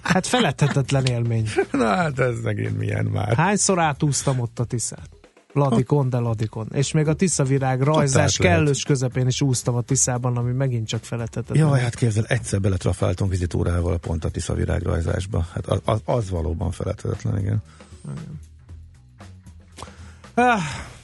hát 0.00 0.26
feledhetetlen 0.26 1.04
élmény. 1.04 1.48
Na 1.72 1.86
hát 1.86 2.18
ez 2.18 2.40
megint 2.40 2.78
milyen 2.78 3.04
már. 3.04 3.36
Hányszor 3.36 3.78
átúztam 3.78 4.40
ott 4.40 4.58
a 4.58 4.64
Tiszát? 4.64 5.10
Ladikon, 5.52 6.08
de 6.08 6.18
Ladikon. 6.18 6.68
És 6.72 6.92
még 6.92 7.08
a 7.08 7.14
Tiszavirág 7.14 7.80
rajzás 7.80 8.38
lehet. 8.38 8.56
kellős 8.56 8.82
közepén 8.82 9.26
is 9.26 9.40
úsztam 9.40 9.74
a 9.74 9.80
Tiszában, 9.80 10.36
ami 10.36 10.52
megint 10.52 10.88
csak 10.88 11.04
feledhetetlen. 11.04 11.68
Jaj, 11.68 11.80
hát 11.80 11.94
képzel, 11.94 12.24
egyszer 12.24 12.60
beletrafáltunk 12.60 13.30
vizitúrával 13.30 13.98
pont 13.98 14.24
a 14.24 14.28
Tisza 14.28 14.54
virágrajzásba. 14.54 15.46
Hát 15.52 15.66
az, 15.66 15.80
az, 15.84 16.00
az 16.04 16.30
valóban 16.30 16.70
feledhetetlen, 16.70 17.38
igen. 17.38 17.62
Ah, 18.08 18.12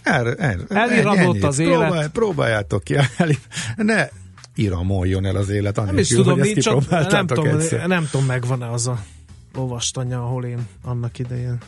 Erre, 0.02 0.34
Eliradott 0.68 1.18
ennyit. 1.18 1.44
az 1.44 1.58
élet. 1.58 1.78
Próbálj, 1.78 2.08
próbáljátok 2.12 2.84
ki. 2.84 2.94
El, 2.94 3.28
ne 3.76 4.08
iramoljon 4.54 5.24
el 5.24 5.36
az 5.36 5.48
élet, 5.48 5.76
nem 5.84 5.98
is 5.98 6.08
tudom, 6.08 6.38
hogy 6.38 6.56
ezt 6.56 6.66
ott, 6.66 6.90
nem 7.10 7.26
tudom, 7.26 7.46
egyszer. 7.46 7.86
nem 7.86 8.08
tudom, 8.10 8.26
megvan-e 8.26 8.70
az 8.70 8.86
a 8.86 8.98
lovastanya, 9.54 10.22
ahol 10.22 10.44
én 10.44 10.66
annak 10.82 11.18
idején. 11.18 11.58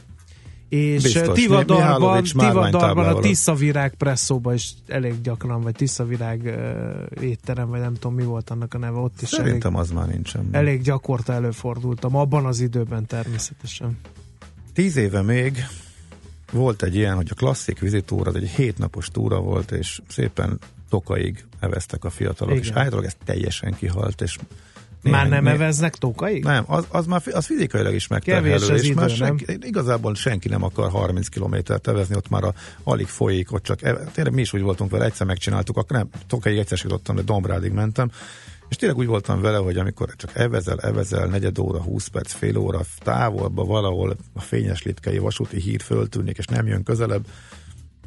És 0.68 1.02
Biztos. 1.02 1.38
Tivadarban, 1.38 1.76
Mihálovics 1.76 2.32
Tivadarban 2.32 3.06
a. 3.06 3.20
Tiszavirág 3.20 3.94
presszóba 3.94 4.54
is 4.54 4.70
elég 4.86 5.20
gyakran, 5.20 5.61
vagy 5.61 5.74
Tiszavirág 5.74 6.40
uh, 6.44 7.22
étterem, 7.22 7.68
vagy 7.68 7.80
nem 7.80 7.94
tudom 7.94 8.14
mi 8.14 8.24
volt 8.24 8.50
annak 8.50 8.74
a 8.74 8.78
neve, 8.78 8.98
ott 8.98 9.22
is 9.22 9.30
elég, 9.32 9.46
Szerintem 9.46 9.76
az 9.76 9.90
már 9.90 10.06
nincsen. 10.06 10.48
elég 10.50 10.82
gyakorta 10.82 11.32
előfordultam, 11.32 12.16
abban 12.16 12.46
az 12.46 12.61
időben 12.61 13.06
természetesen. 13.06 13.98
Tíz 14.74 14.96
éve 14.96 15.22
még 15.22 15.64
volt 16.53 16.82
egy 16.82 16.94
ilyen, 16.94 17.14
hogy 17.14 17.28
a 17.30 17.34
klasszik 17.34 17.78
vizitúra, 17.78 18.30
az 18.30 18.36
egy 18.36 18.49
hétnapos 18.49 19.09
túra 19.09 19.40
volt, 19.40 19.70
és 19.70 20.01
szépen 20.09 20.59
tokaig 20.88 21.44
eveztek 21.61 22.05
a 22.05 22.11
fiatalok, 22.11 22.55
Igen. 22.55 22.64
és 22.66 22.70
állítólag 22.74 23.05
ez 23.05 23.16
teljesen 23.24 23.74
kihalt, 23.74 24.20
és 24.20 24.36
Már 25.03 25.12
néhány- 25.12 25.28
nem 25.28 25.42
né- 25.44 25.53
eveznek 25.53 25.96
tókaig? 25.96 26.44
Nem, 26.44 26.64
az, 26.66 26.86
az 26.88 27.07
már 27.07 27.22
az 27.32 27.46
fizikailag 27.46 27.94
is 27.94 28.07
Kevés 28.07 28.24
megterhelő, 28.26 28.74
az 28.74 28.80
és 28.82 28.84
idő, 28.88 28.94
már 28.94 29.07
nem? 29.07 29.16
senki, 29.16 29.66
igazából 29.66 30.14
senki 30.14 30.49
nem 30.49 30.62
akar 30.62 30.90
30 30.90 31.28
kilométert 31.28 31.88
evezni, 31.88 32.16
ott 32.16 32.28
már 32.28 32.44
a, 32.44 32.55
alig 32.82 33.07
folyik, 33.07 33.53
ott 33.53 33.62
csak, 33.62 33.82
e- 33.82 34.05
tényleg 34.12 34.34
mi 34.34 34.40
is 34.40 34.53
úgy 34.53 34.62
voltunk 34.62 34.90
vele, 34.90 35.05
egyszer 35.05 35.26
megcsináltuk, 35.26 35.76
akkor 35.76 35.96
nem, 35.96 36.09
Tokáig 36.26 36.59
egyszer 36.59 36.78
jutottam, 36.82 37.16
de 37.16 37.22
Dombrádig 37.22 37.72
mentem, 37.72 38.11
és 38.68 38.76
tényleg 38.76 38.98
úgy 38.98 39.06
voltam 39.06 39.40
vele, 39.40 39.56
hogy 39.56 39.76
amikor 39.76 40.14
csak 40.16 40.30
evezel, 40.34 40.80
evezel, 40.80 41.26
negyed 41.26 41.58
óra, 41.58 41.82
20 41.82 42.06
perc, 42.06 42.32
fél 42.32 42.56
óra 42.56 42.80
távolba 42.98 43.64
valahol 43.64 44.16
a 44.34 44.40
fényes 44.40 44.82
litkei 44.82 45.18
vasúti 45.18 45.60
híd 45.60 45.82
föltűnik, 45.82 46.38
és 46.38 46.46
nem 46.46 46.66
jön 46.66 46.82
közelebb, 46.82 47.26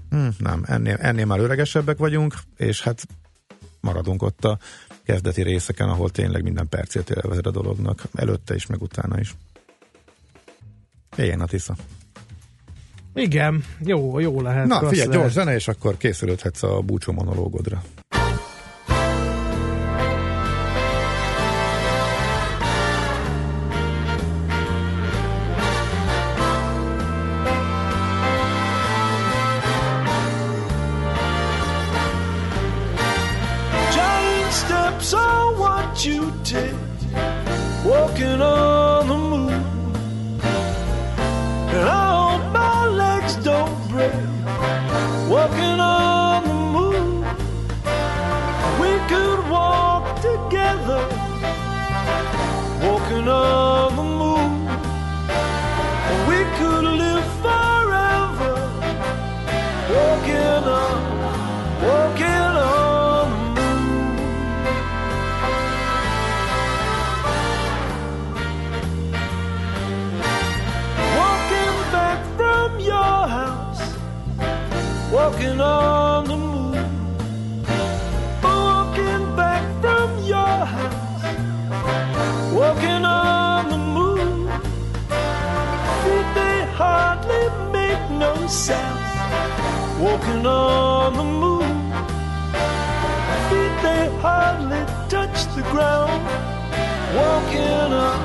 hm, 0.10 0.28
nem, 0.38 0.64
ennél, 0.66 0.96
ennél 0.96 1.26
már 1.26 1.40
öregesebbek 1.40 1.98
vagyunk, 1.98 2.34
és 2.58 2.82
hát 2.82 3.08
maradunk 3.80 4.22
ott 4.22 4.46
a 4.46 4.58
kezdeti 5.04 5.42
részeken, 5.42 5.90
ahol 5.90 6.10
tényleg 6.10 6.44
minden 6.44 6.70
percét 6.70 7.10
élvezed 7.10 7.46
a 7.46 7.52
dolognak, 7.52 8.04
előtte 8.14 8.56
is, 8.56 8.66
meg 8.66 8.82
utána 8.82 9.20
is. 9.20 9.36
Éljen 11.18 11.42
a 11.42 11.46
Tisza. 11.46 11.76
Igen, 13.14 13.64
jó, 13.80 14.20
jó 14.20 14.42
lehet. 14.42 14.68
Na, 14.68 14.88
figyelj, 14.88 15.10
gyors 15.10 15.32
zene, 15.32 15.54
és 15.54 15.68
akkor 15.68 15.98
készülődhetsz 15.98 16.64
a 16.64 16.82
búcsú 16.82 17.12
monológodra. 17.12 17.84
The 95.56 95.64
ground, 95.74 96.22
walking 97.16 97.94
on, 98.08 98.20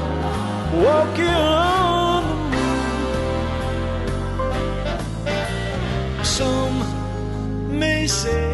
walking 0.82 1.28
on 1.28 2.22
the 2.28 2.36
moon. 2.52 3.24
Some 6.24 6.76
may 7.78 8.06
say 8.06 8.46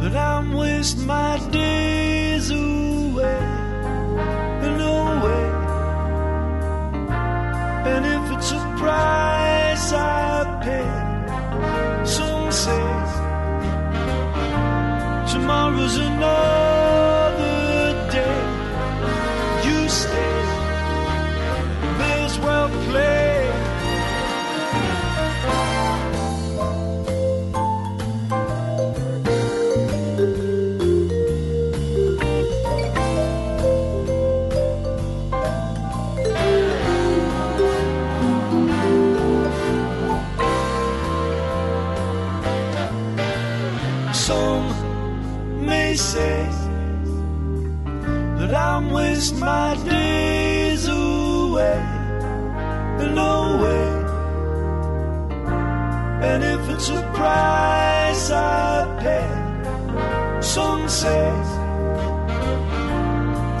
that 0.00 0.14
I'm 0.14 0.52
wasting 0.52 1.06
my 1.06 1.38
days 1.50 2.50
away 2.50 2.78
away. 5.18 5.46
And 7.90 8.02
if 8.06 8.24
it's 8.36 8.52
a 8.52 8.62
price 8.78 9.92
I 9.92 10.60
pay, 10.62 10.88
some 12.04 12.50
say 12.52 12.98
tomorrow's 15.32 15.96
another 15.96 16.57
price 57.18 58.30
I 58.30 58.86
pay. 59.02 59.28
Some 60.40 60.88
say 60.88 61.26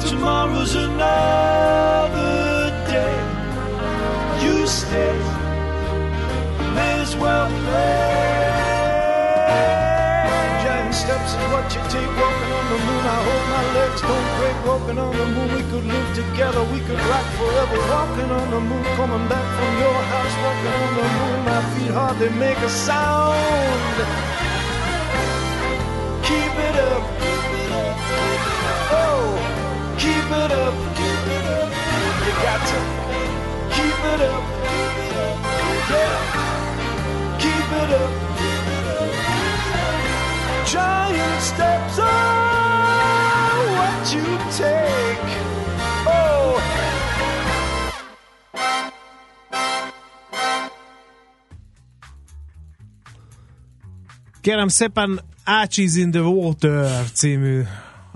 tomorrow's 0.06 0.74
another 0.76 2.70
day. 2.94 3.16
You 4.44 4.56
stay, 4.66 5.18
may 6.76 6.92
as 7.04 7.12
well 7.22 7.48
play. 7.64 8.28
Giant 10.62 10.94
steps 10.94 11.30
is 11.38 11.46
what 11.52 11.66
you 11.74 11.82
take 11.94 12.12
the 12.68 12.78
moon. 12.86 13.04
I 13.16 13.18
hope 13.28 13.44
my 13.56 13.64
legs 13.76 14.00
don't 14.02 14.28
break 14.38 14.56
walking 14.68 14.98
on 14.98 15.12
the 15.16 15.26
moon. 15.34 15.48
We 15.56 15.62
could 15.70 15.86
live 15.88 16.08
together, 16.14 16.62
we 16.72 16.80
could 16.80 17.00
rock 17.12 17.26
forever 17.40 17.78
walking 17.92 18.30
on 18.30 18.46
the 18.50 18.60
moon. 18.60 18.84
Coming 18.96 19.24
back 19.28 19.46
from 19.56 19.72
your 19.82 19.98
house 20.12 20.34
walking 20.44 20.74
on 20.84 20.92
the 21.00 21.06
moon. 21.16 21.38
My 21.48 21.60
feet 21.72 21.92
hardly 21.98 22.30
make 22.44 22.58
a 22.58 22.68
sound. 22.68 23.96
Keep 26.28 26.54
it 26.68 26.76
up. 26.92 27.02
Oh, 29.00 29.24
keep 30.02 30.28
it 30.42 30.52
up. 30.64 30.74
You 32.24 32.32
got 32.46 32.60
to 32.70 32.80
keep 33.76 34.00
it 34.12 34.20
up. 34.32 34.44
Yeah, 35.92 36.16
keep 37.40 37.68
it 37.82 37.90
up. 38.02 38.37
Giant 40.70 41.42
steps 41.42 41.98
are 41.98 43.58
what 43.76 44.12
you 44.12 44.36
take. 44.56 45.28
Oh. 46.06 46.60
Kérem 54.40 54.68
szépen, 54.68 55.20
Ácsiz 55.44 55.96
in 55.96 56.10
the 56.10 56.20
Water 56.20 57.04
című 57.12 57.62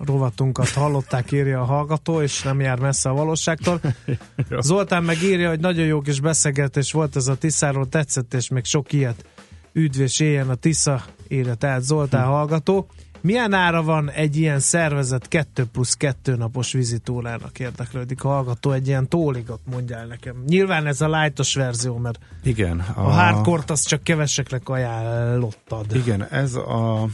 rovatunkat 0.04 0.68
hallották, 0.68 1.32
írja 1.32 1.60
a 1.60 1.64
hallgató, 1.64 2.22
és 2.22 2.42
nem 2.42 2.60
jár 2.60 2.78
messze 2.78 3.08
a 3.08 3.14
valóságtól. 3.14 3.80
Zoltán 4.60 5.04
meg 5.04 5.22
írja, 5.22 5.48
hogy 5.48 5.60
nagyon 5.60 5.86
jó 5.86 6.00
kis 6.00 6.20
beszélgetés 6.20 6.92
volt 6.92 7.16
ez 7.16 7.28
a 7.28 7.36
Tiszáról, 7.36 7.88
tetszett, 7.88 8.34
és 8.34 8.48
még 8.48 8.64
sok 8.64 8.92
ilyet 8.92 9.24
üdv 9.72 10.00
és 10.00 10.20
éljen 10.20 10.50
a 10.50 10.54
Tisza, 10.54 11.04
írja 11.32 11.54
tehát 11.54 11.82
Zoltán 11.82 12.26
hallgató. 12.26 12.86
Milyen 13.20 13.52
ára 13.52 13.82
van 13.82 14.10
egy 14.10 14.36
ilyen 14.36 14.58
szervezet 14.58 15.28
2 15.28 15.64
plusz 15.72 15.94
2 15.94 16.36
napos 16.36 16.72
vizitúrának 16.72 17.58
érdeklődik 17.58 18.24
a 18.24 18.28
hallgató, 18.28 18.70
egy 18.70 18.86
ilyen 18.86 19.08
tóligot 19.08 19.60
mondjál 19.70 20.06
nekem. 20.06 20.42
Nyilván 20.46 20.86
ez 20.86 21.00
a 21.00 21.08
lightos 21.08 21.54
verzió, 21.54 21.96
mert 21.96 22.18
Igen. 22.42 22.78
a, 22.78 23.00
a 23.00 23.10
hardcore 23.10 23.62
azt 23.66 23.88
csak 23.88 24.02
keveseknek 24.02 24.68
ajánlottad. 24.68 25.94
Igen, 25.94 26.24
ez 26.28 26.54
a 26.54 27.08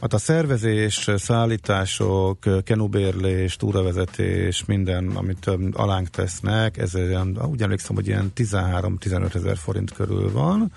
Hát 0.00 0.12
a 0.12 0.18
szervezés, 0.18 1.10
szállítások, 1.16 2.38
kenubérlés, 2.64 3.56
túravezetés, 3.56 4.64
minden, 4.64 5.08
amit 5.08 5.50
alánk 5.72 6.08
tesznek, 6.08 6.78
ez 6.78 6.94
olyan, 6.94 7.38
úgy 7.50 7.62
emlékszem, 7.62 7.94
hogy 7.94 8.06
ilyen 8.06 8.32
13-15 8.36 9.34
ezer 9.34 9.56
forint 9.56 9.92
körül 9.92 10.32
van, 10.32 10.72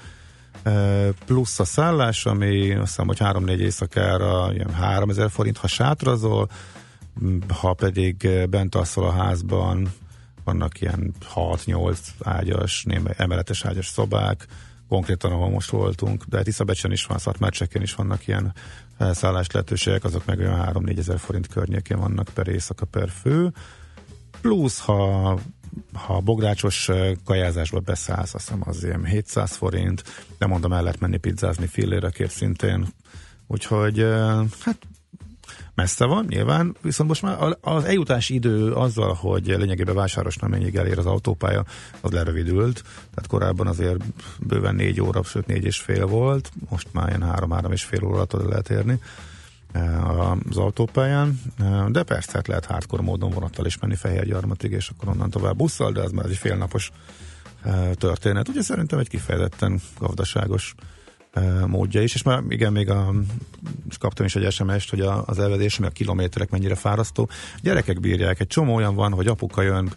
plusz 1.25 1.59
a 1.59 1.65
szállás, 1.65 2.25
ami 2.25 2.71
azt 2.73 2.87
hiszem, 2.87 3.07
hogy 3.07 3.17
3-4 3.19 3.57
éjszakára 3.57 4.53
ilyen 4.53 4.73
3 4.73 5.09
ezer 5.09 5.29
forint, 5.29 5.57
ha 5.57 5.67
sátrazol, 5.67 6.49
ha 7.47 7.73
pedig 7.73 8.29
bent 8.49 8.75
alszol 8.75 9.05
a 9.05 9.11
házban, 9.11 9.93
vannak 10.43 10.81
ilyen 10.81 11.13
6-8 11.35 11.97
ágyas, 12.23 12.85
emeletes 13.17 13.65
ágyas 13.65 13.87
szobák, 13.87 14.45
konkrétan, 14.87 15.31
ahol 15.31 15.49
most 15.49 15.69
voltunk, 15.69 16.23
de 16.23 16.43
Tiszabecsen 16.43 16.91
is 16.91 17.05
van, 17.05 17.17
Szatmárcseken 17.17 17.81
is 17.81 17.95
vannak 17.95 18.27
ilyen 18.27 18.53
szállás 19.11 19.47
lehetőségek, 19.51 20.03
azok 20.03 20.25
meg 20.25 20.39
olyan 20.39 20.69
3-4 20.73 20.97
ezer 20.97 21.19
forint 21.19 21.47
környékén 21.47 21.99
vannak 21.99 22.29
per 22.33 22.47
éjszaka 22.47 22.85
per 22.85 23.09
fő. 23.09 23.53
Plusz, 24.41 24.79
ha 24.79 25.39
ha 25.93 26.19
bográcsos 26.19 26.89
kajázásba 27.25 27.79
beszállsz, 27.79 28.33
azt 28.33 28.47
hiszem 28.47 28.61
az 28.65 28.83
ilyen 28.83 29.05
700 29.05 29.55
forint, 29.55 30.03
de 30.37 30.45
mondom, 30.45 30.73
el 30.73 30.83
lehet 30.83 30.99
menni 30.99 31.17
pizzázni 31.17 31.67
fillérekért 31.67 32.31
szintén. 32.31 32.87
Úgyhogy 33.47 33.99
hát 34.59 34.77
messze 35.75 36.05
van, 36.05 36.25
nyilván, 36.29 36.75
viszont 36.81 37.09
most 37.09 37.21
már 37.21 37.57
az 37.61 37.83
eljutási 37.83 38.33
idő 38.33 38.71
azzal, 38.71 39.13
hogy 39.13 39.45
lényegében 39.45 39.95
vásáros 39.95 40.35
nem 40.35 40.49
mennyig 40.49 40.75
elér 40.75 40.97
az 40.97 41.05
autópálya, 41.05 41.65
az 42.01 42.11
lerövidült, 42.11 42.81
tehát 42.81 43.27
korábban 43.27 43.67
azért 43.67 44.03
bőven 44.39 44.75
négy 44.75 45.01
óra, 45.01 45.23
sőt 45.23 45.47
négy 45.47 45.65
és 45.65 45.77
fél 45.77 46.05
volt, 46.05 46.51
most 46.69 46.87
már 46.91 47.07
ilyen 47.07 47.23
három-három 47.23 47.71
és 47.71 47.83
fél 47.83 48.03
óra 48.03 48.15
alatt 48.15 48.49
lehet 48.49 48.69
érni 48.69 48.99
az 50.49 50.57
autópályán, 50.57 51.41
eh, 51.59 51.85
de 51.87 52.03
persze 52.03 52.31
hát 52.33 52.47
lehet 52.47 52.65
hardcore 52.65 53.01
módon 53.01 53.29
vonattal 53.29 53.65
is 53.65 53.77
menni 53.77 53.95
Fehérgyarmatig, 53.95 54.71
és 54.71 54.89
akkor 54.89 55.09
onnan 55.09 55.29
tovább 55.29 55.57
busszal, 55.57 55.91
de 55.91 56.01
ez 56.01 56.11
már 56.11 56.25
egy 56.25 56.37
félnapos 56.37 56.91
eh, 57.63 57.89
történet. 57.93 58.47
Ugye 58.47 58.61
szerintem 58.61 58.99
egy 58.99 59.07
kifejezetten 59.07 59.81
gazdaságos 59.99 60.75
módja 61.67 62.01
is, 62.01 62.13
és 62.13 62.23
már 62.23 62.43
igen, 62.49 62.71
még 62.71 62.89
a, 62.89 63.13
és 63.89 63.97
kaptam 63.97 64.25
is 64.25 64.35
egy 64.35 64.51
SMS-t, 64.51 64.89
hogy 64.89 64.99
a, 64.99 65.23
az 65.25 65.39
elvedés, 65.39 65.79
meg 65.79 65.89
a 65.89 65.93
kilométerek 65.93 66.49
mennyire 66.49 66.75
fárasztó. 66.75 67.29
Gyerekek 67.61 67.99
bírják, 67.99 68.39
egy 68.39 68.47
csomó 68.47 68.75
olyan 68.75 68.95
van, 68.95 69.13
hogy 69.13 69.27
apuka 69.27 69.61
jön 69.61 69.93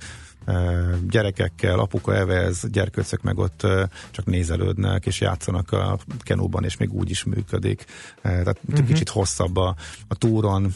gyerekekkel, 1.11 1.79
apuka 1.79 2.15
evez, 2.15 2.71
gyerkőcök 2.71 3.23
meg 3.23 3.39
ott 3.39 3.67
csak 4.11 4.27
nézelődnek, 4.27 5.07
és 5.07 5.21
játszanak 5.21 5.73
a 5.73 5.99
kenóban, 6.19 6.65
és 6.65 6.77
még 6.77 6.93
úgy 6.93 7.11
is 7.11 7.25
működik. 7.25 7.85
Tehát 8.23 8.59
uh-huh. 8.69 8.87
kicsit 8.87 9.09
hosszabb 9.09 9.57
a, 9.57 9.77
a 10.09 10.15
túron, 10.15 10.75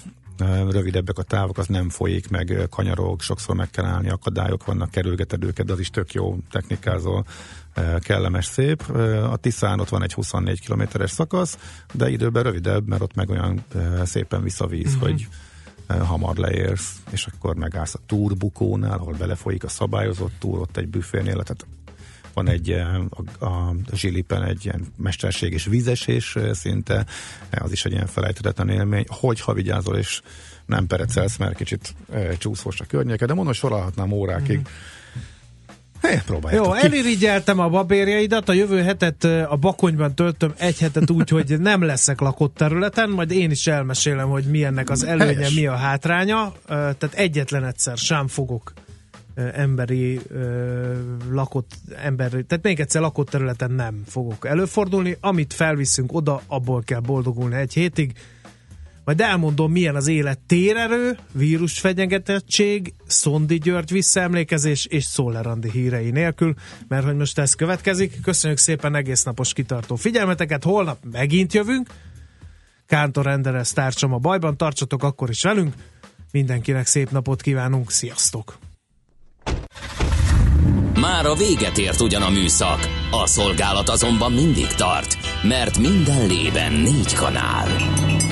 rövidebbek 0.70 1.18
a 1.18 1.22
távok, 1.22 1.58
az 1.58 1.66
nem 1.66 1.88
folyik, 1.88 2.28
meg 2.28 2.66
kanyarok, 2.70 3.20
sokszor 3.20 3.54
meg 3.54 3.70
kell 3.70 3.84
állni, 3.84 4.08
akadályok 4.08 4.64
vannak, 4.64 4.90
kerülgeted 4.90 5.44
őket, 5.44 5.66
de 5.66 5.72
az 5.72 5.80
is 5.80 5.90
tök 5.90 6.12
jó 6.12 6.38
technikázol, 6.50 7.24
kellemes, 8.00 8.44
szép. 8.44 8.82
A 9.30 9.36
Tiszán 9.36 9.80
ott 9.80 9.88
van 9.88 10.02
egy 10.02 10.12
24 10.12 10.60
kilométeres 10.60 11.10
szakasz, 11.10 11.58
de 11.92 12.08
időben 12.10 12.42
rövidebb, 12.42 12.86
mert 12.86 13.02
ott 13.02 13.14
meg 13.14 13.30
olyan 13.30 13.64
szépen 14.04 14.42
visszavíz, 14.42 14.94
uh-huh. 14.94 15.08
hogy 15.08 15.28
hamar 15.86 16.36
leérsz, 16.36 16.96
és 17.10 17.26
akkor 17.26 17.54
megállsz 17.54 17.94
a 17.94 18.00
túrbukónál, 18.06 18.98
ahol 18.98 19.14
belefolyik 19.14 19.64
a 19.64 19.68
szabályozott 19.68 20.32
túr, 20.38 20.58
ott 20.58 20.76
egy 20.76 20.88
büfénél, 20.88 21.42
tehát 21.42 21.66
van 22.34 22.48
egy 22.48 22.70
a, 22.70 23.44
a 23.44 23.74
zsilipen 23.92 24.42
egy 24.42 24.64
ilyen 24.64 24.86
mesterséges 24.96 25.64
vízesés 25.64 26.36
szinte, 26.52 27.06
az 27.50 27.72
is 27.72 27.84
egy 27.84 27.92
ilyen 27.92 28.06
felejthetetlen 28.06 28.68
élmény, 28.68 29.04
hogyha 29.08 29.52
vigyázol 29.52 29.96
és 29.96 30.22
nem 30.66 30.86
perecelsz, 30.86 31.36
mert 31.36 31.56
kicsit 31.56 31.94
e, 32.12 32.36
csúszós 32.36 32.80
a 32.80 32.84
környéke, 32.84 33.26
de 33.26 33.34
mondom, 33.34 33.52
sorolhatnám 33.52 34.12
órákig. 34.12 34.58
Mm. 34.58 34.62
Hé, 36.08 36.20
Jó, 36.52 36.72
elirigyeltem 36.72 37.58
a 37.58 37.68
babérjaidat, 37.68 38.48
a 38.48 38.52
jövő 38.52 38.82
hetet 38.82 39.24
a 39.24 39.56
Bakonyban 39.60 40.14
töltöm 40.14 40.52
egy 40.58 40.78
hetet 40.78 41.10
úgy, 41.10 41.28
hogy 41.28 41.60
nem 41.60 41.82
leszek 41.82 42.20
lakott 42.20 42.54
területen, 42.54 43.10
majd 43.10 43.30
én 43.30 43.50
is 43.50 43.66
elmesélem, 43.66 44.28
hogy 44.28 44.44
mi 44.44 44.64
ennek 44.64 44.90
az 44.90 45.04
előnye, 45.04 45.34
Helyes. 45.34 45.54
mi 45.54 45.66
a 45.66 45.74
hátránya. 45.74 46.52
Tehát 46.66 47.10
egyetlen 47.14 47.64
egyszer 47.64 47.96
sem 47.96 48.28
fogok 48.28 48.72
emberi 49.52 50.20
lakott 51.30 51.70
emberi, 52.02 52.44
tehát 52.44 52.64
még 52.64 52.80
egyszer 52.80 53.00
lakott 53.00 53.28
területen 53.28 53.70
nem 53.70 54.02
fogok 54.06 54.46
előfordulni. 54.46 55.16
Amit 55.20 55.52
felviszünk 55.52 56.12
oda, 56.12 56.42
abból 56.46 56.82
kell 56.82 57.00
boldogulni 57.00 57.54
egy 57.54 57.72
hétig 57.72 58.12
majd 59.06 59.20
elmondom, 59.20 59.72
milyen 59.72 59.94
az 59.96 60.06
élet 60.06 60.38
térerő, 60.38 61.18
vírusfenyegetettség, 61.32 62.94
Szondi 63.06 63.58
György 63.58 63.92
visszaemlékezés 63.92 64.86
és 64.86 65.04
Szólerandi 65.04 65.70
hírei 65.70 66.10
nélkül, 66.10 66.54
mert 66.88 67.04
hogy 67.04 67.16
most 67.16 67.38
ez 67.38 67.54
következik. 67.54 68.20
Köszönjük 68.22 68.58
szépen 68.58 68.94
egész 68.94 69.22
napos 69.22 69.52
kitartó 69.52 69.96
figyelmeteket, 69.96 70.64
holnap 70.64 70.98
megint 71.12 71.52
jövünk. 71.54 71.88
Kántor 72.86 73.26
Enderes 73.26 73.72
tárcsam 73.72 74.12
a 74.12 74.18
bajban, 74.18 74.56
tartsatok 74.56 75.02
akkor 75.02 75.30
is 75.30 75.42
velünk. 75.42 75.74
Mindenkinek 76.32 76.86
szép 76.86 77.10
napot 77.10 77.42
kívánunk, 77.42 77.90
sziasztok! 77.90 78.58
Már 81.00 81.26
a 81.26 81.34
véget 81.34 81.78
ért 81.78 82.00
ugyan 82.00 82.22
a 82.22 82.30
műszak, 82.30 82.88
a 83.10 83.26
szolgálat 83.26 83.88
azonban 83.88 84.32
mindig 84.32 84.66
tart, 84.66 85.16
mert 85.42 85.78
minden 85.78 86.26
lében 86.26 86.72
négy 86.72 87.14
kanál. 87.14 87.68